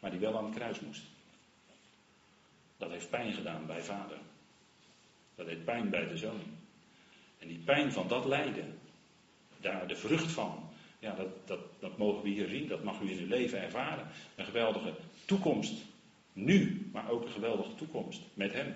Maar 0.00 0.10
die 0.10 0.20
wel 0.20 0.38
aan 0.38 0.44
het 0.44 0.54
kruis 0.54 0.80
moest. 0.80 1.02
Dat 2.76 2.90
heeft 2.90 3.10
pijn 3.10 3.32
gedaan 3.32 3.66
bij 3.66 3.82
vader. 3.82 4.18
Dat 5.34 5.46
heeft 5.46 5.64
pijn 5.64 5.90
bij 5.90 6.08
de 6.08 6.16
zoon. 6.16 6.40
En 7.38 7.48
die 7.48 7.58
pijn 7.58 7.92
van 7.92 8.08
dat 8.08 8.24
lijden, 8.24 8.78
daar 9.60 9.88
de 9.88 9.96
vrucht 9.96 10.32
van, 10.32 10.68
ja, 10.98 11.14
dat, 11.14 11.28
dat, 11.44 11.60
dat 11.78 11.98
mogen 11.98 12.22
we 12.22 12.28
hier 12.28 12.48
zien, 12.48 12.68
dat 12.68 12.84
mag 12.84 13.00
u 13.00 13.10
in 13.10 13.18
uw 13.18 13.28
leven 13.28 13.62
ervaren. 13.62 14.08
Een 14.36 14.44
geweldige 14.44 14.94
toekomst, 15.24 15.84
nu, 16.32 16.88
maar 16.92 17.10
ook 17.10 17.24
een 17.24 17.32
geweldige 17.32 17.74
toekomst 17.74 18.22
met 18.34 18.52
Hem. 18.52 18.74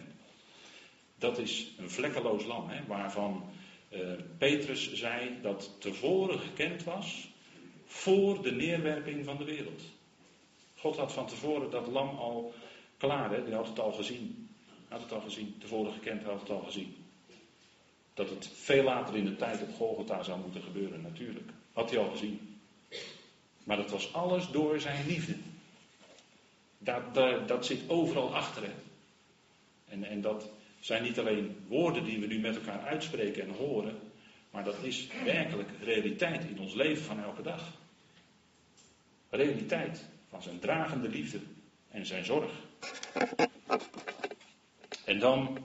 Dat 1.19 1.39
is 1.39 1.71
een 1.79 1.91
vlekkeloos 1.91 2.45
lam, 2.45 2.69
hè, 2.69 2.87
waarvan 2.87 3.45
uh, 3.91 4.13
Petrus 4.39 4.93
zei 4.93 5.39
dat 5.43 5.77
tevoren 5.79 6.39
gekend 6.39 6.85
was 6.85 7.29
voor 7.87 8.43
de 8.43 8.53
neerwerping 8.53 9.25
van 9.25 9.37
de 9.37 9.45
wereld. 9.45 9.83
God 10.77 10.97
had 10.97 11.13
van 11.13 11.27
tevoren 11.27 11.71
dat 11.71 11.87
lam 11.87 12.09
al 12.09 12.53
klaar, 12.97 13.31
hè, 13.31 13.45
die 13.45 13.55
had 13.55 13.69
het 13.69 13.81
al 13.81 13.93
gezien. 13.93 14.49
Had 14.89 15.03
het 15.03 15.13
al 15.13 15.21
gezien, 15.21 15.55
tevoren 15.59 15.93
gekend, 15.93 16.23
had 16.23 16.41
het 16.41 16.51
al 16.51 16.63
gezien. 16.63 17.04
Dat 18.15 18.31
het 18.31 18.51
veel 18.55 18.83
later 18.83 19.17
in 19.17 19.25
de 19.25 19.37
tijd 19.37 19.63
op 19.63 19.75
Golgotha 19.75 20.23
zou 20.23 20.41
moeten 20.41 20.63
gebeuren, 20.63 21.03
natuurlijk. 21.03 21.51
Had 21.73 21.91
hij 21.91 21.99
al 21.99 22.11
gezien. 22.11 22.59
Maar 23.65 23.77
dat 23.77 23.91
was 23.91 24.13
alles 24.13 24.51
door 24.51 24.81
zijn 24.81 25.07
liefde. 25.07 25.35
Dat, 26.79 27.15
dat, 27.47 27.67
zit 27.67 27.81
overal 27.89 28.35
achter. 28.35 28.63
Hè. 28.63 28.73
En, 29.89 30.05
en 30.05 30.21
dat 30.21 30.51
zijn 30.81 31.03
niet 31.03 31.19
alleen 31.19 31.65
woorden 31.69 32.05
die 32.05 32.21
we 32.21 32.27
nu 32.27 32.39
met 32.39 32.57
elkaar 32.57 32.81
uitspreken 32.81 33.43
en 33.43 33.55
horen. 33.55 33.99
Maar 34.51 34.65
dat 34.65 34.77
is 34.83 35.09
werkelijk 35.25 35.69
realiteit 35.83 36.45
in 36.45 36.59
ons 36.59 36.75
leven 36.75 37.05
van 37.05 37.23
elke 37.23 37.43
dag. 37.43 37.73
Realiteit 39.31 40.05
van 40.29 40.43
zijn 40.43 40.59
dragende 40.59 41.09
liefde 41.09 41.39
en 41.91 42.07
zijn 42.07 42.25
zorg. 42.25 42.53
En 45.05 45.19
dan 45.19 45.59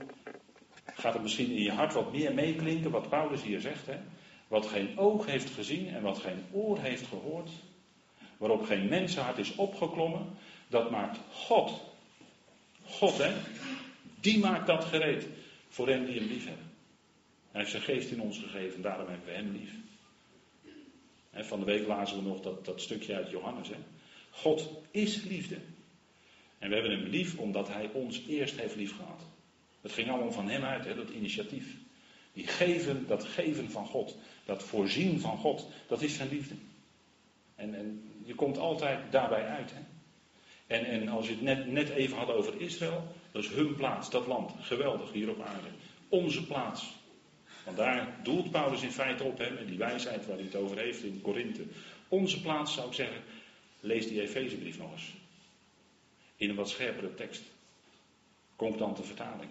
gaat 0.94 1.12
het 1.12 1.22
misschien 1.22 1.50
in 1.50 1.62
je 1.62 1.72
hart 1.72 1.92
wat 1.92 2.12
meer 2.12 2.34
meeklinken 2.34 2.90
wat 2.90 3.08
Paulus 3.08 3.42
hier 3.42 3.60
zegt. 3.60 3.86
Hè? 3.86 3.96
Wat 4.48 4.66
geen 4.66 4.98
oog 4.98 5.26
heeft 5.26 5.50
gezien 5.50 5.88
en 5.88 6.02
wat 6.02 6.18
geen 6.18 6.44
oor 6.52 6.78
heeft 6.78 7.06
gehoord. 7.06 7.50
Waarop 8.36 8.62
geen 8.64 8.88
mensenhart 8.88 9.38
is 9.38 9.54
opgeklommen. 9.54 10.26
Dat 10.68 10.90
maakt 10.90 11.18
God. 11.32 11.80
God, 12.84 13.18
hè? 13.18 13.32
Die 14.20 14.38
maakt 14.38 14.66
dat 14.66 14.84
gereed 14.84 15.26
voor 15.68 15.88
hen 15.88 16.06
die 16.06 16.18
hem 16.18 16.28
lief 16.28 16.46
hebben. 16.46 16.70
Hij 17.50 17.60
heeft 17.60 17.70
zijn 17.70 17.82
geest 17.82 18.10
in 18.10 18.20
ons 18.20 18.38
gegeven, 18.38 18.82
daarom 18.82 19.08
hebben 19.08 19.26
we 19.26 19.32
hem 19.32 19.52
lief. 19.52 19.74
van 21.32 21.58
de 21.58 21.64
week 21.64 21.86
lazen 21.86 22.16
we 22.16 22.22
nog 22.22 22.40
dat, 22.40 22.64
dat 22.64 22.80
stukje 22.80 23.14
uit 23.14 23.30
Johannes. 23.30 23.68
Hè. 23.68 23.76
God 24.30 24.70
is 24.90 25.22
liefde. 25.22 25.56
En 26.58 26.68
we 26.68 26.74
hebben 26.74 26.98
hem 26.98 27.08
lief 27.08 27.38
omdat 27.38 27.68
hij 27.68 27.90
ons 27.92 28.26
eerst 28.26 28.60
heeft 28.60 28.76
lief 28.76 28.96
gehad. 28.96 29.22
Het 29.80 29.92
ging 29.92 30.10
allemaal 30.10 30.32
van 30.32 30.48
hem 30.48 30.64
uit, 30.64 30.84
hè, 30.84 30.94
dat 30.94 31.08
initiatief. 31.08 31.76
Die 32.32 32.46
geven, 32.46 33.06
dat 33.06 33.24
geven 33.24 33.70
van 33.70 33.86
God, 33.86 34.16
dat 34.44 34.62
voorzien 34.62 35.20
van 35.20 35.38
God, 35.38 35.66
dat 35.88 36.02
is 36.02 36.16
zijn 36.16 36.28
liefde. 36.28 36.54
En, 37.54 37.74
en 37.74 38.02
je 38.24 38.34
komt 38.34 38.58
altijd 38.58 39.12
daarbij 39.12 39.46
uit. 39.46 39.72
Hè. 39.74 39.80
En, 40.76 40.84
en 40.84 41.08
als 41.08 41.26
je 41.26 41.32
het 41.32 41.42
net, 41.42 41.66
net 41.66 41.88
even 41.88 42.16
had 42.16 42.30
over 42.30 42.60
Israël, 42.60 43.14
dat 43.32 43.42
is 43.42 43.48
hun 43.48 43.74
plaats, 43.74 44.10
dat 44.10 44.26
land. 44.26 44.52
Geweldig 44.60 45.12
hier 45.12 45.30
op 45.30 45.40
aarde. 45.40 45.68
Onze 46.08 46.46
plaats. 46.46 46.92
Want 47.64 47.76
daar 47.76 48.20
doelt 48.22 48.50
Paulus 48.50 48.82
in 48.82 48.92
feite 48.92 49.24
op, 49.24 49.38
hè, 49.38 49.50
met 49.50 49.66
die 49.66 49.78
wijsheid 49.78 50.26
waar 50.26 50.36
hij 50.36 50.44
het 50.44 50.54
over 50.54 50.78
heeft 50.78 51.02
in 51.02 51.20
Korinthe. 51.22 51.64
Onze 52.08 52.40
plaats 52.40 52.74
zou 52.74 52.86
ik 52.86 52.94
zeggen, 52.94 53.22
lees 53.80 54.08
die 54.08 54.20
Efezebrief 54.20 54.78
nog 54.78 54.92
eens. 54.92 55.12
In 56.36 56.48
een 56.48 56.56
wat 56.56 56.68
scherpere 56.68 57.14
tekst. 57.14 57.42
Concordante 58.56 59.02
vertaling. 59.02 59.50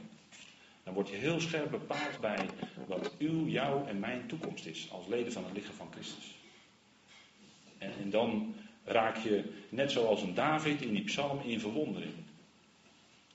Dan 0.89 0.97
word 0.97 1.09
je 1.09 1.15
heel 1.15 1.39
scherp 1.39 1.71
bepaald 1.71 2.19
bij 2.19 2.45
wat 2.87 3.15
uw, 3.17 3.47
jouw 3.47 3.85
en 3.85 3.99
mijn 3.99 4.27
toekomst 4.27 4.65
is 4.65 4.87
als 4.91 5.07
leden 5.07 5.31
van 5.31 5.43
het 5.43 5.53
lichaam 5.53 5.75
van 5.75 5.91
Christus. 5.91 6.35
En, 7.77 8.09
dan 8.09 8.55
raak 8.83 9.17
je, 9.17 9.43
net 9.69 9.91
zoals 9.91 10.21
een 10.21 10.33
David 10.33 10.81
in 10.81 10.93
die 10.93 11.03
psalm, 11.03 11.41
in 11.41 11.59
verwondering. 11.59 12.13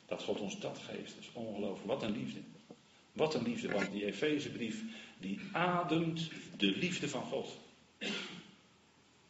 Dat 0.06 0.22
God 0.22 0.40
ons 0.40 0.60
dat 0.60 0.78
geeft. 0.78 1.14
Dat 1.14 1.24
is 1.24 1.30
ongelooflijk. 1.32 1.86
Wat 1.86 2.02
een 2.02 2.12
liefde. 2.12 2.40
Wat 3.12 3.34
een 3.34 3.42
liefde. 3.42 3.68
Want 3.68 3.92
die 3.92 4.06
Efezebrief, 4.06 4.82
die 5.18 5.40
ademt 5.52 6.30
de 6.56 6.76
liefde 6.76 7.08
van 7.08 7.22
God. 7.22 7.58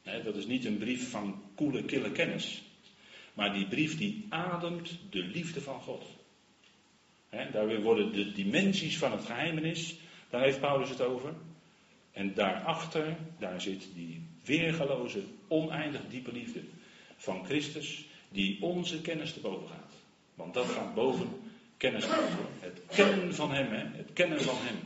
dat 0.02 0.36
is 0.36 0.46
niet 0.46 0.64
een 0.64 0.78
brief 0.78 1.10
van 1.10 1.42
koele, 1.54 1.84
kille 1.84 2.12
kennis. 2.12 2.62
Maar 3.34 3.52
die 3.52 3.68
brief 3.68 3.96
die 3.96 4.26
ademt 4.28 4.98
de 5.10 5.22
liefde 5.22 5.60
van 5.60 5.80
God. 5.80 6.13
He, 7.34 7.50
daar 7.50 7.80
worden 7.80 8.12
de 8.12 8.32
dimensies 8.32 8.98
van 8.98 9.12
het 9.12 9.24
geheimenis, 9.24 9.96
daar 10.30 10.42
heeft 10.42 10.60
Paulus 10.60 10.88
het 10.88 11.00
over. 11.00 11.32
En 12.12 12.34
daarachter, 12.34 13.16
daar 13.38 13.60
zit 13.60 13.88
die 13.94 14.22
weergeloze, 14.44 15.22
oneindig 15.48 16.00
diepe 16.08 16.32
liefde 16.32 16.60
van 17.16 17.44
Christus, 17.44 18.04
die 18.28 18.62
onze 18.62 19.00
kennis 19.00 19.32
te 19.32 19.40
boven 19.40 19.68
gaat. 19.68 19.92
Want 20.34 20.54
dat 20.54 20.66
gaat 20.66 20.94
boven 20.94 21.28
kennis. 21.76 22.04
Het 22.60 22.80
kennen 22.86 23.34
van 23.34 23.52
Hem, 23.52 23.92
het 23.92 24.12
kennen 24.12 24.40
van 24.40 24.56
Hem. 24.58 24.78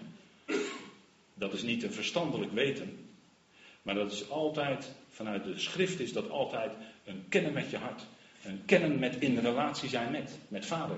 Dat 1.35 1.53
is 1.53 1.63
niet 1.63 1.83
een 1.83 1.93
verstandelijk 1.93 2.53
weten, 2.53 3.09
maar 3.83 3.95
dat 3.95 4.13
is 4.13 4.31
altijd, 4.31 4.95
vanuit 5.11 5.45
de 5.45 5.59
schrift 5.59 6.01
is 6.01 6.13
dat 6.13 6.31
altijd 6.31 6.73
een 7.05 7.25
kennen 7.29 7.53
met 7.53 7.71
je 7.71 7.77
hart. 7.77 8.07
Een 8.45 8.63
kennen 8.65 8.99
met 8.99 9.17
in 9.17 9.39
relatie 9.39 9.89
zijn 9.89 10.11
met, 10.11 10.39
met 10.49 10.67
vader. 10.67 10.97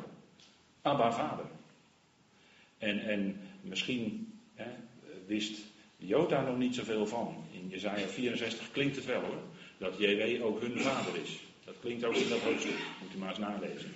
Abba 0.83 1.13
vader. 1.13 1.47
En, 2.79 3.01
en 3.09 3.41
misschien 3.61 4.33
hè, 4.55 4.71
wist 5.27 5.59
Jota 5.97 6.43
nog 6.43 6.57
niet 6.57 6.75
zoveel 6.75 7.07
van. 7.07 7.45
In 7.53 7.69
Jezaja 7.69 8.07
64 8.07 8.71
klinkt 8.71 8.97
het 8.97 9.05
wel 9.05 9.21
hoor. 9.21 9.43
Dat 9.79 9.99
JW 9.99 10.45
ook 10.45 10.61
hun 10.61 10.81
vader 10.81 11.17
is. 11.23 11.39
Dat 11.65 11.75
klinkt 11.81 12.05
ook 12.05 12.15
in 12.15 12.29
dat 12.29 12.39
hoofdstuk. 12.39 12.79
Moet 13.03 13.15
u 13.15 13.19
maar 13.19 13.29
eens 13.29 13.39
nalezen. 13.39 13.93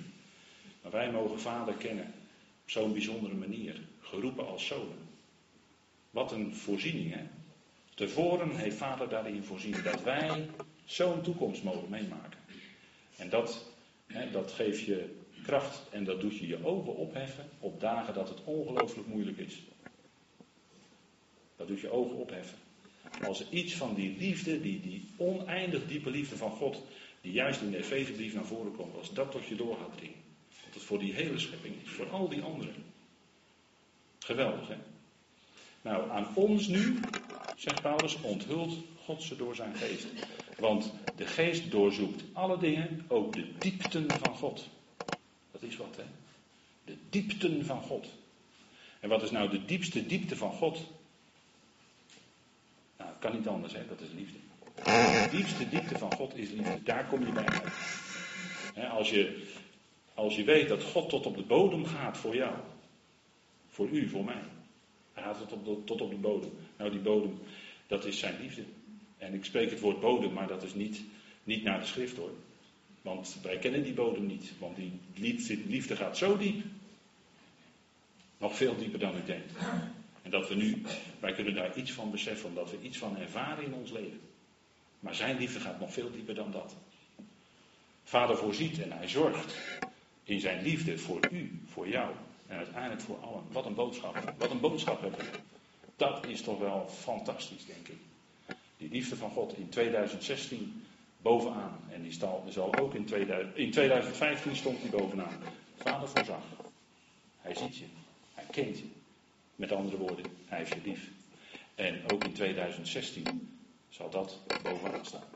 Maar 0.82 0.92
wij 0.92 1.10
mogen 1.10 1.40
vader 1.40 1.74
kennen. 1.74 2.12
Op 2.62 2.70
zo'n 2.70 2.92
bijzondere 2.92 3.34
manier. 3.34 3.80
Geroepen 4.00 4.46
als 4.46 4.66
zonen. 4.66 5.08
Wat 6.10 6.32
een 6.32 6.54
voorziening 6.54 7.14
hè. 7.14 7.22
Tevoren 7.94 8.56
heeft 8.56 8.76
vader 8.76 9.08
daarin 9.08 9.44
voorzien. 9.44 9.82
Dat 9.82 10.02
wij 10.02 10.50
zo'n 10.84 11.22
toekomst 11.22 11.62
mogen 11.62 11.90
meemaken. 11.90 12.38
En 13.16 13.28
dat, 13.28 13.66
hè, 14.06 14.30
dat 14.30 14.52
geeft 14.52 14.80
je 14.80 15.14
kracht 15.44 15.82
en 15.90 16.04
dat 16.04 16.20
doet 16.20 16.38
je 16.38 16.46
je 16.46 16.64
ogen 16.64 16.96
opheffen 16.96 17.48
op 17.58 17.80
dagen 17.80 18.14
dat 18.14 18.28
het 18.28 18.44
ongelooflijk 18.44 19.08
moeilijk 19.08 19.38
is. 19.38 19.62
Dat 21.56 21.68
doet 21.68 21.80
je 21.80 21.90
ogen 21.90 22.16
opheffen. 22.16 22.58
Als 23.22 23.40
er 23.40 23.46
iets 23.50 23.74
van 23.74 23.94
die 23.94 24.16
liefde, 24.18 24.60
die, 24.60 24.80
die 24.80 25.08
oneindig 25.16 25.86
diepe 25.86 26.10
liefde 26.10 26.36
van 26.36 26.50
God, 26.50 26.82
die 27.20 27.32
juist 27.32 27.60
in 27.60 27.70
de 27.70 27.76
Efezebrief 27.76 28.34
naar 28.34 28.44
voren 28.44 28.76
komt, 28.76 28.96
als 28.96 29.12
dat 29.12 29.30
tot 29.30 29.46
je 29.46 29.54
door 29.54 29.76
gaat 29.76 29.96
dringen. 29.96 30.22
Dat 30.64 30.74
het 30.74 30.82
voor 30.82 30.98
die 30.98 31.12
hele 31.12 31.38
schepping 31.38 31.74
is, 31.82 31.90
voor 31.90 32.10
al 32.10 32.28
die 32.28 32.42
anderen. 32.42 32.74
Geweldig, 34.18 34.68
hè? 34.68 34.76
Nou, 35.82 36.10
aan 36.10 36.28
ons 36.34 36.66
nu, 36.66 36.98
zegt 37.56 37.82
Paulus, 37.82 38.20
onthult 38.20 38.76
God 39.04 39.22
ze 39.22 39.36
door 39.36 39.54
zijn 39.54 39.74
geest. 39.74 40.06
Want 40.58 40.92
de 41.16 41.26
geest 41.26 41.70
doorzoekt 41.70 42.22
alle 42.32 42.58
dingen, 42.58 43.04
ook 43.08 43.32
de 43.32 43.58
diepten 43.58 44.10
van 44.10 44.34
God. 44.36 44.68
Is 45.64 45.76
wat, 45.76 45.96
hè? 45.96 46.04
De 46.84 46.96
diepten 47.10 47.64
van 47.64 47.82
God. 47.82 48.06
En 49.00 49.08
wat 49.08 49.22
is 49.22 49.30
nou 49.30 49.50
de 49.50 49.64
diepste 49.64 50.06
diepte 50.06 50.36
van 50.36 50.52
God? 50.52 50.80
Nou, 52.96 53.10
het 53.10 53.18
kan 53.18 53.32
niet 53.32 53.48
anders, 53.48 53.72
hè? 53.72 53.86
Dat 53.86 54.00
is 54.00 54.08
liefde. 54.14 54.38
De 54.74 55.28
diepste 55.30 55.68
diepte 55.68 55.98
van 55.98 56.14
God 56.14 56.36
is 56.36 56.50
liefde. 56.50 56.82
Daar 56.82 57.06
kom 57.06 57.26
je 57.26 57.32
bij 57.32 57.46
uit. 57.46 58.90
als, 58.90 59.10
je, 59.10 59.42
als 60.14 60.36
je 60.36 60.44
weet 60.44 60.68
dat 60.68 60.82
God 60.82 61.08
tot 61.08 61.26
op 61.26 61.36
de 61.36 61.42
bodem 61.42 61.84
gaat 61.84 62.16
voor 62.16 62.36
jou. 62.36 62.54
Voor 63.68 63.88
u, 63.88 64.08
voor 64.08 64.24
mij. 64.24 64.42
Hij 65.12 65.22
gaat 65.22 65.38
tot 65.38 65.52
op, 65.52 65.64
de, 65.64 65.84
tot 65.84 66.00
op 66.00 66.10
de 66.10 66.16
bodem. 66.16 66.50
Nou, 66.76 66.90
die 66.90 67.00
bodem, 67.00 67.38
dat 67.86 68.04
is 68.04 68.18
zijn 68.18 68.40
liefde. 68.40 68.64
En 69.18 69.34
ik 69.34 69.44
spreek 69.44 69.70
het 69.70 69.80
woord 69.80 70.00
bodem, 70.00 70.32
maar 70.32 70.48
dat 70.48 70.62
is 70.62 70.74
niet, 70.74 71.02
niet 71.44 71.62
naar 71.62 71.80
de 71.80 71.86
schrift 71.86 72.16
hoor. 72.16 72.32
Want 73.04 73.36
wij 73.42 73.58
kennen 73.58 73.82
die 73.82 73.92
bodem 73.92 74.26
niet. 74.26 74.52
Want 74.58 74.76
die 74.76 74.92
liefde 75.66 75.96
gaat 75.96 76.16
zo 76.16 76.36
diep. 76.36 76.64
Nog 78.38 78.56
veel 78.56 78.76
dieper 78.76 78.98
dan 78.98 79.16
u 79.16 79.24
denkt. 79.24 79.52
En 80.22 80.30
dat 80.30 80.48
we 80.48 80.54
nu, 80.54 80.82
wij 81.20 81.32
kunnen 81.32 81.54
daar 81.54 81.76
iets 81.76 81.92
van 81.92 82.10
beseffen, 82.10 82.48
omdat 82.48 82.70
we 82.70 82.78
iets 82.82 82.98
van 82.98 83.16
ervaren 83.16 83.64
in 83.64 83.74
ons 83.74 83.90
leven. 83.90 84.20
Maar 85.00 85.14
zijn 85.14 85.38
liefde 85.38 85.60
gaat 85.60 85.80
nog 85.80 85.92
veel 85.92 86.10
dieper 86.10 86.34
dan 86.34 86.50
dat. 86.50 86.76
Vader 88.04 88.36
voorziet 88.36 88.82
en 88.82 88.92
hij 88.92 89.08
zorgt 89.08 89.58
in 90.24 90.40
zijn 90.40 90.62
liefde 90.62 90.98
voor 90.98 91.20
u, 91.30 91.60
voor 91.66 91.88
jou 91.88 92.14
en 92.46 92.56
uiteindelijk 92.56 93.00
voor 93.00 93.18
allen. 93.20 93.42
Wat 93.52 93.66
een 93.66 93.74
boodschap. 93.74 94.34
Wat 94.38 94.50
een 94.50 94.60
boodschap 94.60 95.00
hebben 95.00 95.20
we. 95.20 95.30
Dat 95.96 96.26
is 96.26 96.42
toch 96.42 96.58
wel 96.58 96.88
fantastisch, 96.88 97.66
denk 97.66 97.88
ik. 97.88 97.98
Die 98.76 98.90
liefde 98.90 99.16
van 99.16 99.30
God 99.30 99.56
in 99.56 99.68
2016 99.68 100.83
bovenaan. 101.24 101.80
En 101.90 102.02
die 102.02 102.12
zal 102.48 102.74
ook 102.80 102.94
in, 102.94 103.04
2000, 103.04 103.56
in 103.56 103.70
2015 103.70 104.56
stond 104.56 104.80
hij 104.80 104.90
bovenaan. 104.90 105.38
Vader 105.76 106.08
voorzag. 106.08 106.42
Hij 107.40 107.54
ziet 107.54 107.76
je. 107.76 107.84
Hij 108.34 108.44
kent 108.50 108.78
je. 108.78 108.84
Met 109.56 109.72
andere 109.72 109.96
woorden, 109.96 110.24
hij 110.46 110.58
heeft 110.58 110.72
je 110.74 110.80
lief. 110.84 111.10
En 111.74 112.02
ook 112.12 112.24
in 112.24 112.32
2016 112.32 113.58
zal 113.88 114.10
dat 114.10 114.40
bovenaan 114.62 115.04
staan. 115.04 115.28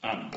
Amen. 0.00 0.30